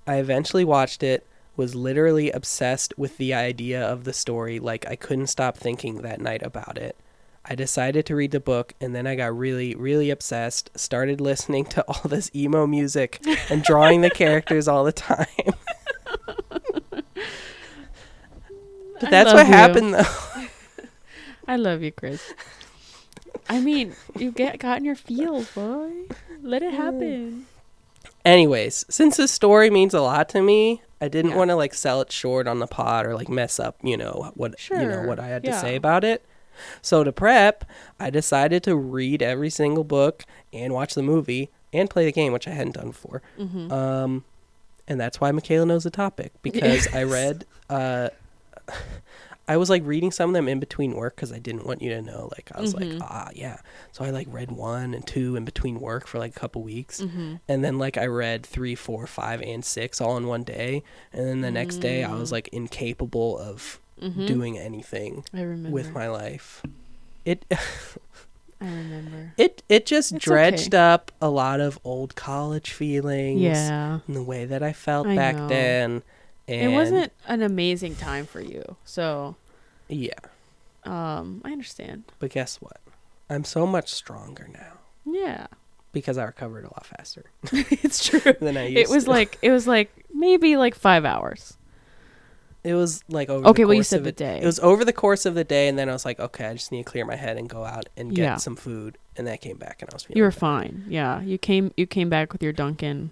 [0.07, 1.25] I eventually watched it,
[1.57, 6.21] was literally obsessed with the idea of the story, like I couldn't stop thinking that
[6.21, 6.99] night about it.
[7.45, 11.67] I decided to read the book and then I got really, really obsessed, started listening
[11.67, 13.21] to all this emo music
[13.51, 15.27] and drawing the characters all the time.
[16.91, 17.05] but
[19.11, 19.53] that's what you.
[19.53, 20.05] happened though.
[21.47, 22.33] I love you, Chris.
[23.49, 25.91] I mean, you get got in your feels, boy.
[26.43, 27.47] Let it happen.
[28.25, 31.37] Anyways, since this story means a lot to me, I didn't Yeah.
[31.37, 34.33] want to like sell it short on the pod or like mess up, you know,
[34.35, 36.25] what you know what I had to say about it.
[36.81, 37.65] So to prep,
[38.01, 42.33] I decided to read every single book and watch the movie and play the game,
[42.33, 43.21] which I hadn't done before.
[43.39, 43.73] Mm-hmm.
[43.73, 44.25] Um,
[44.87, 47.45] and that's why Mikaela knows the topic because I read.
[47.69, 48.09] Uh,
[49.47, 51.91] I was like reading some of them in between work because I didn't want you
[51.91, 52.31] to know.
[52.33, 52.99] Like I was Mhm.
[52.99, 53.59] like, ah, yeah.
[53.93, 57.01] So I like read one and two in between work for like a couple weeks,
[57.03, 57.35] mm-hmm.
[57.49, 60.83] and then like I read three, four, five, and six all in one day.
[61.13, 62.33] And then the next day I was Mm.
[62.33, 64.27] like incapable of Mm-hmm.
[64.27, 65.71] doing anything I remember.
[65.71, 66.63] with my life.
[67.25, 67.45] It
[68.61, 69.33] I remember.
[69.37, 70.83] it it just It's dredged okay.
[70.83, 73.41] up a lot of old college feelings.
[73.41, 74.01] Yeah.
[74.07, 75.49] and the way that I felt I back know.
[75.49, 76.03] then.
[76.47, 78.77] And It wasn't an amazing time for you.
[78.85, 79.37] So,
[79.89, 80.11] Yeah.
[80.85, 82.05] Um, I understand.
[82.19, 82.79] But guess what?
[83.31, 84.75] I'm so much stronger now
[85.07, 85.47] Yeah,
[85.93, 88.21] because I recovered a lot faster it's true.
[88.41, 89.11] than I used It was to.
[89.11, 91.57] like it was like maybe like five hours.
[92.63, 94.41] it was like over Okay, the well, you course said of the it- day.
[94.43, 96.53] It was over the course of the day and then I was like, okay, I
[96.53, 98.37] just need to clear my head and go out and get Yeah.
[98.37, 100.39] some food and I came back and I was feeling You were better.
[100.41, 100.85] fine.
[100.89, 103.11] Yeah, you came you came back with your Dunkin'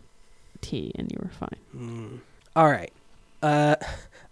[0.61, 1.59] tea and you were fine.
[1.75, 2.19] Mm.
[2.55, 2.93] All right.
[3.43, 3.77] Uh,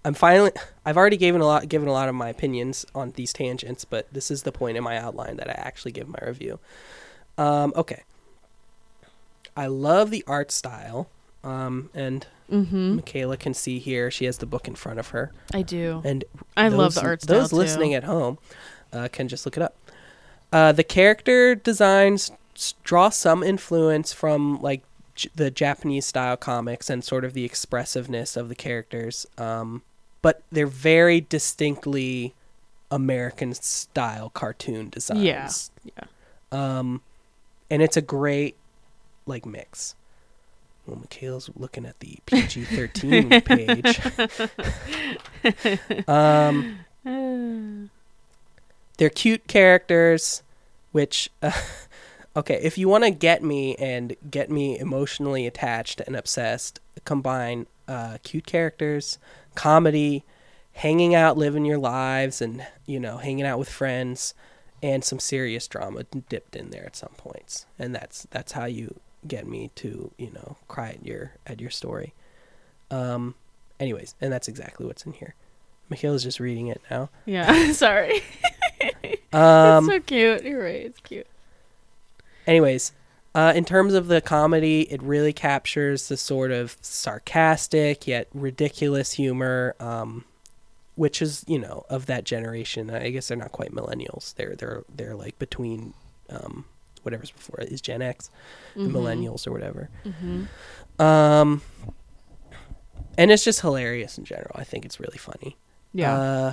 [0.05, 0.53] I'm finally.
[0.87, 4.07] I've already given a lot, given a lot of my opinions on these tangents, but
[4.12, 6.59] this is the point in my outline that I actually give my review.
[7.37, 8.03] Um, okay.
[9.57, 11.09] I love the art style,
[11.45, 12.99] um, and Mm-hmm.
[12.99, 14.11] Mikaela can see here.
[14.11, 16.03] She has the book in front of her, I do.
[16.05, 16.24] and
[16.57, 17.99] I love the art style Those listening too.
[17.99, 18.39] at home
[18.93, 19.77] uh, can just look it up.
[20.53, 22.32] Uh, the character designs
[22.82, 24.82] draw some influence from like
[25.35, 29.83] the Japanese style comics and sort of the expressiveness of the characters, um,
[30.23, 32.35] but they're very distinctly
[32.91, 35.71] American style cartoon designs.
[35.85, 35.93] Yeah.
[35.97, 36.79] Yeah.
[36.79, 37.03] Um,
[37.71, 38.57] and it's a great
[39.27, 39.95] like mix.
[40.87, 44.01] Well, Mikaela's looking at the PG thirteen page.
[46.09, 46.81] um,
[48.97, 50.43] they're cute characters,
[50.93, 51.53] which, uh,
[52.36, 57.66] okay, if you want to get me and get me emotionally attached and obsessed, combine
[57.89, 59.19] uh, cute characters,
[59.55, 60.24] comedy,
[60.73, 64.35] hanging out, living your lives, and you know, hanging out with friends,
[64.82, 68.98] and some serious drama dipped in there at some points, and that's that's how you
[69.27, 72.15] get me to you know cry at your at your story.
[72.90, 73.35] Um,
[73.78, 75.35] anyways, and that's exactly what's in here.
[75.90, 77.11] Mikaela's just reading it now.
[77.27, 77.73] Yeah.
[77.73, 78.23] Sorry.
[79.32, 80.43] Um, it's so cute.
[80.43, 80.86] You're right.
[80.86, 81.28] It's cute.
[82.51, 82.93] Anyways,
[83.35, 89.12] uh, in terms of the comedy, it really captures the sort of sarcastic yet ridiculous
[89.12, 90.24] humor, um,
[90.97, 92.90] which is you know of that generation.
[92.90, 94.35] I guess they're not quite millennials.
[94.35, 95.94] They're they're they're like between
[96.28, 96.64] um,
[97.05, 98.31] whatever's before it is Gen X,
[98.74, 98.93] the Mhm.
[98.93, 99.89] millennials or whatever.
[100.05, 100.48] Mhm.
[101.02, 101.62] Um,
[103.16, 104.52] and it's just hilarious in general.
[104.56, 105.56] I think it's really funny.
[105.93, 106.14] Yeah.
[106.14, 106.52] Uh,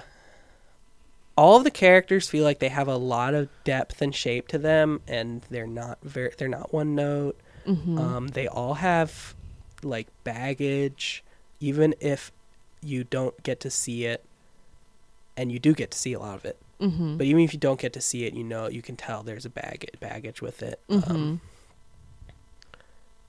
[1.38, 4.58] all of the characters feel like they have a lot of depth and shape to
[4.58, 6.34] them, and they're not very.
[6.38, 7.38] They're not one note.
[7.66, 8.00] Mhm.
[8.00, 9.36] Um, they all have
[9.84, 11.24] like baggage,
[11.60, 12.32] even if
[12.82, 14.24] you don't get to see it,
[15.36, 16.58] and you do get to see a lot of it.
[16.80, 17.18] Mhm.
[17.18, 19.46] But even if you don't get to see it, you know you can tell there's
[19.46, 20.80] a baggage baggage with it.
[20.90, 21.40] Um, Mhm.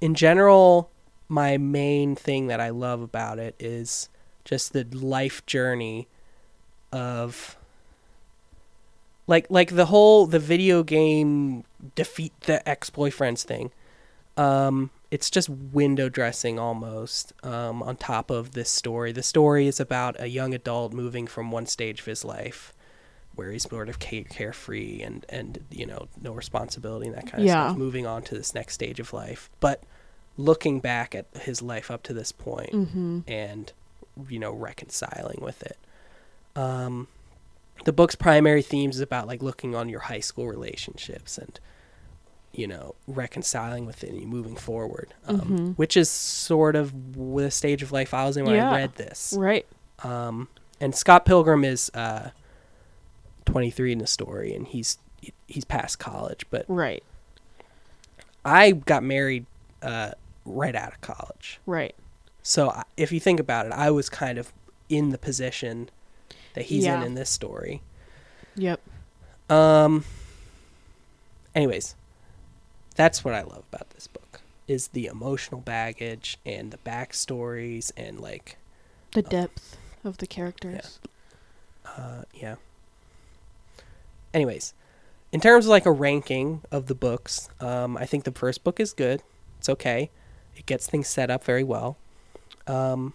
[0.00, 0.90] in general,
[1.28, 4.08] my main thing that I love about it is
[4.44, 6.08] just the life journey
[6.92, 7.56] of
[9.28, 11.62] like like the whole the video game
[11.94, 13.70] defeat the ex-boyfriends thing.
[14.36, 19.10] Um it's just window dressing almost um, on top of this story.
[19.10, 22.74] The story is about a young adult moving from one stage of his life
[23.34, 27.46] where he's sort of carefree and, and you know no responsibility and that kind of
[27.46, 27.68] Yeah.
[27.68, 29.48] stuff, moving on to this next stage of life.
[29.60, 29.82] But
[30.36, 33.24] looking back at his life up to this point Mhm.
[33.26, 33.72] and
[34.28, 35.78] you know reconciling with it.
[36.54, 37.08] Um,
[37.84, 41.58] the book's primary themes is about like looking on your high school relationships and
[42.52, 45.76] you know reconciling with it and moving forward, um, Mhm.
[45.76, 48.70] which is sort of the stage of life I was in when Yeah.
[48.70, 49.34] I read this.
[49.36, 49.66] Right.
[50.02, 50.48] Um,
[50.80, 52.30] and Scott Pilgrim is uh,
[53.46, 54.98] 23 in the story, and he's
[55.46, 57.02] he's past college, but Right.
[58.44, 59.46] I got married
[59.82, 60.12] uh,
[60.44, 61.60] right out of college.
[61.66, 61.94] Right.
[62.42, 64.52] So if you think about it, I was kind of
[64.88, 65.90] in the position
[66.58, 66.96] that he's Yeah.
[67.00, 67.82] in in this story.
[68.56, 68.80] Yep.
[69.48, 70.04] Um.
[71.54, 71.94] Anyways,
[72.96, 78.20] that's what I love about this book is the emotional baggage and the backstories and
[78.20, 78.58] like,
[79.14, 80.98] The depth of the characters.
[81.86, 82.56] uh, yeah.
[84.34, 84.74] Anyways,
[85.32, 88.78] in terms of like a ranking of the books, um, I think the first book
[88.78, 89.22] is good.
[89.58, 90.10] It's okay.
[90.56, 91.96] It gets things set up very well.
[92.66, 93.14] Um,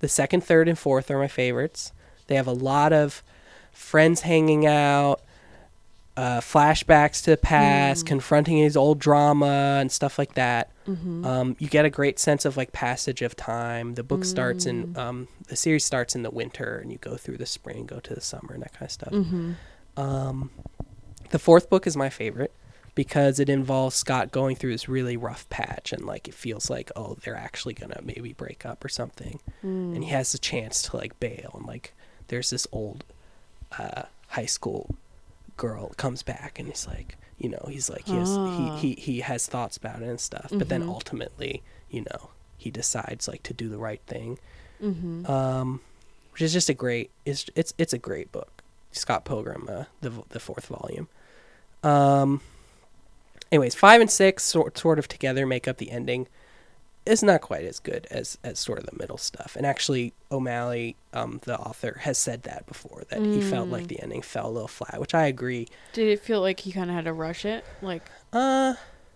[0.00, 1.92] the second, third, and fourth are my favorites.
[2.32, 3.22] They have a lot of
[3.72, 5.20] friends hanging out,
[6.16, 8.08] uh, flashbacks to the past, Mm.
[8.08, 10.70] confronting his old drama and stuff like that.
[10.86, 11.26] Mm-hmm.
[11.26, 13.94] Um, you get a great sense of like passage of time.
[13.96, 14.98] The book starts in Mm.
[14.98, 18.14] um, the series starts in the winter, and you go through the spring, go to
[18.14, 19.12] the summer, and that kind of stuff.
[19.12, 19.52] mm-hmm.
[19.96, 20.50] Um,
[21.30, 22.52] the fourth book is my favorite
[22.94, 26.90] because it involves Scott going through this really rough patch, and like it feels like
[26.96, 29.94] oh they're actually gonna maybe break up or something, Mm.
[29.94, 31.94] and he has a chance to like bail, and like
[32.32, 33.04] there's this old
[33.78, 34.94] uh, high school
[35.56, 38.56] girl comes back, and he's like you know he's like he has, Ah.
[38.56, 40.88] he, he he has thoughts about it and stuff, but then Mhm.
[40.88, 44.38] ultimately you know he decides like to do the right thing
[44.82, 45.30] Mm-hmm.
[45.30, 45.80] um,
[46.32, 48.62] which is just a great it's it's it's a great book.
[48.92, 51.08] Scott Pilgrim, uh, the the fourth volume.
[51.84, 52.40] Um.
[53.50, 56.26] Anyways, five and six sort sort of together make up the ending.
[57.04, 59.56] It's not quite as good as as sort of the middle stuff.
[59.56, 63.88] And actually, O'Malley, um, the author, has said that before that he felt like Mm.
[63.88, 65.66] the ending fell a little flat, which I agree.
[65.92, 68.02] Did it feel like he kind of had to rush it, like
[68.32, 68.74] Uh,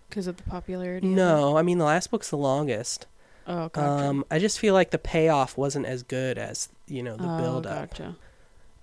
[0.09, 1.07] because of the popularity?
[1.07, 3.05] no, I mean the last book's the longest.
[3.47, 3.81] Oh, gotcha.
[4.05, 7.37] Um, I just feel like the payoff wasn't as good as you know the oh,
[7.37, 7.91] build up.
[7.91, 8.15] Gotcha.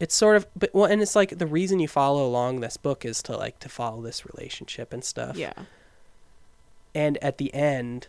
[0.01, 3.05] It's sort of, but well, and it's like the reason you follow along this book
[3.05, 5.36] is to like to follow this relationship and stuff.
[5.36, 5.52] Yeah.
[6.94, 8.09] And at the end,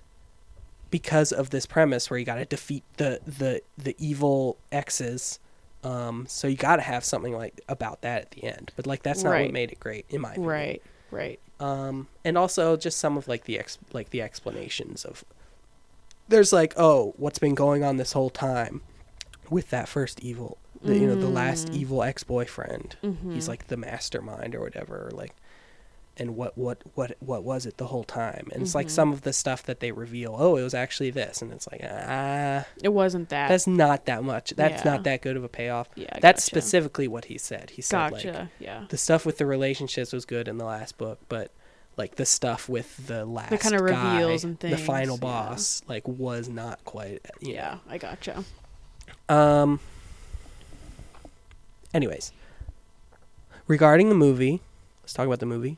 [1.00, 5.40] because of this premise where you got to defeat the the the evil exes,
[5.84, 8.72] um, so you got to have something like about that at the end.
[8.78, 9.46] But like that's not Right.
[9.46, 10.50] what made it great, in my opinion.
[10.50, 10.82] Right.
[11.12, 11.40] Right.
[11.62, 15.24] um and also just some of like the ex like the explanations of
[16.28, 18.82] there's like oh what's been going on this whole time
[19.50, 21.76] with that first evil the, you know the last Mm.
[21.82, 23.34] evil ex-boyfriend Mm-hmm.
[23.34, 25.34] he's like the mastermind or whatever or like
[26.18, 28.92] and what what what what was it the whole time and it's like Mhm.
[28.92, 31.82] some of the stuff that they reveal oh it was actually this and it's like
[31.84, 33.50] ah It wasn't that.
[33.50, 34.92] that's not that much that's Yeah.
[34.92, 36.08] not that good of a payoff yeah.
[36.22, 36.62] That's gotcha.
[36.62, 38.24] specifically what he said he said like
[38.60, 38.86] yeah.
[38.90, 41.52] the stuff with the relationships was good in the last book, but
[41.98, 45.46] like the stuff with the last kinda guy, reveals and the final things, yeah.
[45.50, 47.26] boss, like was not quite.
[47.42, 47.78] You Yeah.
[47.90, 48.44] I gotcha.
[49.30, 49.80] Um.
[51.94, 52.34] Anyways,
[53.68, 54.60] regarding the movie,
[55.04, 55.78] let's talk about the movie.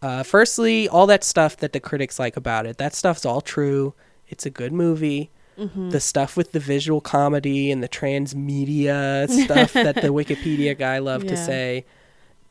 [0.00, 3.94] Uh, firstly, all that stuff that the critics like about it, that stuff's all true.
[4.28, 5.30] It's a good movie.
[5.58, 5.90] Mm-hmm.
[5.90, 11.26] The stuff with the visual comedy and the transmedia stuff that the Wikipedia guy loved
[11.28, 11.84] to say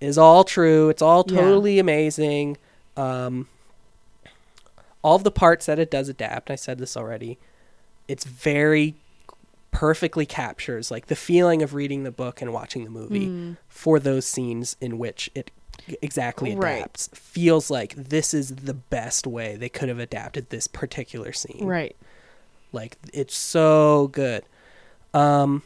[0.02, 0.90] is all true.
[0.90, 1.40] It's all Yeah.
[1.40, 2.57] totally amazing.
[2.98, 3.48] Um,
[5.02, 7.38] all of the parts that it does adapt, I said this already,
[8.10, 8.95] it's very
[9.72, 13.57] perfectly captures like the feeling of reading the book and watching the movie Mm.
[13.69, 15.52] for those scenes in which it
[16.02, 17.08] exactly Right.
[17.14, 21.66] Feels like this is the best way they could have adapted this particular scene.
[21.66, 21.95] Right.
[22.74, 24.44] Like it's so good.
[25.14, 25.64] Um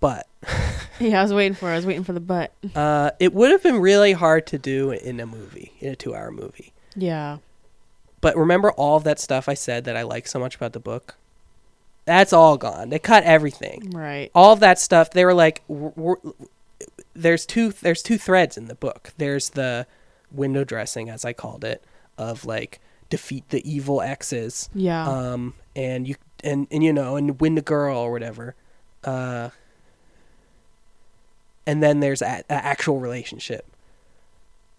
[0.00, 0.26] but
[0.98, 1.20] Yeah.
[1.20, 1.68] I was waiting for.
[1.70, 1.72] it.
[1.74, 2.52] I was waiting for the butt.
[2.74, 6.30] uh it would have been really hard to do in a movie, in a 2-hour
[6.30, 6.72] movie.
[6.94, 7.38] Yeah.
[8.20, 10.80] But remember all of that stuff I said that I like so much about the
[10.80, 11.16] book?
[12.06, 12.88] That's all gone.
[12.88, 13.90] They cut everything.
[13.90, 14.30] Right.
[14.34, 16.16] All of that stuff, they were like w w
[17.14, 19.12] there's two there's two threads in the book.
[19.18, 19.86] There's the
[20.30, 21.82] window dressing as I called it
[22.18, 22.80] of like
[23.10, 25.06] defeat the evil exes Yeah.
[25.08, 28.56] um and you and and you know and win the girl or whatever
[29.04, 29.50] uh
[31.66, 33.64] and then there's a, a actual relationship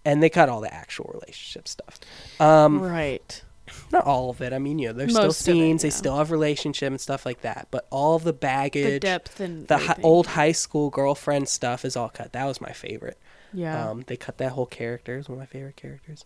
[0.03, 1.99] and they cut all the actual relationship stuff
[2.41, 3.43] um right.
[3.91, 5.89] Not all of it i mean you know there's still Most of it, scenes they
[5.89, 9.67] still have relationship and stuff like that but all of the baggage The depth and
[9.67, 13.17] the hi- old high school girlfriend stuff is all cut that was my favorite
[13.53, 13.89] Yeah.
[13.89, 15.17] um, they cut that whole character.
[15.17, 16.25] It's one of my favorite characters.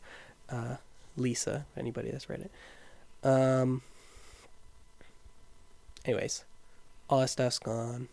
[0.50, 0.78] Uh,
[1.16, 2.52] Lisa, anybody that's read it.
[3.28, 3.84] Um,
[6.06, 6.44] anyways,
[7.10, 8.08] all that stuff's gone.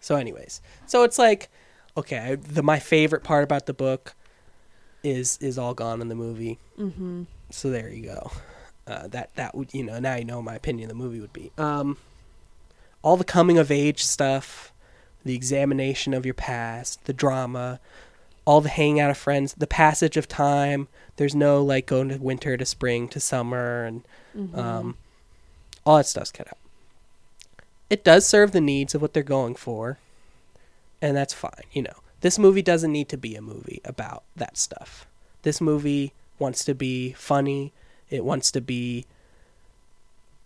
[0.00, 1.48] So, anyways, so it's like,
[1.96, 4.14] okay, the my favorite part about the book
[5.02, 6.58] is is all gone in the movie.
[6.78, 7.24] mm-hmm.
[7.50, 8.32] So there you go.
[8.86, 11.32] Uh, that that would you know now you know my opinion of the movie would
[11.32, 11.50] be.
[11.58, 11.96] Um,
[13.02, 14.72] all the coming of age stuff,
[15.24, 17.80] the examination of your past, the drama,
[18.44, 20.88] all the hanging out of friends, the passage of time.
[21.16, 24.02] There's no like going to winter to spring to summer and
[24.36, 24.58] Mm-hmm.
[24.58, 24.96] um,
[25.86, 26.58] all that stuff's cut out.
[27.88, 29.98] It does serve the needs of what they're going for,
[31.00, 31.62] and that's fine.
[31.72, 35.06] You know, this movie doesn't need to be a movie about that stuff.
[35.40, 37.72] This movie wants to be funny.
[38.10, 39.06] It wants to be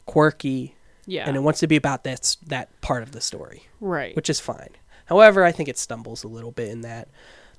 [0.07, 0.75] quirky,
[1.07, 1.27] yeah.
[1.27, 4.15] and it wants to be about that that part of the story, right.
[4.17, 4.71] which is fine.
[5.07, 7.09] However, I think it stumbles a little bit in that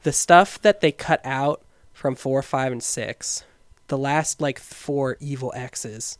[0.04, 1.62] the stuff that they cut out
[1.94, 3.44] from four, five, and six,
[3.88, 6.18] the last like four evil X's,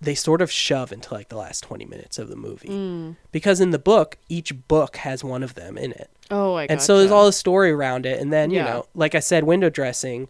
[0.00, 2.68] they sort of shove into like the last twenty minutes of the movie.
[2.68, 3.16] Mm.
[3.30, 6.10] Because in the book, each book has one of them in it.
[6.30, 9.16] Oh, I and so there's all the story around it and then you know like
[9.16, 10.28] i said window dressing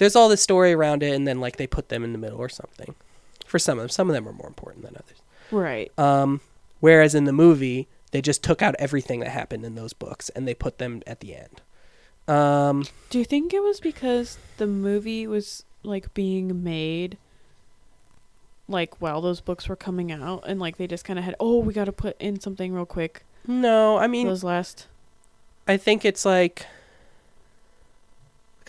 [0.00, 2.38] there's all this story around it and then like they put them in the middle
[2.38, 2.94] or something.
[3.46, 5.22] For some of them some of them are more important than others.
[5.52, 5.96] Right.
[5.98, 6.40] um
[6.80, 10.48] whereas in the movie they just took out everything that happened in those books and
[10.48, 11.60] they put them at the end.
[12.26, 17.18] Um Do you think it was because the movie was like being made
[18.68, 21.58] like while those books were coming out and like they just kind of had oh
[21.58, 23.24] we got to put in something real quick.
[23.46, 24.86] No i mean those last
[25.66, 26.66] i think it's like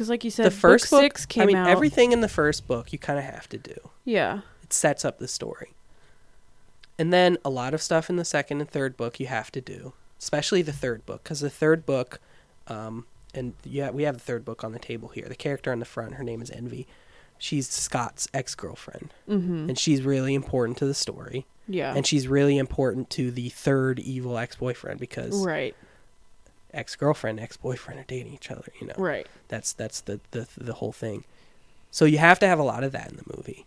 [0.01, 2.27] because like you said the first book six came i mean out everything in the
[2.27, 5.73] first book you kind of have to do yeah it sets up the story
[6.97, 9.61] And then a lot of stuff in the second and third book you have to
[9.61, 12.19] do, especially the third book, because the third book,
[12.67, 15.25] um, and yeah, we have the third book on the table here.
[15.27, 16.85] The character on the front, her name is Envy.
[17.39, 19.69] She's Scott's ex girlfriend, Mm-hmm.
[19.69, 21.95] and she's really important to the story, Yeah.
[21.95, 25.75] and she's really important to the third evil ex boyfriend because right.
[26.73, 28.71] Ex girlfriend, ex boyfriend are dating each other.
[28.79, 29.27] You know, Right.
[29.47, 31.23] that's that's the, the the whole thing.
[31.91, 33.65] So you have to have a lot of that in the movie.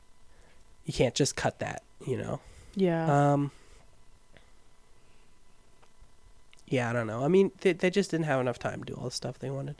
[0.86, 2.40] You can't just cut that, you know.
[2.74, 3.32] Yeah.
[3.32, 3.50] Um.
[6.66, 7.22] Yeah, I don't know.
[7.24, 9.50] I mean, they they just didn't have enough time to do all the stuff they
[9.50, 9.76] wanted.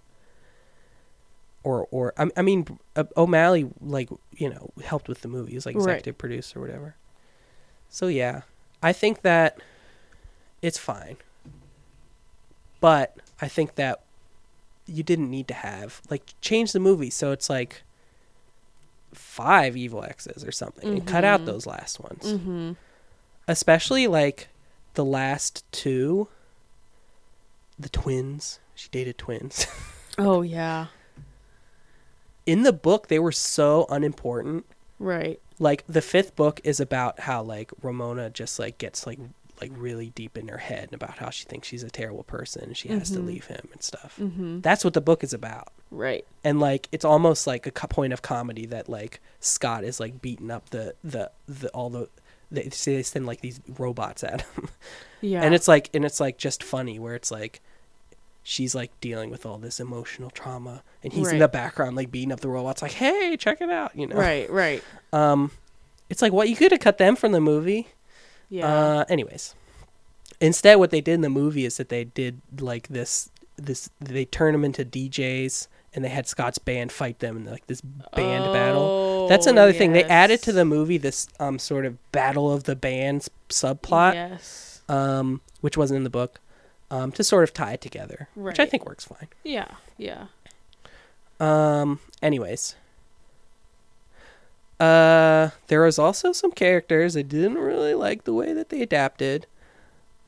[1.63, 5.51] Or or I, I mean, uh, O'Malley like you know helped with the movie.
[5.53, 5.83] He was like Right.
[5.85, 6.95] executive producer or whatever.
[7.89, 8.43] So yeah,
[8.83, 9.59] I think that
[10.61, 11.17] it's fine.
[12.85, 14.01] But I think that
[14.85, 17.83] you didn't need to have like change the movie so it's like
[19.15, 21.47] five evil X's or something and cut out Mhm.
[21.47, 22.73] those last ones mm-hmm.
[23.49, 24.49] especially like
[24.95, 26.29] the last two
[27.79, 29.67] the twins she dated twins
[30.19, 30.89] Oh yeah.
[32.45, 34.67] in the book they were so unimportant
[34.99, 35.41] Right.
[35.59, 39.19] like the fifth book is about how like ramona just like gets like
[39.71, 42.77] like really deep in her head about how she thinks she's a terrible person and
[42.77, 43.27] she has to Mhm.
[43.27, 44.61] leave him and stuff Mm-hmm.
[44.61, 46.25] that's what the book is about Right.
[46.43, 50.21] and like it's almost like a co- point of comedy that like Scott is like
[50.23, 52.09] beating up the the the all the
[52.51, 54.69] they they send like these robots at him
[55.21, 55.43] Yeah.
[55.43, 57.61] and it's like and it's like just funny where it's like
[58.43, 62.31] she's like dealing with all this emotional trauma and he's in the background like beating
[62.33, 64.51] up the robots like hey check it out you know right.
[64.51, 64.83] Right.
[65.13, 65.51] um
[66.11, 67.89] it's like what you could have cut them from the movie
[68.55, 68.67] Yeah.
[68.67, 69.55] uh anyways
[70.41, 74.25] instead what they did in the movie is that they did like this this they
[74.25, 78.53] turned them into DJs and they had Scott's band fight them in like this band
[78.53, 79.29] battle.
[79.29, 79.93] That's Oh, another thing.
[79.93, 84.83] They added to the movie this um sort of battle of the bands subplot, Yes.
[84.89, 86.41] um, which wasn't in the book,
[86.91, 89.29] um, to sort of tie it together, which I think works fine.
[89.45, 89.69] Yeah.
[89.97, 90.27] Yeah.
[91.39, 92.75] Um, anyways.
[94.81, 99.47] Uh, there was also some characters I didn't really like the way that they adapted,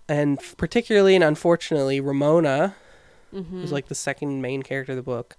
[0.09, 2.75] and particularly and unfortunately, Ramona,
[3.35, 3.61] Mm-hmm.
[3.61, 5.37] who's like the second main character of the book.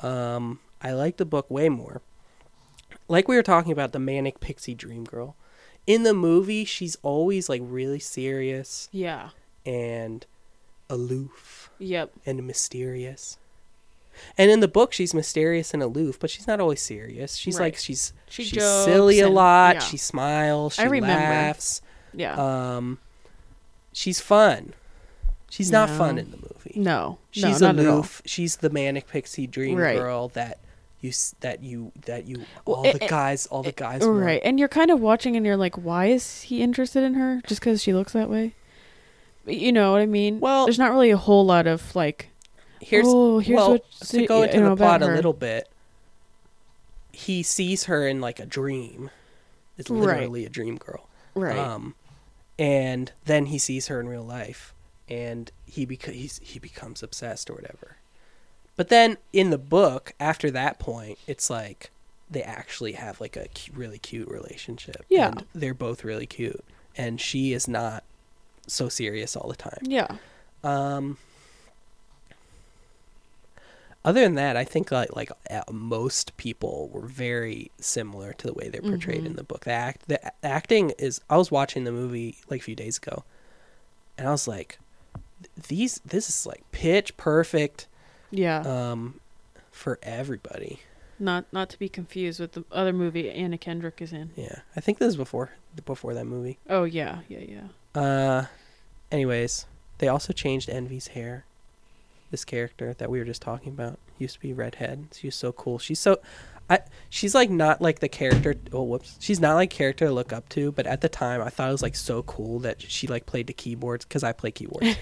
[0.00, 2.02] Um, I like the book way more.
[3.08, 5.36] Like we were talking about the manic pixie dream girl.
[5.86, 9.30] In the movie, she's always like really serious Yeah.
[9.64, 10.26] and
[10.90, 12.10] aloof Yep.
[12.26, 13.38] and mysterious.
[14.38, 17.36] And in the book, she's mysterious and aloof, but she's not always serious.
[17.36, 17.66] She's Right.
[17.66, 19.74] like she's She she's silly a and- lot.
[19.76, 19.80] yeah.
[19.80, 20.74] She smiles.
[20.74, 21.22] She I remember.
[21.22, 21.82] laughs.
[22.12, 22.34] Yeah.
[22.76, 22.98] Um,
[23.92, 24.74] she's fun.
[25.48, 26.72] She's not fun in the movie.
[26.76, 27.18] no.
[27.32, 27.94] She's no, not at all.
[27.96, 28.22] aloof.
[28.24, 29.96] She's the manic pixie dream Right.
[29.98, 30.58] girl that
[31.00, 34.20] you that you that you all a- the a- guys all the guys want.
[34.22, 34.40] Right.
[34.44, 37.40] And you're kind of watching and you're like, why is he interested in her?
[37.46, 38.54] Just because she looks that way?
[39.46, 40.38] You know what I mean?
[40.38, 42.28] Well- there's not really a whole lot of like,
[42.80, 45.68] Here's oh, here's well what to go into the plot a little bit.
[47.12, 49.10] He sees her in like a dream.
[49.76, 50.16] It's Right.
[50.18, 51.08] literally a dream girl.
[51.34, 51.56] Right.
[51.58, 51.94] Um,
[52.58, 54.74] and then he sees her in real life,
[55.08, 57.96] and he beca- he's, he becomes obsessed or whatever.
[58.76, 61.90] But then in the book, after that point, it's like
[62.30, 65.04] they actually have like a cu- really cute relationship.
[65.08, 65.28] Yeah.
[65.28, 66.62] and they're both really cute,
[66.96, 68.04] and she is not
[68.66, 69.80] so serious all the time.
[69.82, 70.16] yeah.
[70.62, 71.16] Um,
[74.04, 78.54] other than that, I think like like uh, most people were very similar to the
[78.54, 79.36] way they're portrayed in Mhm.
[79.36, 79.64] the book.
[79.64, 81.20] The act, the acting is.
[81.28, 83.24] I was watching the movie like a few days ago,
[84.16, 84.78] and I was like,
[85.68, 87.86] these this is like pitch perfect
[88.30, 88.60] Yeah.
[88.60, 89.20] um
[89.70, 90.80] for everybody.
[91.18, 94.30] not not to be confused with the other movie Anna Kendrick is in.
[94.36, 95.50] Yeah, I think this is before
[95.84, 96.58] before that movie.
[96.68, 98.00] Oh yeah, yeah, yeah.
[98.00, 98.46] Uh,
[99.12, 99.66] anyways,
[99.98, 101.44] they also changed Envy's hair.
[102.30, 105.08] This character that we were just talking about used to be redhead.
[105.12, 105.78] She was so cool.
[105.78, 106.20] She's so,
[106.68, 106.78] I
[107.08, 108.54] she's like not like the character.
[108.72, 110.70] Oh whoops, she's not like character to look up to.
[110.70, 113.48] But at the time, I thought it was like so cool that she like played
[113.48, 114.96] the keyboards because I play keyboards,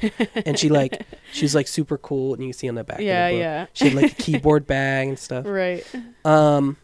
[0.46, 1.02] and she like
[1.32, 2.32] she's like super cool.
[2.32, 3.00] And you can see on the back.
[3.00, 3.66] yeah, of the book, yeah.
[3.74, 5.44] She had like a keyboard bag and stuff.
[5.46, 5.84] Right.
[6.24, 6.78] Um,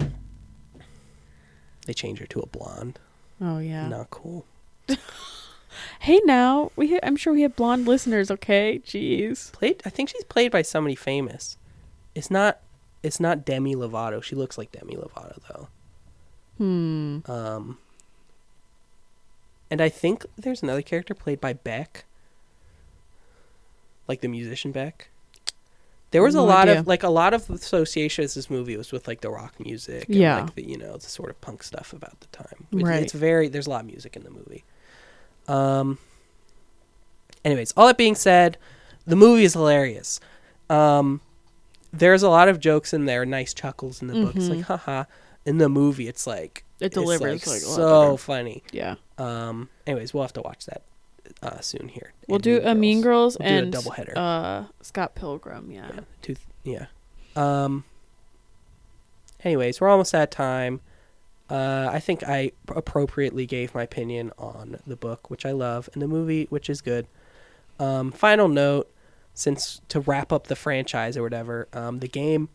[1.87, 2.99] they changed her to a blonde.
[3.41, 3.89] Oh yeah.
[3.89, 4.45] Not cool.
[6.01, 8.31] Hey now, we ha- I'm sure we have blonde listeners.
[8.31, 9.53] Okay, jeez.
[9.53, 11.57] played I think she's played by somebody famous.
[12.15, 12.61] It's not
[13.03, 14.23] it's not Demi Lovato.
[14.23, 15.69] She looks like Demi Lovato though.
[16.59, 17.19] Hmm.
[17.31, 17.79] Um
[19.71, 22.05] and I think there's another character played by Beck.
[24.07, 25.09] Like the musician Beck.
[26.11, 26.79] There was a lot idea.
[26.81, 30.07] of like a lot of association with this movie was with like the rock music
[30.07, 30.43] and Yeah.
[30.43, 32.67] like the you know, the sort of punk stuff about the time.
[32.71, 33.03] It- Right.
[33.03, 34.63] It's very there's a lot of music in the movie.
[35.49, 35.99] Um.
[37.45, 38.57] Anyways, all that being said,
[39.07, 40.19] the movie is hilarious.
[40.71, 41.21] Um,
[41.93, 44.35] there's a lot of jokes in there, nice chuckles in the book.
[44.37, 44.65] It's like, Mhm.
[44.65, 45.05] haha.
[45.45, 48.63] In the movie, it's like It it's, delivers like, like, so funny.
[48.73, 48.95] Yeah.
[49.19, 49.69] Um.
[49.87, 50.83] Anyways, we'll have to watch that
[51.43, 52.15] uh, soon here.
[52.29, 54.17] We'll And do a Mean Girls We'll and doubleheader.
[54.17, 55.71] uh Scott Pilgrim.
[55.71, 55.91] Yeah.
[55.95, 56.87] yeah, two, yeah.
[57.37, 57.85] Um.
[59.43, 60.81] Anyways, we're almost at time.
[61.51, 66.01] Uh, I think I appropriately gave my opinion on the book, which I love, and
[66.01, 67.07] the movie, which is good.
[67.79, 68.91] Um, final note,
[69.35, 72.49] since to wrap up the franchise or whatever, um, the game,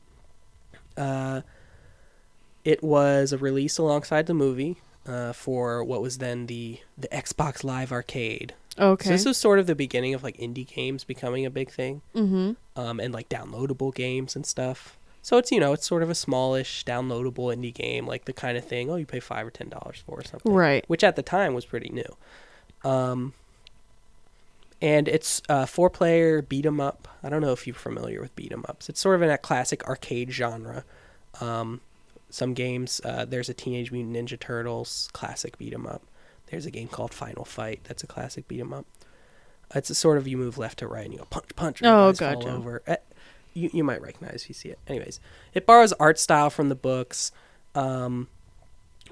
[0.98, 1.42] uh,
[2.66, 7.64] it was a release alongside the movie uh, for what was then the the Xbox
[7.64, 8.54] Live Arcade.
[8.78, 9.06] Okay.
[9.06, 12.02] So this was sort of the beginning of like indie games becoming a big thing
[12.16, 12.52] mm-hmm.
[12.80, 14.98] um, and like downloadable games and stuff.
[15.30, 18.58] So it's you know it's sort of a smallish downloadable indie game, like the kind
[18.58, 20.84] of thing oh you pay five or ten dollars for or something, Right.
[20.88, 22.18] Which at the time was pretty new.
[22.84, 23.34] Um,
[24.82, 27.08] and it's a four player beat 'em up.
[27.22, 28.90] I don't know if you're familiar with beat 'em ups.
[28.90, 30.84] It's sort of in that classic arcade genre.
[31.40, 31.82] Um,
[32.32, 36.02] some games uh, there's a Teenage Mutant Ninja Turtles classic beat 'em up.
[36.48, 38.88] There's a game called Final Fight that's a classic beat 'em up.
[39.76, 41.84] It's a sort of you move left to right and you go punch punch.
[41.84, 42.50] Oh, fall gotcha.
[42.50, 42.82] over.
[43.54, 44.80] You you might recognize if you see it.
[44.88, 45.20] Anyways,
[45.54, 47.32] it borrows art style from the books,
[47.76, 48.28] um,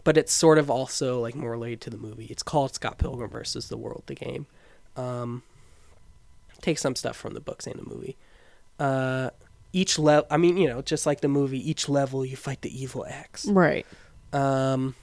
[0.04, 2.26] but it's sort of also like more related to the movie.
[2.26, 4.46] It's called Scott Pilgrim versus the World, the game.
[4.96, 5.44] Um,
[6.62, 8.16] takes some stuff from the books and the movie.
[8.80, 9.32] Uh,
[9.74, 12.82] each level, I mean, you know, just like the movie, each level you fight the
[12.84, 13.46] evil X.
[13.46, 13.86] Right.
[14.34, 14.96] Um.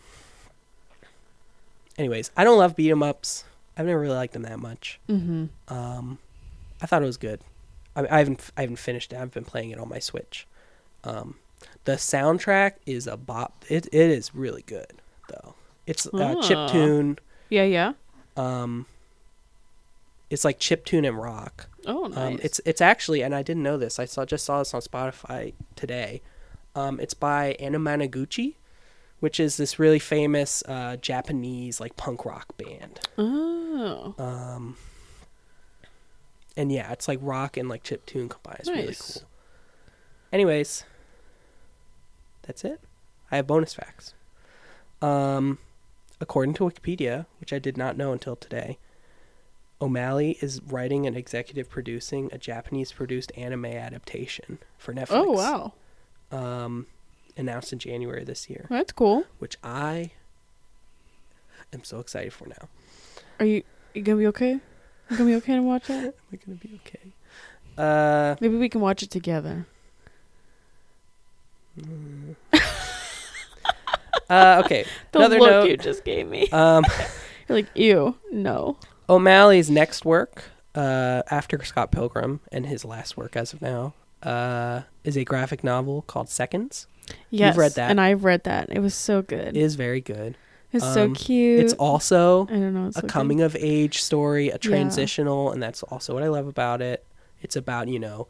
[1.97, 3.45] Anyways, I don't love beat 'em ups.
[3.77, 4.99] I've never really liked them that much.
[5.09, 5.47] Mm-hmm.
[5.73, 6.19] Um,
[6.81, 7.41] I thought it was good.
[7.97, 9.19] I, I haven't I haven't finished it.
[9.19, 10.47] I've been playing it on my Switch.
[11.05, 11.37] Um,
[11.85, 13.65] the soundtrack is a bop.
[13.69, 14.95] It it is really good
[15.29, 15.55] though.
[15.87, 17.19] It's uh, chip tune.
[17.51, 17.65] Yeah.
[17.65, 17.93] Yeah.
[18.37, 18.87] Um,
[20.31, 21.69] it's like chip tune and rock.
[21.87, 22.19] Oh, nice.
[22.19, 23.99] Um, it's it's actually, and I didn't know this.
[23.99, 26.23] I saw just saw this on Spotify today.
[26.75, 28.55] Um, it's by Anamanaguchi,
[29.21, 33.01] which is this really famous uh, Japanese like punk rock band.
[33.19, 34.15] oh.
[34.19, 34.77] Um,
[36.57, 38.59] and yeah, it's like rock and like chip tune combined.
[38.61, 39.29] It's really cool.
[40.33, 40.85] Anyways,
[42.43, 42.81] that's it.
[43.31, 44.15] I have bonus facts.
[45.03, 45.59] Um,
[46.21, 48.79] according to Wikipedia, which I did not know until today,
[49.81, 55.07] O'Malley is writing and executive producing a Japanese produced anime adaptation for Netflix.
[55.11, 55.73] Oh wow.
[56.31, 56.87] Um,
[57.37, 59.25] announced in January this year, That's cool.
[59.39, 60.13] which I
[61.73, 62.69] am so excited for now.
[63.41, 63.63] Are you
[63.95, 64.61] you gonna be okay?
[65.11, 66.05] You gonna be okay to watch that?
[66.05, 67.13] Am I gonna be okay?
[67.77, 69.67] Uh, Maybe we can watch it together.
[74.31, 74.85] uh, okay.
[75.13, 75.71] The Another look note.
[75.71, 76.49] you just gave me.
[76.51, 76.85] Um,
[77.49, 78.77] You're like, ew, no.
[79.09, 80.45] O'Malley's next work,
[80.75, 85.63] uh, after Scott Pilgrim and his last work as of now, uh, is a graphic
[85.63, 86.87] novel called Seconds.
[87.31, 87.91] Yes, You've read that.
[87.91, 88.71] and I've read that.
[88.71, 89.49] It was so good.
[89.49, 90.37] It is very good.
[90.75, 91.61] It's um, so cute.
[91.61, 92.89] It's also I don't know.
[92.89, 96.47] It's a so coming of age story, a transitional, and that's also what I love
[96.47, 97.05] about it.
[97.43, 98.29] It's about you know,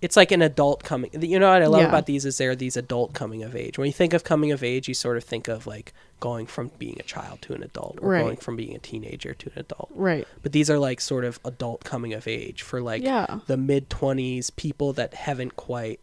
[0.00, 1.10] it's like an adult coming.
[1.20, 1.88] You know what I love Yeah.
[1.88, 3.78] about these is they're these adult coming of age.
[3.78, 6.70] When you think of coming of age, you sort of think of like going from
[6.78, 8.22] being a child to an adult, or Right.
[8.22, 9.90] going from being a teenager to an adult.
[9.94, 10.26] Right.
[10.42, 13.40] But these are like sort of adult coming of age for like yeah.
[13.46, 16.00] the mid twenties people that haven't quite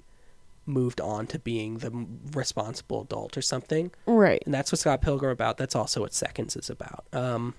[0.69, 1.91] moved on to being the
[2.33, 4.41] responsible adult or something Right.
[4.45, 5.57] and that's what Scott Pilgrim about.
[5.57, 7.05] That's also what Seconds is about.
[7.11, 7.55] Um,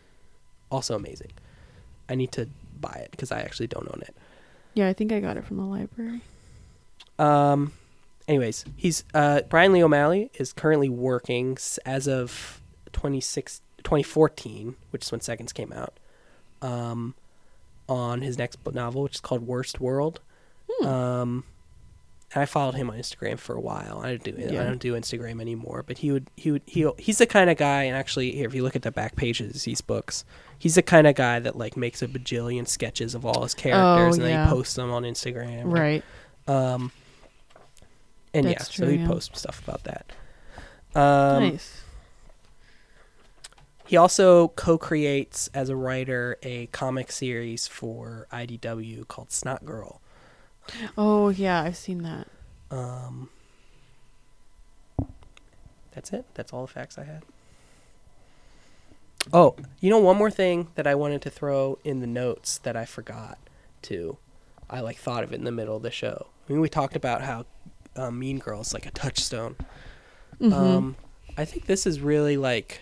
[0.70, 1.32] also amazing.
[2.08, 2.48] I need to
[2.80, 4.14] buy it because I actually don't own it.
[4.74, 6.20] Yeah, I think I got it from the library.
[7.18, 7.72] Um,
[8.28, 12.60] anyways, he's uh, Brian Lee O'Malley is currently working as of
[12.92, 15.94] 26, 2014, which is when Seconds came out,
[16.62, 17.14] um,
[17.88, 20.20] on his next novel, which is called Worst World.
[20.70, 20.86] Hmm.
[20.86, 21.44] Um,
[22.34, 24.00] I followed him on Instagram for a while.
[24.04, 27.18] I don't do I don't do Instagram anymore, but he would he would he he's
[27.18, 27.84] the kind of guy.
[27.84, 30.24] And actually, here if you look at the back pages of these books,
[30.58, 34.16] he's the kind of guy that like makes a bajillion sketches of all his characters
[34.16, 34.44] and then yeah.
[34.44, 35.64] he posts them on Instagram.
[35.64, 36.04] Right.
[36.46, 36.92] Um.
[38.32, 39.08] And That's yeah, so he yeah.
[39.08, 40.12] posts stuff about that.
[40.94, 41.82] Um, nice.
[43.86, 50.00] He also co-creates as a writer a comic series for IDW called Snot Girl.
[50.96, 52.26] Oh yeah, I've seen that.
[52.70, 53.28] Um,
[55.92, 56.24] that's it.
[56.34, 57.22] That's all the facts I had.
[59.32, 62.76] Oh, you know one more thing that I wanted to throw in the notes that
[62.76, 63.38] I forgot
[63.82, 64.16] to.
[64.68, 66.28] I like thought of it in the middle of the show.
[66.48, 67.44] I mean, we talked about how
[67.96, 69.56] uh, Mean Girls like a touchstone.
[70.40, 70.52] Mhm.
[70.52, 70.96] Um,
[71.36, 72.80] I think this is really like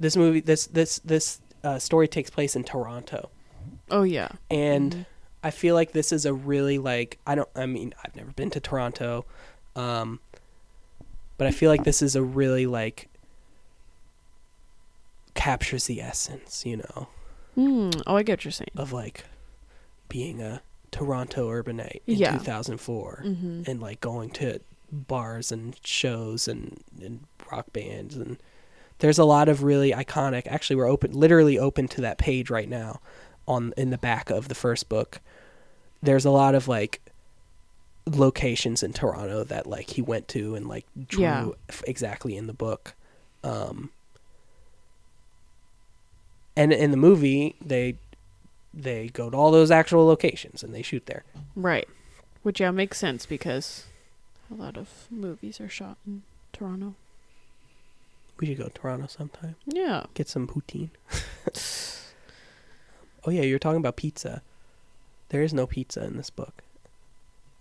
[0.00, 3.30] this movie this this this uh, story takes place in Toronto,
[3.90, 4.28] Oh yeah.
[4.50, 5.06] and Mhm.
[5.42, 8.50] I feel like this is a really like I don't I mean I've never been
[8.50, 9.24] to Toronto,
[9.76, 10.20] um,
[11.36, 13.08] but I feel like this is a really like
[15.34, 17.08] captures the essence, you know,
[17.56, 18.70] Mm, oh, I get what you're saying.
[18.76, 19.24] of like
[20.08, 22.32] being a Toronto urbanite in Yeah.
[22.38, 23.62] 2004 Mm-hmm.
[23.66, 28.38] and like going to bars and shows and, and rock bands and
[29.00, 32.68] there's a lot of really iconic actually we're open literally open to that page right
[32.68, 33.00] now
[33.46, 35.20] on in the back of the first book
[36.02, 37.00] there's a lot of like
[38.06, 41.48] locations in Toronto that like he went to and like drew Yeah.
[41.68, 42.94] f- exactly in the book
[43.42, 43.90] um
[46.56, 47.96] and in the movie they
[48.72, 51.24] they go to all those actual locations and they shoot there
[51.56, 51.88] Right.
[52.42, 53.84] Which yeah makes sense because
[54.50, 56.22] a lot of movies are shot in
[56.52, 56.94] Toronto.
[58.38, 60.04] we should go to Toronto sometime Yeah.
[60.14, 60.90] get some poutine.
[63.26, 64.42] oh yeah, you're talking about pizza.
[65.30, 66.62] There is no pizza in this book.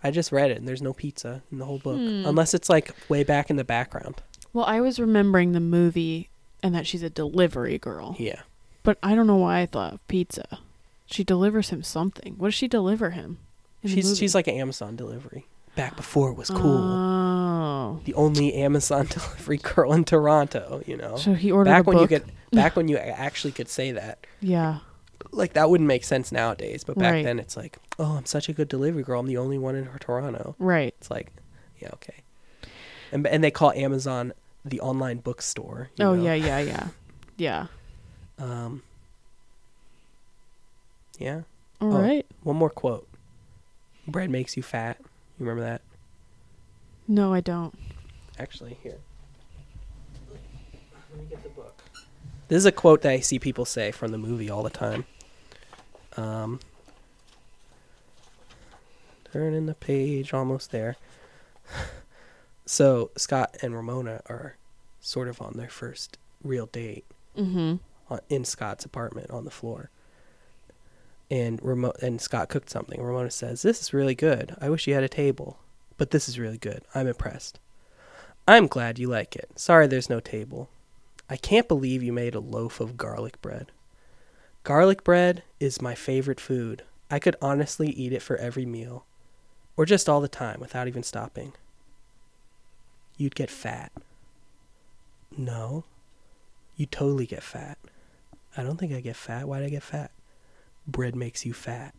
[0.03, 2.25] I just read it, and there's no pizza in the whole book, Hmm.
[2.25, 4.21] unless it's like way back in the background.
[4.51, 6.29] Well, I was remembering the movie
[6.61, 8.41] and that she's a delivery girl, Yeah,
[8.83, 10.59] but I don't know why I thought of pizza.
[11.05, 12.35] She delivers him something.
[12.37, 13.37] What does she deliver him?
[13.85, 15.45] she's she's like an Amazon delivery.
[15.75, 17.99] Back before it was cool, Oh.
[18.05, 20.81] the only Amazon delivery girl in Toronto.
[20.85, 23.69] You know, So he ordered back a when you could, back when you actually could
[23.69, 24.25] say that.
[24.41, 24.79] yeah.
[25.35, 27.23] Like that wouldn't make sense nowadays, but back Right.
[27.25, 29.19] then it's like, oh, I'm such a good delivery girl.
[29.19, 30.55] I'm the only one in Toronto.
[30.59, 30.93] Right.
[30.99, 31.31] It's like,
[31.79, 32.15] yeah, okay.
[33.11, 34.33] And and they call Amazon
[34.63, 35.89] the online bookstore.
[35.97, 36.23] you Oh know?
[36.23, 36.87] yeah, yeah, yeah.
[37.37, 37.67] Yeah.
[38.39, 38.83] Um.
[41.19, 41.41] Yeah.
[41.81, 42.01] All Oh.
[42.01, 42.25] right.
[42.43, 43.07] One more quote.
[44.07, 44.97] Bread makes you fat.
[45.01, 45.81] You remember that?
[47.07, 47.73] No, I don't.
[48.39, 48.97] Actually, here.
[51.11, 51.81] Let me get the book.
[52.47, 55.05] This is a quote that I see people say from the movie all the time.
[56.17, 56.59] Um.
[59.31, 60.95] Turning the page, almost there.
[62.65, 64.55] So Scott and Ramona are
[65.01, 67.05] sort of on their first real date.
[67.37, 67.75] Mm-hmm.
[68.09, 69.89] on, in Scott's apartment on the floor.
[71.29, 73.01] And Ramo- and Scott cooked something.
[73.01, 74.55] Ramona says, "This is really good.
[74.61, 75.57] I wish you had a table,
[75.97, 76.83] but this is really good.
[76.93, 77.59] I'm impressed.
[78.47, 79.49] I'm glad you like it.
[79.59, 80.69] Sorry there's no table.
[81.29, 83.71] I can't believe you made a loaf of garlic bread.
[84.63, 86.83] Garlic bread is my favorite food.
[87.11, 89.05] I could honestly eat it for every meal,
[89.75, 91.51] or just all the time without even stopping.
[93.17, 93.91] You'd get fat.
[95.37, 95.83] No,
[96.77, 97.77] you totally get fat.
[98.55, 99.47] I don't think I get fat.
[99.47, 100.11] Why'd I get fat?
[100.87, 101.93] Bread makes you fat.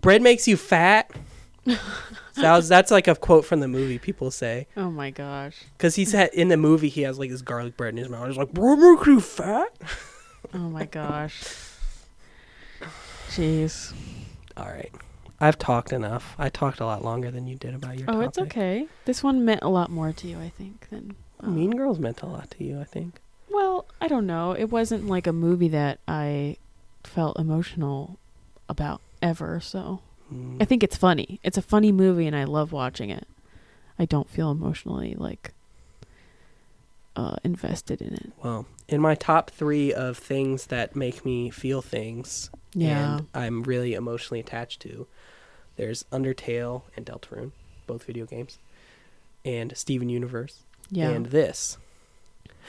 [0.00, 1.10] Bread makes you fat?
[1.64, 4.66] that was, that's like a quote from the movie people say.
[4.78, 5.58] Oh my gosh.
[5.76, 8.28] Because he said in the movie he has like this garlic bread in his mouth.
[8.28, 9.76] He's like, bread makes you fat?
[10.54, 11.42] Oh my gosh.
[13.28, 13.92] Jeez.
[14.56, 14.92] All right.
[15.40, 16.34] I've talked enough.
[16.38, 18.28] I talked a lot longer than you did about your Oh, topic.
[18.28, 18.88] it's okay.
[19.04, 21.14] This one meant a lot more to you, I think, than.
[21.40, 23.20] uh, Mean Girls meant a lot to you, I think.
[23.50, 24.52] Well, I don't know.
[24.52, 26.56] It wasn't like a movie that I
[27.04, 28.18] felt emotional
[28.68, 29.60] about ever.
[29.60, 30.00] So
[30.32, 30.60] Mm.
[30.60, 31.40] I think it's funny.
[31.42, 33.26] It's a funny movie, and I love watching it.
[33.98, 35.54] I don't feel emotionally like
[37.18, 38.30] uh, invested in it.
[38.44, 43.16] Well, in my top three of things that make me feel things, Yeah.
[43.16, 45.08] and I'm really emotionally attached to.
[45.76, 47.50] There's Undertale and Deltarune,
[47.88, 48.58] both video games,
[49.44, 51.08] and Steven Universe, yeah.
[51.10, 51.76] and this.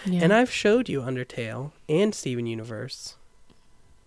[0.06, 0.22] yeah.
[0.24, 3.16] And I've showed you Undertale and Steven Universe,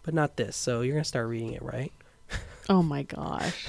[0.03, 0.57] but not this.
[0.57, 1.93] So you're gonna start reading it, right?
[2.69, 3.67] oh my gosh.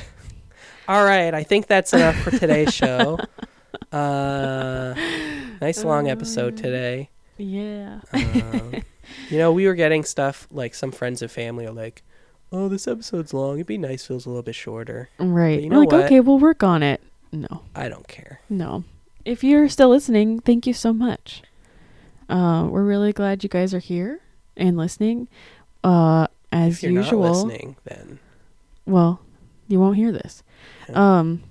[0.87, 1.33] All right.
[1.35, 3.19] I think that's enough for today's show.
[3.91, 4.93] Uh,
[5.63, 7.09] nice long episode today.
[7.37, 8.01] Yeah.
[8.11, 8.83] Um,
[9.29, 12.03] you know, we were getting stuff like some friends and family are like,
[12.51, 13.55] "Oh, this episode's long.
[13.55, 15.61] It'd be nice if it was a little bit shorter." Right.
[15.61, 16.05] you know like, what?
[16.05, 17.01] okay, we'll work on it.
[17.31, 17.63] No.
[17.73, 18.41] I don't care.
[18.49, 18.83] No.
[19.25, 21.41] If you're still listening, thank you so much.
[22.27, 24.19] Uh, we're really glad you guys are here
[24.57, 25.29] and listening.
[25.83, 28.19] Uh, as if you're usual, not listening, then
[28.85, 29.21] well,
[29.67, 30.43] you won't hear this.
[30.93, 31.43] Um,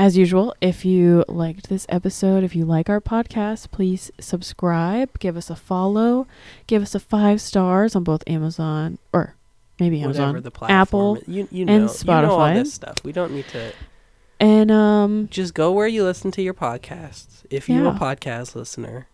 [0.00, 5.36] as usual, if you liked this episode, if you like our podcast, please subscribe, give
[5.36, 6.26] us a follow,
[6.66, 9.34] give us a five stars on both Amazon or
[9.78, 12.54] maybe whatever Amazon, the platform, Apple, you you and know, you know all Spotify.
[12.54, 12.96] this stuff.
[13.04, 13.72] We don't need to
[14.40, 17.44] and um, just go where you listen to your podcasts.
[17.50, 19.06] If you're a podcast listener,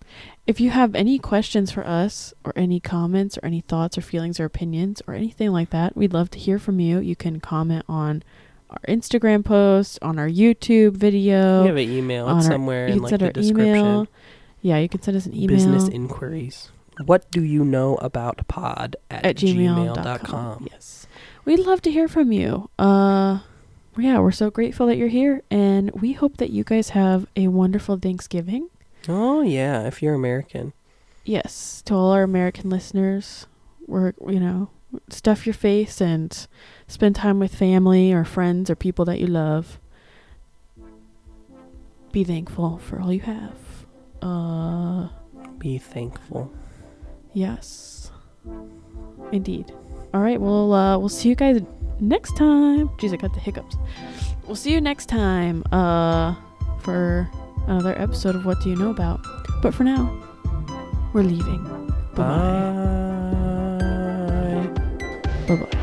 [0.47, 4.39] If you have any questions for us, or any comments, or any thoughts, or feelings,
[4.39, 7.01] or opinions, or anything like that, we'd love to hear from you.
[7.01, 8.23] You can comment on
[8.71, 11.63] our Instagram post, on our YouTube video.
[11.63, 12.37] we have an email.
[12.37, 13.67] It's somewhere in like the description.
[13.67, 14.09] email.
[14.63, 15.49] Yeah, you can send us an email.
[15.49, 16.71] Business inquiries.
[17.05, 19.97] what do you know about pod at, at gmail.com.
[19.97, 20.69] gmail.com.
[20.71, 21.07] Yes.
[21.45, 22.69] We'd love to hear from you.
[22.79, 23.41] Uh
[23.99, 27.49] yeah, we're so grateful that you're here and we hope that you guys have a
[27.49, 28.69] wonderful Thanksgiving.
[29.09, 30.73] Oh, yeah, if you're American.
[31.25, 33.47] Yes, to all our American listeners,
[33.87, 34.69] we're you know,
[35.09, 36.47] stuff your face and
[36.89, 39.79] spend time with family or friends or people that you love.
[42.13, 43.57] Be thankful for all you have.
[44.23, 45.09] Uh
[45.59, 46.51] Be thankful.
[47.33, 48.11] Yes.
[49.33, 49.73] Indeed.
[50.15, 51.61] All right, well, uh, we'll see you guys
[52.01, 52.89] next time.
[53.01, 53.77] Jeez, I got the hiccups.
[54.47, 56.35] We'll see you next time uh,
[56.81, 57.29] for
[57.67, 59.21] another episode of What Do You Know About.
[59.61, 60.09] But for now,
[61.13, 61.63] we're leaving.
[62.15, 62.23] Bye
[63.75, 64.71] Bye.
[65.47, 65.57] bye.
[65.57, 65.83] Bye bye.